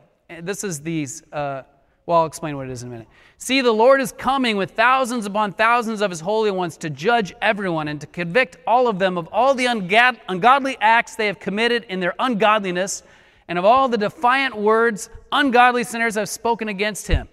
this 0.42 0.64
is 0.64 0.80
these, 0.80 1.22
uh, 1.32 1.62
well, 2.06 2.20
I'll 2.20 2.26
explain 2.26 2.56
what 2.56 2.68
it 2.68 2.72
is 2.72 2.82
in 2.82 2.88
a 2.88 2.92
minute. 2.92 3.08
See, 3.42 3.62
the 3.62 3.72
Lord 3.72 4.02
is 4.02 4.12
coming 4.12 4.58
with 4.58 4.72
thousands 4.72 5.24
upon 5.24 5.52
thousands 5.52 6.02
of 6.02 6.10
his 6.10 6.20
holy 6.20 6.50
ones 6.50 6.76
to 6.76 6.90
judge 6.90 7.32
everyone 7.40 7.88
and 7.88 7.98
to 8.02 8.06
convict 8.06 8.58
all 8.66 8.86
of 8.86 8.98
them 8.98 9.16
of 9.16 9.28
all 9.32 9.54
the 9.54 9.64
ungodly 9.64 10.76
acts 10.78 11.16
they 11.16 11.26
have 11.26 11.40
committed 11.40 11.86
in 11.88 12.00
their 12.00 12.14
ungodliness 12.18 13.02
and 13.48 13.58
of 13.58 13.64
all 13.64 13.88
the 13.88 13.96
defiant 13.96 14.54
words 14.54 15.08
ungodly 15.32 15.84
sinners 15.84 16.16
have 16.16 16.28
spoken 16.28 16.68
against 16.68 17.06
him. 17.06 17.30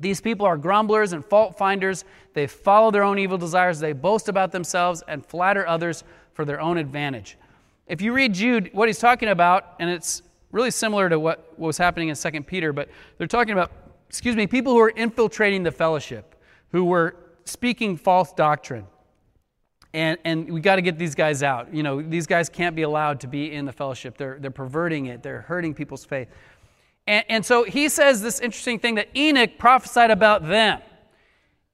These 0.00 0.20
people 0.20 0.46
are 0.46 0.56
grumblers 0.56 1.12
and 1.12 1.24
fault 1.24 1.56
finders. 1.56 2.04
They 2.32 2.48
follow 2.48 2.90
their 2.90 3.04
own 3.04 3.20
evil 3.20 3.38
desires. 3.38 3.78
They 3.78 3.92
boast 3.92 4.28
about 4.28 4.50
themselves 4.50 5.04
and 5.06 5.24
flatter 5.24 5.64
others 5.64 6.02
for 6.32 6.44
their 6.44 6.60
own 6.60 6.76
advantage. 6.76 7.38
If 7.86 8.02
you 8.02 8.12
read 8.12 8.34
Jude, 8.34 8.70
what 8.72 8.88
he's 8.88 8.98
talking 8.98 9.28
about, 9.28 9.76
and 9.78 9.88
it's 9.88 10.22
really 10.50 10.72
similar 10.72 11.08
to 11.08 11.20
what 11.20 11.56
was 11.56 11.78
happening 11.78 12.08
in 12.08 12.16
2 12.16 12.42
Peter, 12.42 12.72
but 12.72 12.88
they're 13.16 13.28
talking 13.28 13.52
about, 13.52 13.70
excuse 14.08 14.36
me, 14.36 14.46
people 14.46 14.72
who 14.72 14.80
are 14.80 14.90
infiltrating 14.90 15.62
the 15.62 15.72
fellowship, 15.72 16.34
who 16.70 16.84
were 16.84 17.16
speaking 17.44 17.96
false 17.96 18.32
doctrine. 18.32 18.86
And, 19.92 20.18
and 20.24 20.52
we 20.52 20.60
got 20.60 20.76
to 20.76 20.82
get 20.82 20.98
these 20.98 21.14
guys 21.14 21.42
out. 21.42 21.72
You 21.72 21.84
know, 21.84 22.02
these 22.02 22.26
guys 22.26 22.48
can't 22.48 22.74
be 22.74 22.82
allowed 22.82 23.20
to 23.20 23.28
be 23.28 23.52
in 23.52 23.64
the 23.64 23.72
fellowship. 23.72 24.18
They're, 24.18 24.38
they're 24.40 24.50
perverting 24.50 25.06
it, 25.06 25.22
they're 25.22 25.42
hurting 25.42 25.74
people's 25.74 26.04
faith. 26.04 26.28
And, 27.06 27.24
and 27.28 27.46
so 27.46 27.64
he 27.64 27.88
says 27.88 28.22
this 28.22 28.40
interesting 28.40 28.78
thing 28.78 28.96
that 28.96 29.08
Enoch 29.16 29.58
prophesied 29.58 30.10
about 30.10 30.46
them. 30.48 30.80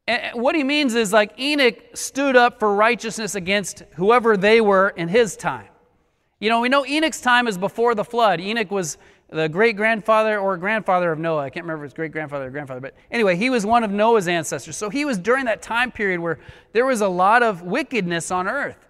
And 0.06 0.42
what 0.42 0.54
he 0.54 0.64
means 0.64 0.94
is 0.94 1.12
like 1.12 1.38
Enoch 1.38 1.76
stood 1.94 2.36
up 2.36 2.58
for 2.58 2.74
righteousness 2.74 3.34
against 3.34 3.84
whoever 3.94 4.36
they 4.36 4.60
were 4.60 4.90
in 4.90 5.08
his 5.08 5.36
time. 5.36 5.68
You 6.40 6.48
know, 6.48 6.60
we 6.60 6.68
know 6.68 6.84
Enoch's 6.84 7.20
time 7.20 7.46
is 7.46 7.56
before 7.56 7.94
the 7.94 8.04
flood. 8.04 8.40
Enoch 8.40 8.70
was 8.70 8.98
the 9.32 9.48
great 9.48 9.76
grandfather 9.76 10.38
or 10.38 10.56
grandfather 10.56 11.12
of 11.12 11.18
Noah. 11.18 11.42
I 11.42 11.50
can't 11.50 11.64
remember 11.64 11.84
if 11.84 11.90
it's 11.90 11.96
great 11.96 12.12
grandfather 12.12 12.46
or 12.46 12.50
grandfather, 12.50 12.80
but 12.80 12.94
anyway, 13.10 13.36
he 13.36 13.48
was 13.48 13.64
one 13.64 13.84
of 13.84 13.90
Noah's 13.90 14.26
ancestors. 14.26 14.76
So 14.76 14.90
he 14.90 15.04
was 15.04 15.18
during 15.18 15.44
that 15.44 15.62
time 15.62 15.92
period 15.92 16.20
where 16.20 16.38
there 16.72 16.84
was 16.84 17.00
a 17.00 17.08
lot 17.08 17.42
of 17.42 17.62
wickedness 17.62 18.30
on 18.30 18.48
earth. 18.48 18.88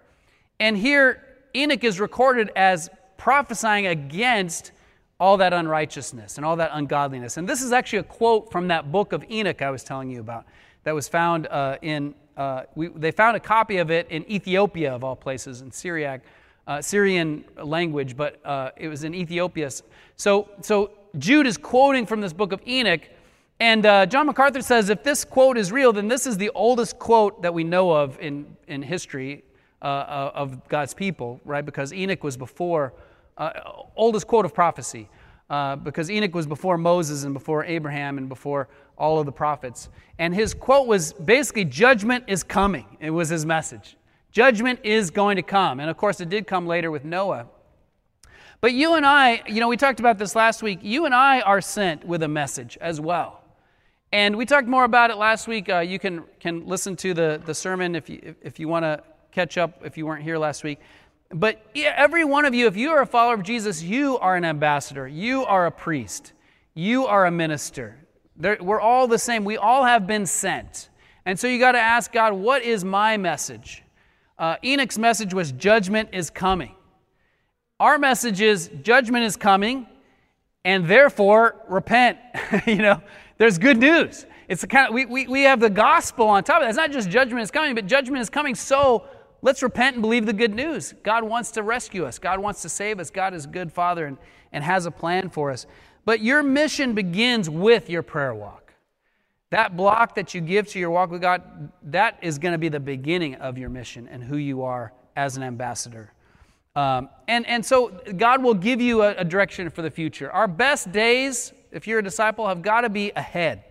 And 0.59 0.75
here, 0.77 1.23
Enoch 1.55 1.83
is 1.83 1.99
recorded 1.99 2.51
as 2.55 2.89
prophesying 3.17 3.87
against 3.87 4.71
all 5.19 5.37
that 5.37 5.53
unrighteousness 5.53 6.37
and 6.37 6.45
all 6.45 6.55
that 6.55 6.71
ungodliness. 6.73 7.37
And 7.37 7.47
this 7.47 7.61
is 7.61 7.71
actually 7.71 7.99
a 7.99 8.03
quote 8.03 8.51
from 8.51 8.69
that 8.69 8.91
book 8.91 9.13
of 9.13 9.23
Enoch 9.29 9.61
I 9.61 9.69
was 9.69 9.83
telling 9.83 10.09
you 10.09 10.19
about 10.19 10.45
that 10.83 10.95
was 10.95 11.07
found 11.07 11.45
uh, 11.47 11.77
in, 11.83 12.15
uh, 12.35 12.63
we, 12.73 12.87
they 12.87 13.11
found 13.11 13.37
a 13.37 13.39
copy 13.39 13.77
of 13.77 13.91
it 13.91 14.07
in 14.09 14.29
Ethiopia, 14.31 14.95
of 14.95 15.03
all 15.03 15.15
places, 15.15 15.61
in 15.61 15.71
Syriac, 15.71 16.21
uh, 16.67 16.81
Syrian 16.81 17.43
language, 17.61 18.15
but 18.15 18.39
uh, 18.45 18.71
it 18.77 18.87
was 18.87 19.03
in 19.03 19.13
Ethiopia. 19.13 19.69
So, 20.15 20.49
so 20.61 20.91
Jude 21.17 21.47
is 21.47 21.57
quoting 21.57 22.05
from 22.05 22.21
this 22.21 22.33
book 22.33 22.51
of 22.51 22.61
Enoch. 22.67 23.01
And 23.59 23.85
uh, 23.85 24.05
John 24.07 24.25
MacArthur 24.25 24.61
says 24.61 24.89
if 24.89 25.03
this 25.03 25.23
quote 25.23 25.57
is 25.57 25.71
real, 25.71 25.93
then 25.93 26.07
this 26.07 26.25
is 26.25 26.37
the 26.37 26.49
oldest 26.55 26.97
quote 26.97 27.41
that 27.43 27.53
we 27.53 27.63
know 27.63 27.91
of 27.91 28.19
in, 28.19 28.55
in 28.67 28.81
history 28.81 29.43
uh, 29.81 30.31
of 30.33 30.67
God's 30.67 30.93
people, 30.93 31.39
right? 31.45 31.65
Because 31.65 31.93
Enoch 31.93 32.23
was 32.23 32.37
before 32.37 32.93
uh, 33.37 33.51
oldest 33.95 34.27
quote 34.27 34.45
of 34.45 34.53
prophecy, 34.53 35.09
uh, 35.49 35.75
because 35.75 36.09
Enoch 36.09 36.33
was 36.33 36.47
before 36.47 36.77
Moses 36.77 37.23
and 37.23 37.33
before 37.33 37.65
Abraham 37.65 38.17
and 38.17 38.29
before 38.29 38.67
all 38.97 39.19
of 39.19 39.25
the 39.25 39.31
prophets. 39.31 39.89
And 40.19 40.33
his 40.33 40.53
quote 40.53 40.87
was 40.87 41.13
basically, 41.13 41.65
Judgment 41.65 42.25
is 42.27 42.43
coming. 42.43 42.97
It 42.99 43.09
was 43.09 43.29
his 43.29 43.45
message. 43.45 43.97
Judgment 44.31 44.79
is 44.83 45.11
going 45.11 45.35
to 45.35 45.41
come. 45.41 45.79
And 45.79 45.89
of 45.89 45.97
course, 45.97 46.21
it 46.21 46.29
did 46.29 46.47
come 46.47 46.65
later 46.65 46.89
with 46.89 47.03
Noah. 47.03 47.47
But 48.61 48.73
you 48.73 48.93
and 48.93 49.05
I, 49.05 49.41
you 49.47 49.59
know, 49.59 49.67
we 49.67 49.77
talked 49.77 49.99
about 49.99 50.17
this 50.17 50.35
last 50.35 50.61
week. 50.61 50.79
You 50.83 51.05
and 51.05 51.15
I 51.15 51.41
are 51.41 51.61
sent 51.61 52.05
with 52.05 52.23
a 52.23 52.27
message 52.27 52.77
as 52.79 53.01
well. 53.01 53.43
And 54.13 54.35
we 54.35 54.45
talked 54.45 54.67
more 54.67 54.83
about 54.83 55.09
it 55.09 55.17
last 55.17 55.47
week. 55.47 55.69
Uh, 55.69 55.79
you 55.79 55.97
can, 55.97 56.23
can 56.39 56.67
listen 56.67 56.95
to 56.97 57.13
the, 57.13 57.41
the 57.45 57.53
sermon 57.53 57.95
if 57.95 58.09
you, 58.09 58.35
if 58.41 58.59
you 58.59 58.67
want 58.67 58.83
to 58.83 59.01
catch 59.31 59.57
up 59.57 59.81
if 59.83 59.97
you 59.97 60.05
weren't 60.05 60.23
here 60.23 60.37
last 60.37 60.63
week. 60.63 60.79
But 61.29 61.65
every 61.75 62.25
one 62.25 62.45
of 62.45 62.53
you, 62.53 62.67
if 62.67 62.75
you 62.75 62.91
are 62.91 63.01
a 63.01 63.05
follower 63.05 63.35
of 63.35 63.43
Jesus, 63.43 63.81
you 63.81 64.17
are 64.17 64.35
an 64.35 64.43
ambassador, 64.43 65.07
you 65.07 65.45
are 65.45 65.65
a 65.65 65.71
priest, 65.71 66.33
you 66.73 67.05
are 67.05 67.25
a 67.25 67.31
minister. 67.31 67.97
We're 68.37 68.81
all 68.81 69.07
the 69.07 69.19
same. 69.19 69.45
We 69.45 69.57
all 69.57 69.85
have 69.85 70.07
been 70.07 70.25
sent. 70.25 70.89
And 71.25 71.39
so 71.39 71.47
you 71.47 71.59
got 71.59 71.73
to 71.73 71.79
ask 71.79 72.11
God, 72.11 72.33
what 72.33 72.63
is 72.63 72.83
my 72.83 73.15
message? 73.17 73.80
Uh, 74.41 74.55
Enoch's 74.63 74.97
message 74.97 75.35
was 75.35 75.51
judgment 75.51 76.09
is 76.13 76.31
coming. 76.31 76.73
Our 77.79 77.99
message 77.99 78.41
is 78.41 78.71
judgment 78.81 79.23
is 79.23 79.37
coming, 79.37 79.85
and 80.65 80.87
therefore 80.87 81.57
repent. 81.69 82.17
you 82.65 82.77
know, 82.77 83.03
there's 83.37 83.59
good 83.59 83.77
news. 83.77 84.25
It's 84.47 84.61
the 84.61 84.67
kind 84.67 84.87
of, 84.87 84.95
we, 84.95 85.05
we, 85.05 85.27
we 85.27 85.41
have 85.43 85.59
the 85.59 85.69
gospel 85.69 86.27
on 86.27 86.43
top 86.43 86.57
of 86.57 86.63
that. 86.63 86.69
It's 86.69 86.77
not 86.77 86.91
just 86.91 87.07
judgment 87.07 87.43
is 87.43 87.51
coming, 87.51 87.75
but 87.75 87.85
judgment 87.85 88.19
is 88.19 88.31
coming 88.31 88.55
so 88.55 89.05
let's 89.43 89.61
repent 89.61 89.97
and 89.97 90.01
believe 90.01 90.25
the 90.25 90.33
good 90.33 90.55
news. 90.55 90.95
God 91.03 91.23
wants 91.23 91.51
to 91.51 91.61
rescue 91.61 92.05
us, 92.05 92.17
God 92.17 92.39
wants 92.39 92.63
to 92.63 92.69
save 92.69 92.99
us. 92.99 93.11
God 93.11 93.35
is 93.35 93.45
a 93.45 93.47
good 93.47 93.71
Father 93.71 94.07
and, 94.07 94.17
and 94.51 94.63
has 94.63 94.87
a 94.87 94.91
plan 94.91 95.29
for 95.29 95.51
us. 95.51 95.67
But 96.03 96.21
your 96.21 96.41
mission 96.41 96.95
begins 96.95 97.47
with 97.47 97.91
your 97.91 98.01
prayer 98.01 98.33
walk. 98.33 98.60
That 99.51 99.75
block 99.75 100.15
that 100.15 100.33
you 100.33 100.39
give 100.39 100.67
to 100.69 100.79
your 100.79 100.89
walk 100.91 101.11
with 101.11 101.21
God, 101.21 101.71
that 101.83 102.17
is 102.21 102.39
going 102.39 102.53
to 102.53 102.57
be 102.57 102.69
the 102.69 102.79
beginning 102.79 103.35
of 103.35 103.57
your 103.57 103.69
mission 103.69 104.07
and 104.07 104.23
who 104.23 104.37
you 104.37 104.63
are 104.63 104.93
as 105.17 105.35
an 105.35 105.43
ambassador. 105.43 106.13
Um, 106.73 107.09
and, 107.27 107.45
and 107.47 107.65
so 107.65 107.89
God 108.15 108.41
will 108.41 108.53
give 108.53 108.79
you 108.79 109.03
a, 109.03 109.09
a 109.17 109.25
direction 109.25 109.69
for 109.69 109.81
the 109.81 109.91
future. 109.91 110.31
Our 110.31 110.47
best 110.47 110.93
days, 110.93 111.51
if 111.69 111.85
you're 111.85 111.99
a 111.99 112.03
disciple, 112.03 112.47
have 112.47 112.61
got 112.61 112.81
to 112.81 112.89
be 112.89 113.11
ahead. 113.13 113.63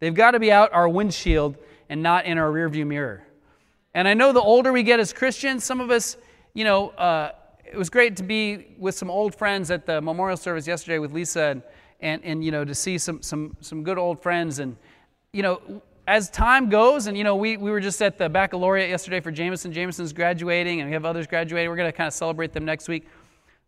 They've 0.00 0.14
got 0.14 0.32
to 0.32 0.38
be 0.38 0.52
out 0.52 0.70
our 0.74 0.86
windshield 0.86 1.56
and 1.88 2.02
not 2.02 2.26
in 2.26 2.36
our 2.36 2.50
rearview 2.50 2.86
mirror. 2.86 3.26
And 3.94 4.06
I 4.06 4.12
know 4.12 4.32
the 4.32 4.40
older 4.40 4.70
we 4.70 4.82
get 4.82 5.00
as 5.00 5.14
Christians, 5.14 5.64
some 5.64 5.80
of 5.80 5.90
us, 5.90 6.18
you 6.52 6.64
know, 6.64 6.90
uh, 6.90 7.32
it 7.64 7.78
was 7.78 7.88
great 7.88 8.16
to 8.16 8.22
be 8.22 8.74
with 8.78 8.94
some 8.94 9.10
old 9.10 9.34
friends 9.34 9.70
at 9.70 9.86
the 9.86 10.02
memorial 10.02 10.36
service 10.36 10.66
yesterday 10.66 10.98
with 10.98 11.12
Lisa 11.12 11.42
and, 11.42 11.62
and, 12.00 12.22
and 12.22 12.44
you 12.44 12.50
know, 12.50 12.66
to 12.66 12.74
see 12.74 12.98
some, 12.98 13.22
some, 13.22 13.56
some 13.62 13.82
good 13.82 13.96
old 13.96 14.22
friends. 14.22 14.58
And, 14.58 14.76
you 15.34 15.42
know, 15.42 15.80
as 16.06 16.28
time 16.28 16.68
goes, 16.68 17.06
and, 17.06 17.16
you 17.16 17.24
know, 17.24 17.36
we, 17.36 17.56
we 17.56 17.70
were 17.70 17.80
just 17.80 18.02
at 18.02 18.18
the 18.18 18.28
baccalaureate 18.28 18.90
yesterday 18.90 19.18
for 19.18 19.30
Jameson. 19.30 19.72
Jameson's 19.72 20.12
graduating, 20.12 20.82
and 20.82 20.90
we 20.90 20.92
have 20.92 21.06
others 21.06 21.26
graduating. 21.26 21.70
We're 21.70 21.76
going 21.76 21.90
to 21.90 21.96
kind 21.96 22.06
of 22.06 22.12
celebrate 22.12 22.52
them 22.52 22.66
next 22.66 22.86
week. 22.86 23.08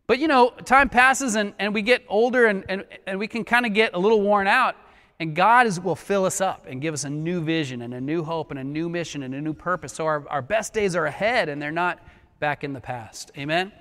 But, 0.06 0.18
you 0.18 0.28
know, 0.28 0.50
time 0.50 0.90
passes 0.90 1.36
and, 1.36 1.54
and 1.58 1.72
we 1.72 1.80
get 1.80 2.04
older 2.06 2.48
and, 2.48 2.66
and, 2.68 2.84
and 3.06 3.18
we 3.18 3.26
can 3.26 3.44
kind 3.44 3.64
of 3.64 3.72
get 3.72 3.94
a 3.94 3.98
little 3.98 4.20
worn 4.20 4.46
out. 4.46 4.76
And 5.20 5.34
God 5.34 5.66
is, 5.66 5.80
will 5.80 5.96
fill 5.96 6.26
us 6.26 6.42
up 6.42 6.66
and 6.68 6.82
give 6.82 6.92
us 6.92 7.04
a 7.04 7.08
new 7.08 7.40
vision 7.40 7.80
and 7.80 7.94
a 7.94 8.00
new 8.00 8.22
hope 8.22 8.50
and 8.50 8.60
a 8.60 8.64
new 8.64 8.90
mission 8.90 9.22
and 9.22 9.34
a 9.34 9.40
new 9.40 9.54
purpose. 9.54 9.94
So 9.94 10.04
our, 10.04 10.28
our 10.28 10.42
best 10.42 10.74
days 10.74 10.94
are 10.94 11.06
ahead 11.06 11.48
and 11.48 11.62
they're 11.62 11.72
not 11.72 11.98
back 12.40 12.62
in 12.62 12.74
the 12.74 12.80
past. 12.80 13.32
Amen? 13.38 13.72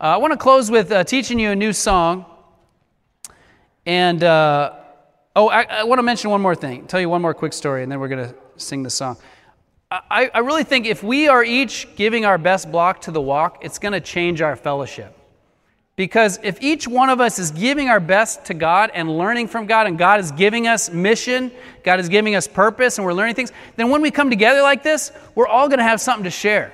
Uh, 0.00 0.04
I 0.04 0.16
want 0.16 0.32
to 0.32 0.38
close 0.38 0.70
with 0.70 0.90
uh, 0.90 1.04
teaching 1.04 1.38
you 1.38 1.50
a 1.50 1.56
new 1.56 1.74
song. 1.74 2.24
And, 3.84 4.24
uh, 4.24 4.76
oh, 5.38 5.48
I, 5.48 5.62
I, 5.62 5.84
want 5.84 6.00
to 6.00 6.02
mention 6.02 6.30
one 6.30 6.40
more 6.40 6.56
thing, 6.56 6.86
tell 6.88 7.00
you 7.00 7.08
one 7.08 7.22
more 7.22 7.32
quick 7.32 7.52
story, 7.52 7.84
and 7.84 7.92
then 7.92 8.00
we're 8.00 8.08
going 8.08 8.28
to 8.28 8.34
sing 8.56 8.82
the 8.82 8.90
song. 8.90 9.16
I, 9.90 10.30
I 10.34 10.40
really 10.40 10.64
think 10.64 10.84
if 10.84 11.02
we 11.02 11.28
are 11.28 11.44
each 11.44 11.88
giving 11.94 12.24
our 12.24 12.38
best 12.38 12.72
block 12.72 13.02
to 13.02 13.12
the 13.12 13.20
walk, 13.20 13.58
it's 13.62 13.78
going 13.78 13.92
to 13.92 14.00
change 14.00 14.42
our 14.42 14.56
fellowship. 14.56 15.14
Because 15.94 16.40
if 16.42 16.60
each 16.60 16.88
one 16.88 17.08
of 17.08 17.20
us 17.20 17.38
is 17.38 17.52
giving 17.52 17.88
our 17.88 18.00
best 18.00 18.46
to 18.46 18.54
God 18.54 18.90
and 18.92 19.16
learning 19.16 19.46
from 19.46 19.66
God, 19.66 19.86
and 19.86 19.96
God 19.96 20.18
is 20.18 20.32
giving 20.32 20.66
us 20.66 20.90
mission, 20.90 21.52
God 21.84 22.00
is 22.00 22.08
giving 22.08 22.34
us 22.34 22.48
purpose, 22.48 22.98
and 22.98 23.04
we're 23.04 23.14
learning 23.14 23.36
things, 23.36 23.52
then 23.76 23.90
when 23.90 24.02
we 24.02 24.10
come 24.10 24.30
together 24.30 24.60
like 24.60 24.82
this, 24.82 25.12
we're 25.36 25.46
all 25.46 25.68
going 25.68 25.78
to 25.78 25.84
have 25.84 26.00
something 26.00 26.24
to 26.24 26.30
share. 26.30 26.72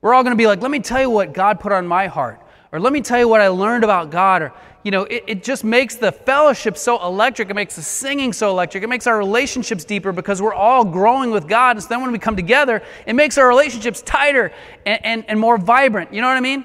We're 0.00 0.14
all 0.14 0.22
going 0.22 0.34
to 0.34 0.40
be 0.40 0.46
like, 0.46 0.62
let 0.62 0.70
me 0.70 0.80
tell 0.80 1.00
you 1.00 1.10
what 1.10 1.32
God 1.32 1.58
put 1.58 1.72
on 1.72 1.88
my 1.88 2.06
heart, 2.06 2.40
or 2.70 2.78
let 2.78 2.92
me 2.92 3.00
tell 3.00 3.18
you 3.18 3.26
what 3.26 3.40
I 3.40 3.48
learned 3.48 3.82
about 3.82 4.10
God, 4.10 4.42
or, 4.42 4.52
you 4.82 4.90
know, 4.90 5.02
it, 5.04 5.24
it 5.26 5.44
just 5.44 5.62
makes 5.62 5.96
the 5.96 6.10
fellowship 6.10 6.76
so 6.76 7.02
electric. 7.04 7.50
It 7.50 7.54
makes 7.54 7.76
the 7.76 7.82
singing 7.82 8.32
so 8.32 8.50
electric. 8.50 8.82
It 8.82 8.88
makes 8.88 9.06
our 9.06 9.18
relationships 9.18 9.84
deeper 9.84 10.12
because 10.12 10.40
we're 10.40 10.54
all 10.54 10.84
growing 10.84 11.30
with 11.30 11.46
God. 11.46 11.76
And 11.76 11.82
so 11.82 11.88
then 11.88 12.00
when 12.00 12.12
we 12.12 12.18
come 12.18 12.36
together, 12.36 12.82
it 13.06 13.14
makes 13.14 13.36
our 13.36 13.46
relationships 13.46 14.02
tighter 14.02 14.52
and, 14.86 15.04
and, 15.04 15.24
and 15.28 15.38
more 15.38 15.58
vibrant. 15.58 16.14
You 16.14 16.22
know 16.22 16.28
what 16.28 16.36
I 16.36 16.40
mean? 16.40 16.64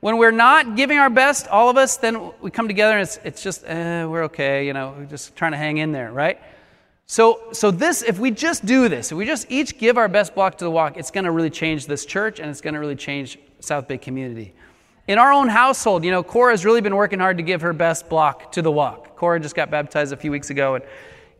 When 0.00 0.16
we're 0.16 0.32
not 0.32 0.74
giving 0.74 0.98
our 0.98 1.10
best, 1.10 1.46
all 1.46 1.70
of 1.70 1.76
us, 1.76 1.96
then 1.96 2.32
we 2.40 2.50
come 2.50 2.66
together 2.66 2.94
and 2.94 3.02
it's, 3.02 3.20
it's 3.22 3.42
just, 3.42 3.64
eh, 3.64 4.04
we're 4.04 4.24
okay, 4.24 4.66
you 4.66 4.72
know, 4.72 4.96
we're 4.98 5.04
just 5.04 5.36
trying 5.36 5.52
to 5.52 5.58
hang 5.58 5.76
in 5.76 5.92
there, 5.92 6.10
right? 6.10 6.40
So, 7.06 7.52
so 7.52 7.70
this, 7.70 8.02
if 8.02 8.18
we 8.18 8.32
just 8.32 8.64
do 8.64 8.88
this, 8.88 9.12
if 9.12 9.18
we 9.18 9.26
just 9.26 9.46
each 9.48 9.78
give 9.78 9.98
our 9.98 10.08
best 10.08 10.34
block 10.34 10.58
to 10.58 10.64
the 10.64 10.70
walk, 10.70 10.96
it's 10.96 11.12
going 11.12 11.24
to 11.24 11.30
really 11.30 11.50
change 11.50 11.86
this 11.86 12.04
church 12.04 12.40
and 12.40 12.50
it's 12.50 12.60
going 12.60 12.74
to 12.74 12.80
really 12.80 12.96
change 12.96 13.38
South 13.60 13.86
Bay 13.86 13.98
community. 13.98 14.54
In 15.08 15.18
our 15.18 15.32
own 15.32 15.48
household, 15.48 16.04
you 16.04 16.12
know, 16.12 16.22
Cora 16.22 16.52
has 16.52 16.64
really 16.64 16.80
been 16.80 16.94
working 16.94 17.18
hard 17.18 17.36
to 17.38 17.42
give 17.42 17.60
her 17.62 17.72
best 17.72 18.08
block 18.08 18.52
to 18.52 18.62
the 18.62 18.70
walk. 18.70 19.16
Cora 19.16 19.40
just 19.40 19.56
got 19.56 19.68
baptized 19.70 20.12
a 20.12 20.16
few 20.16 20.30
weeks 20.30 20.50
ago, 20.50 20.76
and 20.76 20.84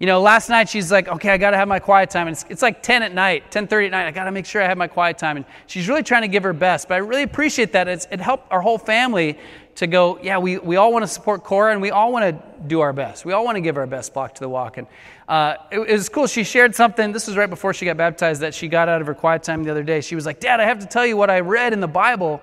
you 0.03 0.07
know, 0.07 0.21
last 0.21 0.49
night 0.49 0.69
she's 0.69 0.91
like, 0.91 1.07
okay, 1.07 1.31
I 1.31 1.39
got 1.39 1.53
to 1.53 1.57
have 1.57 1.69
my 1.69 1.79
quiet 1.79 2.11
time. 2.11 2.27
And 2.27 2.35
it's, 2.35 2.45
it's 2.49 2.61
like 2.61 2.83
10 2.83 3.05
at 3.05 3.15
night, 3.15 3.53
10.30 3.53 3.85
at 3.85 3.91
night. 3.93 4.07
I 4.09 4.11
got 4.11 4.25
to 4.25 4.33
make 4.33 4.47
sure 4.47 4.61
I 4.61 4.67
have 4.67 4.77
my 4.77 4.89
quiet 4.89 5.17
time. 5.17 5.37
And 5.37 5.47
she's 5.69 5.89
really 5.89 6.03
trying 6.03 6.23
to 6.23 6.29
give 6.29 6.43
her 6.43 6.53
best. 6.53 6.89
But 6.89 6.95
I 6.95 6.99
really 6.99 7.23
appreciate 7.23 7.71
that. 7.75 7.87
It's, 7.87 8.09
it 8.11 8.19
helped 8.19 8.51
our 8.51 8.61
whole 8.61 8.79
family 8.79 9.39
to 9.77 9.87
go, 9.87 10.19
yeah, 10.21 10.39
we, 10.39 10.59
we 10.59 10.75
all 10.75 10.93
want 10.93 11.05
to 11.05 11.07
support 11.07 11.45
Cora 11.45 11.71
and 11.71 11.81
we 11.81 11.93
all 11.93 12.11
want 12.11 12.25
to 12.25 12.67
do 12.67 12.81
our 12.81 12.93
best. 12.93 13.25
We 13.25 13.33
all 13.33 13.45
want 13.45 13.55
to 13.55 13.61
give 13.61 13.77
our 13.77 13.87
best 13.87 14.13
block 14.13 14.35
to 14.35 14.41
the 14.41 14.49
walk. 14.49 14.77
And 14.77 14.89
uh, 15.29 15.55
it, 15.71 15.79
it, 15.79 15.93
was 15.93 16.09
cool. 16.09 16.27
She 16.27 16.43
shared 16.43 16.75
something. 16.75 17.13
This 17.13 17.29
was 17.29 17.37
right 17.37 17.49
before 17.49 17.73
she 17.73 17.85
got 17.85 17.97
baptized 17.97 18.41
that 18.41 18.55
she 18.55 18.67
got 18.67 18.89
out 18.89 19.01
of 19.01 19.07
her 19.07 19.15
quiet 19.15 19.45
time 19.45 19.63
the 19.63 19.71
other 19.71 19.85
day. 19.85 20.01
She 20.01 20.17
was 20.17 20.27
like, 20.27 20.41
Dad, 20.41 20.59
I 20.59 20.65
have 20.65 20.81
to 20.81 20.87
tell 20.87 21.07
you 21.07 21.17
what 21.17 21.31
I 21.31 21.39
read 21.39 21.73
in 21.73 21.79
the 21.79 21.87
Bible. 21.87 22.43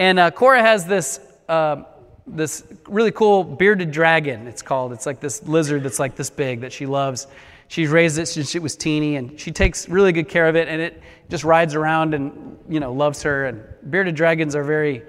And 0.00 0.18
uh, 0.18 0.30
has 0.32 0.86
this 0.86 1.20
uh, 1.46 1.84
this 2.26 2.64
really 2.88 3.12
cool 3.12 3.44
bearded 3.44 3.90
dragon, 3.90 4.46
it's 4.46 4.62
called. 4.62 4.94
It's 4.94 5.04
like 5.04 5.20
this 5.20 5.42
lizard 5.42 5.82
that's 5.82 5.98
like 5.98 6.16
this 6.16 6.30
big 6.30 6.62
that 6.62 6.72
she 6.72 6.86
loves. 6.86 7.26
She's 7.68 7.90
raised 7.90 8.16
it 8.16 8.24
since 8.24 8.54
it 8.54 8.62
was 8.62 8.76
teeny, 8.76 9.16
and 9.16 9.38
she 9.38 9.52
takes 9.52 9.90
really 9.90 10.12
good 10.12 10.26
care 10.26 10.48
of 10.48 10.56
it, 10.56 10.68
and 10.68 10.80
it 10.80 11.02
just 11.28 11.44
rides 11.44 11.74
around 11.74 12.14
and, 12.14 12.58
you 12.66 12.80
know, 12.80 12.94
loves 12.94 13.22
her. 13.24 13.44
And 13.44 13.62
bearded 13.90 14.14
dragons 14.14 14.56
are 14.56 14.64
very, 14.64 15.02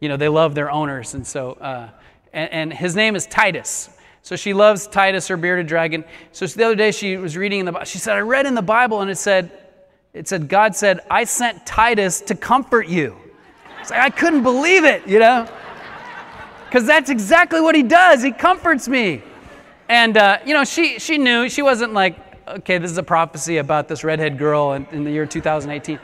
you 0.00 0.08
know, 0.08 0.16
they 0.16 0.28
love 0.28 0.54
their 0.54 0.70
owners. 0.70 1.12
And 1.12 1.26
so, 1.26 1.52
uh, 1.52 1.90
and, 2.32 2.50
and 2.50 2.72
his 2.72 2.96
name 2.96 3.16
is 3.16 3.26
Titus. 3.26 3.90
So 4.22 4.34
she 4.34 4.54
loves 4.54 4.86
Titus, 4.86 5.28
her 5.28 5.36
bearded 5.36 5.66
dragon. 5.66 6.04
So 6.32 6.46
the 6.46 6.64
other 6.64 6.74
day 6.74 6.90
she 6.90 7.18
was 7.18 7.36
reading 7.36 7.60
in 7.60 7.66
the 7.66 7.72
Bible. 7.72 7.84
She 7.84 7.98
said, 7.98 8.16
I 8.16 8.20
read 8.20 8.46
in 8.46 8.54
the 8.54 8.62
Bible, 8.62 9.02
and 9.02 9.10
it 9.10 9.18
said, 9.18 9.50
it 10.14 10.26
said, 10.26 10.48
God 10.48 10.74
said, 10.74 11.00
I 11.10 11.24
sent 11.24 11.66
Titus 11.66 12.22
to 12.22 12.34
comfort 12.34 12.88
you. 12.88 13.14
It's 13.88 13.92
like, 13.94 14.02
I 14.02 14.10
couldn't 14.10 14.42
believe 14.42 14.84
it, 14.84 15.06
you 15.08 15.18
know? 15.18 15.48
Because 16.66 16.84
that's 16.84 17.08
exactly 17.08 17.62
what 17.62 17.74
he 17.74 17.82
does. 17.82 18.22
He 18.22 18.32
comforts 18.32 18.86
me. 18.86 19.22
And, 19.88 20.14
uh, 20.18 20.40
you 20.44 20.52
know, 20.52 20.64
she, 20.64 20.98
she 20.98 21.16
knew, 21.16 21.48
she 21.48 21.62
wasn't 21.62 21.94
like, 21.94 22.18
okay, 22.46 22.76
this 22.76 22.90
is 22.90 22.98
a 22.98 23.02
prophecy 23.02 23.56
about 23.56 23.88
this 23.88 24.04
redhead 24.04 24.36
girl 24.36 24.74
in, 24.74 24.86
in 24.92 25.04
the 25.04 25.10
year 25.10 25.24
2018. 25.24 25.98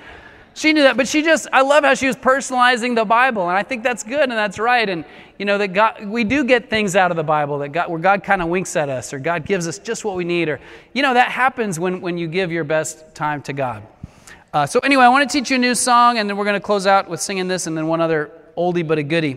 She 0.55 0.73
knew 0.73 0.81
that, 0.85 0.97
but 0.97 1.07
she 1.07 1.21
just, 1.21 1.47
I 1.53 1.61
love 1.61 1.85
how 1.85 1.93
she 1.93 2.07
was 2.07 2.17
personalizing 2.17 2.95
the 2.95 3.05
Bible. 3.05 3.51
And 3.51 3.59
I 3.59 3.63
think 3.63 3.83
that's 3.83 4.03
good 4.03 4.23
and 4.23 4.33
that's 4.33 4.59
right. 4.59 4.89
And, 4.89 5.05
you 5.39 5.45
know, 5.45 5.59
that 5.59 5.75
God, 5.75 6.07
we 6.07 6.25
do 6.25 6.43
get 6.43 6.71
things 6.71 6.97
out 6.97 7.11
of 7.11 7.19
the 7.19 7.23
Bible 7.23 7.59
that 7.59 7.69
God, 7.69 7.91
where 7.91 8.01
God 8.01 8.25
kind 8.25 8.41
of 8.41 8.49
winks 8.49 8.77
at 8.77 8.89
us 8.89 9.13
or 9.13 9.19
God 9.19 9.45
gives 9.45 9.69
us 9.69 9.79
just 9.79 10.07
what 10.07 10.17
we 10.17 10.25
need. 10.25 10.49
Or, 10.49 10.59
you 10.95 11.03
know, 11.03 11.13
that 11.13 11.31
happens 11.31 11.79
when, 11.79 12.01
when 12.01 12.17
you 12.17 12.29
give 12.29 12.51
your 12.51 12.65
best 12.65 13.15
time 13.15 13.43
to 13.43 13.53
God. 13.53 13.83
Uh, 14.55 14.65
so, 14.65 14.79
anyway, 14.85 15.03
I 15.03 15.09
want 15.09 15.29
to 15.29 15.37
teach 15.37 15.51
you 15.51 15.57
a 15.57 15.59
new 15.59 15.75
song, 15.75 16.17
and 16.17 16.31
then 16.31 16.37
we're 16.37 16.45
going 16.45 16.55
to 16.55 16.65
close 16.65 16.87
out 16.87 17.11
with 17.11 17.21
singing 17.21 17.49
this 17.49 17.67
and 17.67 17.77
then 17.77 17.89
one 17.89 18.01
other 18.01 18.31
oldie 18.57 18.87
but 18.87 18.99
a 18.99 19.03
goodie. 19.03 19.37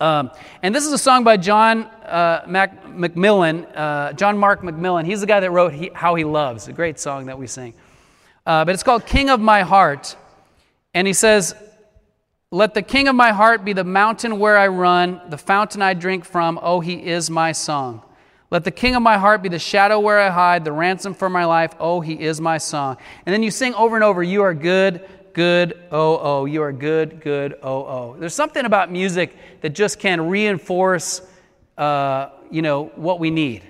Um, 0.00 0.30
and 0.62 0.72
this 0.72 0.86
is 0.86 0.92
a 0.92 0.98
song 0.98 1.24
by 1.24 1.36
John 1.36 1.86
uh, 1.86 2.44
Mac- 2.46 2.84
McMillan, 2.86 3.66
uh, 3.76 4.12
John 4.12 4.38
Mark 4.38 4.62
McMillan. 4.62 5.06
He's 5.06 5.22
the 5.22 5.26
guy 5.26 5.40
that 5.40 5.50
wrote 5.50 5.72
he, 5.72 5.90
How 5.92 6.14
He 6.14 6.22
Loves, 6.22 6.68
a 6.68 6.72
great 6.72 7.00
song 7.00 7.26
that 7.26 7.36
we 7.36 7.48
sing. 7.48 7.74
Uh, 8.46 8.64
but 8.64 8.74
it's 8.74 8.84
called 8.84 9.06
King 9.06 9.28
of 9.28 9.40
My 9.40 9.62
Heart. 9.62 10.14
And 10.94 11.04
he 11.04 11.14
says, 11.14 11.56
Let 12.52 12.74
the 12.74 12.82
King 12.82 13.08
of 13.08 13.16
my 13.16 13.32
heart 13.32 13.64
be 13.64 13.72
the 13.72 13.82
mountain 13.82 14.38
where 14.38 14.56
I 14.56 14.68
run, 14.68 15.20
the 15.30 15.38
fountain 15.38 15.82
I 15.82 15.94
drink 15.94 16.24
from. 16.24 16.60
Oh, 16.62 16.78
he 16.78 17.04
is 17.04 17.28
my 17.28 17.50
song. 17.50 18.02
Let 18.52 18.64
the 18.64 18.70
king 18.70 18.94
of 18.94 19.00
my 19.00 19.16
heart 19.16 19.42
be 19.42 19.48
the 19.48 19.58
shadow 19.58 19.98
where 19.98 20.20
I 20.20 20.28
hide, 20.28 20.62
the 20.62 20.72
ransom 20.72 21.14
for 21.14 21.30
my 21.30 21.46
life. 21.46 21.72
Oh, 21.80 22.02
he 22.02 22.20
is 22.20 22.38
my 22.38 22.58
song. 22.58 22.98
And 23.24 23.32
then 23.32 23.42
you 23.42 23.50
sing 23.50 23.72
over 23.72 23.96
and 23.96 24.04
over, 24.04 24.22
You 24.22 24.42
are 24.42 24.52
good, 24.52 25.08
good, 25.32 25.80
oh, 25.90 26.18
oh. 26.18 26.44
You 26.44 26.60
are 26.60 26.70
good, 26.70 27.22
good, 27.22 27.54
oh, 27.62 27.86
oh. 27.86 28.16
There's 28.18 28.34
something 28.34 28.66
about 28.66 28.92
music 28.92 29.34
that 29.62 29.70
just 29.70 29.98
can 29.98 30.28
reinforce, 30.28 31.22
uh, 31.78 32.28
you 32.50 32.60
know, 32.60 32.92
what 32.94 33.20
we 33.20 33.30
need. 33.30 33.62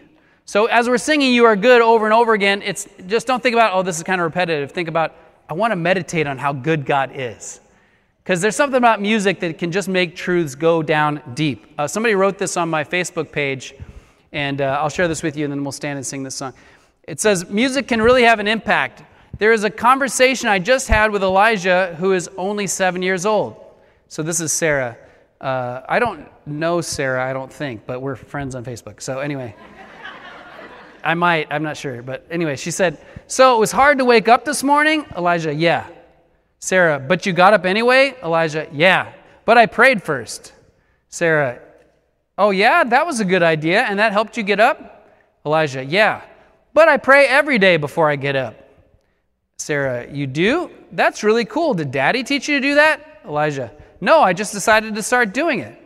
So 0.47 0.67
as 0.67 0.89
we're 0.89 0.99
singing 0.99 1.33
You 1.33 1.45
Are 1.45 1.55
Good 1.55 1.81
over 1.81 2.05
and 2.05 2.13
over 2.13 2.33
again, 2.33 2.61
it's 2.61 2.89
just 3.07 3.29
don't 3.29 3.41
think 3.41 3.55
about, 3.55 3.75
oh, 3.75 3.85
this 3.85 3.99
is 3.99 4.03
kind 4.03 4.21
of 4.21 4.25
repetitive. 4.25 4.73
Think 4.73 4.89
about, 4.89 5.15
I 5.49 5.55
want 5.55 5.71
to 5.71 5.77
meditate 5.77 6.27
on 6.27 6.39
how 6.39 6.53
good 6.53 6.87
God 6.87 7.13
is. 7.15 7.61
Because 8.25 8.41
there's 8.41 8.57
something 8.57 8.79
about 8.79 9.01
music 9.01 9.39
that 9.41 9.59
can 9.59 9.71
just 9.71 9.89
make 9.89 10.17
truths 10.17 10.57
go 10.57 10.83
down 10.83 11.23
deep. 11.35 11.67
Uh, 11.79 11.87
somebody 11.87 12.17
wrote 12.17 12.37
this 12.37 12.57
on 12.57 12.69
my 12.69 12.83
Facebook 12.83 13.31
page. 13.31 13.75
And 14.33 14.61
uh, 14.61 14.79
I'll 14.81 14.89
share 14.89 15.09
this 15.09 15.23
with 15.23 15.37
you, 15.37 15.45
and 15.45 15.53
then 15.53 15.63
we'll 15.63 15.73
stand 15.73 15.99
and 15.99 16.07
sing 16.07 16.23
this 16.23 16.35
song. 16.35 16.55
It 17.05 17.21
says, 17.21 17.49
Music 17.51 17.89
can 17.89 18.01
really 18.01 18.23
have 18.23 18.39
an 18.39 18.49
impact. 18.49 19.03
There 19.39 19.53
is 19.53 19.65
a 19.65 19.71
conversation 19.71 20.49
I 20.49 20.59
just 20.59 20.89
had 20.89 21.11
with 21.11 21.23
Elijah, 21.23 21.97
who 21.99 22.13
is 22.13 22.29
only 22.37 22.67
seven 22.67 23.03
years 23.03 23.27
old. 23.27 23.57
So 24.09 24.23
this 24.23 24.41
is 24.41 24.53
Sarah. 24.53 24.97
Uh, 25.41 25.83
I 25.89 25.99
don't 25.99 26.29
know 26.47 26.81
Sarah, 26.81 27.29
I 27.29 27.33
don't 27.33 27.53
think, 27.53 27.87
but 27.87 28.01
we're 28.01 28.15
friends 28.15 28.55
on 28.55 28.65
Facebook. 28.65 29.03
So 29.03 29.19
anyway, 29.19 29.57
I 31.05 31.15
might, 31.15 31.49
I'm 31.51 31.63
not 31.63 31.77
sure. 31.77 32.03
But 32.03 32.27
anyway, 32.31 32.57
she 32.57 32.71
said, 32.71 33.05
So 33.27 33.57
it 33.57 33.59
was 33.59 33.73
hard 33.73 33.99
to 33.99 34.05
wake 34.05 34.29
up 34.29 34.45
this 34.45 34.63
morning? 34.63 35.05
Elijah, 35.17 35.53
yeah. 35.53 35.89
Sarah, 36.61 37.01
but 37.01 37.27
you 37.27 37.33
got 37.33 37.55
up 37.55 37.65
anyway? 37.65 38.15
Elijah, 38.23 38.69
yeah. 38.73 39.13
But 39.45 39.59
I 39.59 39.67
prayed 39.67 40.03
first. 40.03 40.53
Sarah, 41.09 41.61
Oh, 42.43 42.51
yeah, 42.51 42.83
that 42.83 43.07
was 43.07 43.21
a 43.21 43.25
good 43.25 43.45
idea, 43.45 43.83
and 43.83 44.01
that 44.01 44.11
helped 44.11 44.37
you 44.37 44.43
get 44.43 44.59
up? 44.59 45.07
Elijah, 45.47 45.85
yeah, 45.85 46.23
but 46.75 46.89
I 46.89 46.97
pray 46.97 47.27
every 47.27 47.57
day 47.57 47.77
before 47.77 48.11
I 48.11 48.17
get 48.17 48.35
up. 48.35 48.57
Sarah, 49.59 50.11
you 50.11 50.27
do? 50.27 50.69
That's 50.91 51.23
really 51.23 51.45
cool. 51.45 51.73
Did 51.73 51.93
daddy 51.93 52.25
teach 52.25 52.49
you 52.49 52.57
to 52.57 52.61
do 52.61 52.75
that? 52.75 53.21
Elijah, 53.25 53.71
no, 54.01 54.23
I 54.23 54.33
just 54.33 54.53
decided 54.53 54.97
to 54.97 55.05
start 55.05 55.33
doing 55.33 55.61
it. 55.61 55.81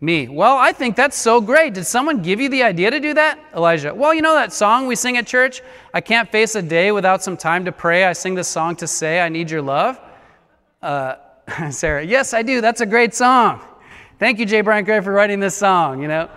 Me, 0.00 0.28
well, 0.28 0.56
I 0.56 0.70
think 0.72 0.94
that's 0.94 1.16
so 1.16 1.40
great. 1.40 1.74
Did 1.74 1.84
someone 1.84 2.22
give 2.22 2.40
you 2.40 2.48
the 2.48 2.62
idea 2.62 2.92
to 2.92 3.00
do 3.00 3.12
that? 3.14 3.40
Elijah, 3.56 3.92
well, 3.92 4.14
you 4.14 4.22
know 4.22 4.34
that 4.34 4.52
song 4.52 4.86
we 4.86 4.94
sing 4.94 5.16
at 5.16 5.26
church? 5.26 5.62
I 5.92 6.00
can't 6.00 6.30
face 6.30 6.54
a 6.54 6.62
day 6.62 6.92
without 6.92 7.24
some 7.24 7.36
time 7.36 7.64
to 7.64 7.72
pray. 7.72 8.04
I 8.04 8.12
sing 8.12 8.36
this 8.36 8.46
song 8.46 8.76
to 8.76 8.86
say, 8.86 9.20
I 9.20 9.28
need 9.28 9.50
your 9.50 9.62
love. 9.62 10.00
Uh, 10.80 11.16
Sarah, 11.70 12.04
yes, 12.04 12.34
I 12.34 12.42
do. 12.42 12.60
That's 12.60 12.82
a 12.82 12.86
great 12.86 13.14
song. 13.14 13.62
Thank 14.22 14.38
you, 14.38 14.46
Jay 14.46 14.60
Brian 14.60 14.84
Gray, 14.84 15.00
for 15.00 15.12
writing 15.12 15.40
this 15.40 15.56
song, 15.56 16.00
you 16.00 16.06
know. 16.06 16.30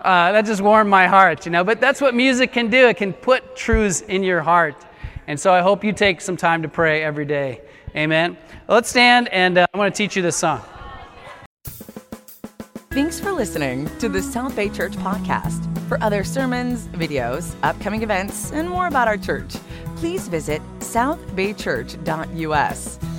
Uh, 0.00 0.32
that 0.32 0.46
just 0.46 0.62
warmed 0.62 0.88
my 0.88 1.06
heart, 1.06 1.44
you 1.44 1.52
know. 1.52 1.64
But 1.64 1.82
that's 1.82 2.00
what 2.00 2.14
music 2.14 2.50
can 2.50 2.70
do. 2.70 2.88
It 2.88 2.96
can 2.96 3.12
put 3.12 3.54
truths 3.54 4.00
in 4.00 4.22
your 4.22 4.40
heart. 4.40 4.86
And 5.26 5.38
so 5.38 5.52
I 5.52 5.60
hope 5.60 5.84
you 5.84 5.92
take 5.92 6.22
some 6.22 6.38
time 6.38 6.62
to 6.62 6.68
pray 6.68 7.02
every 7.02 7.26
day. 7.26 7.60
Amen. 7.94 8.38
Well, 8.66 8.76
let's 8.76 8.88
stand, 8.88 9.28
and 9.28 9.58
uh, 9.58 9.66
I 9.74 9.76
want 9.76 9.94
to 9.94 9.98
teach 9.98 10.16
you 10.16 10.22
this 10.22 10.36
song. 10.36 10.62
Thanks 12.90 13.20
for 13.20 13.32
listening 13.32 13.90
to 13.98 14.08
the 14.08 14.22
South 14.22 14.56
Bay 14.56 14.70
Church 14.70 14.92
podcast. 14.92 15.62
For 15.88 16.02
other 16.02 16.24
sermons, 16.24 16.88
videos, 16.88 17.54
upcoming 17.62 18.02
events, 18.02 18.50
and 18.52 18.66
more 18.66 18.86
about 18.86 19.08
our 19.08 19.18
church, 19.18 19.56
please 19.96 20.26
visit 20.26 20.62
southbaychurch.us. 20.78 23.15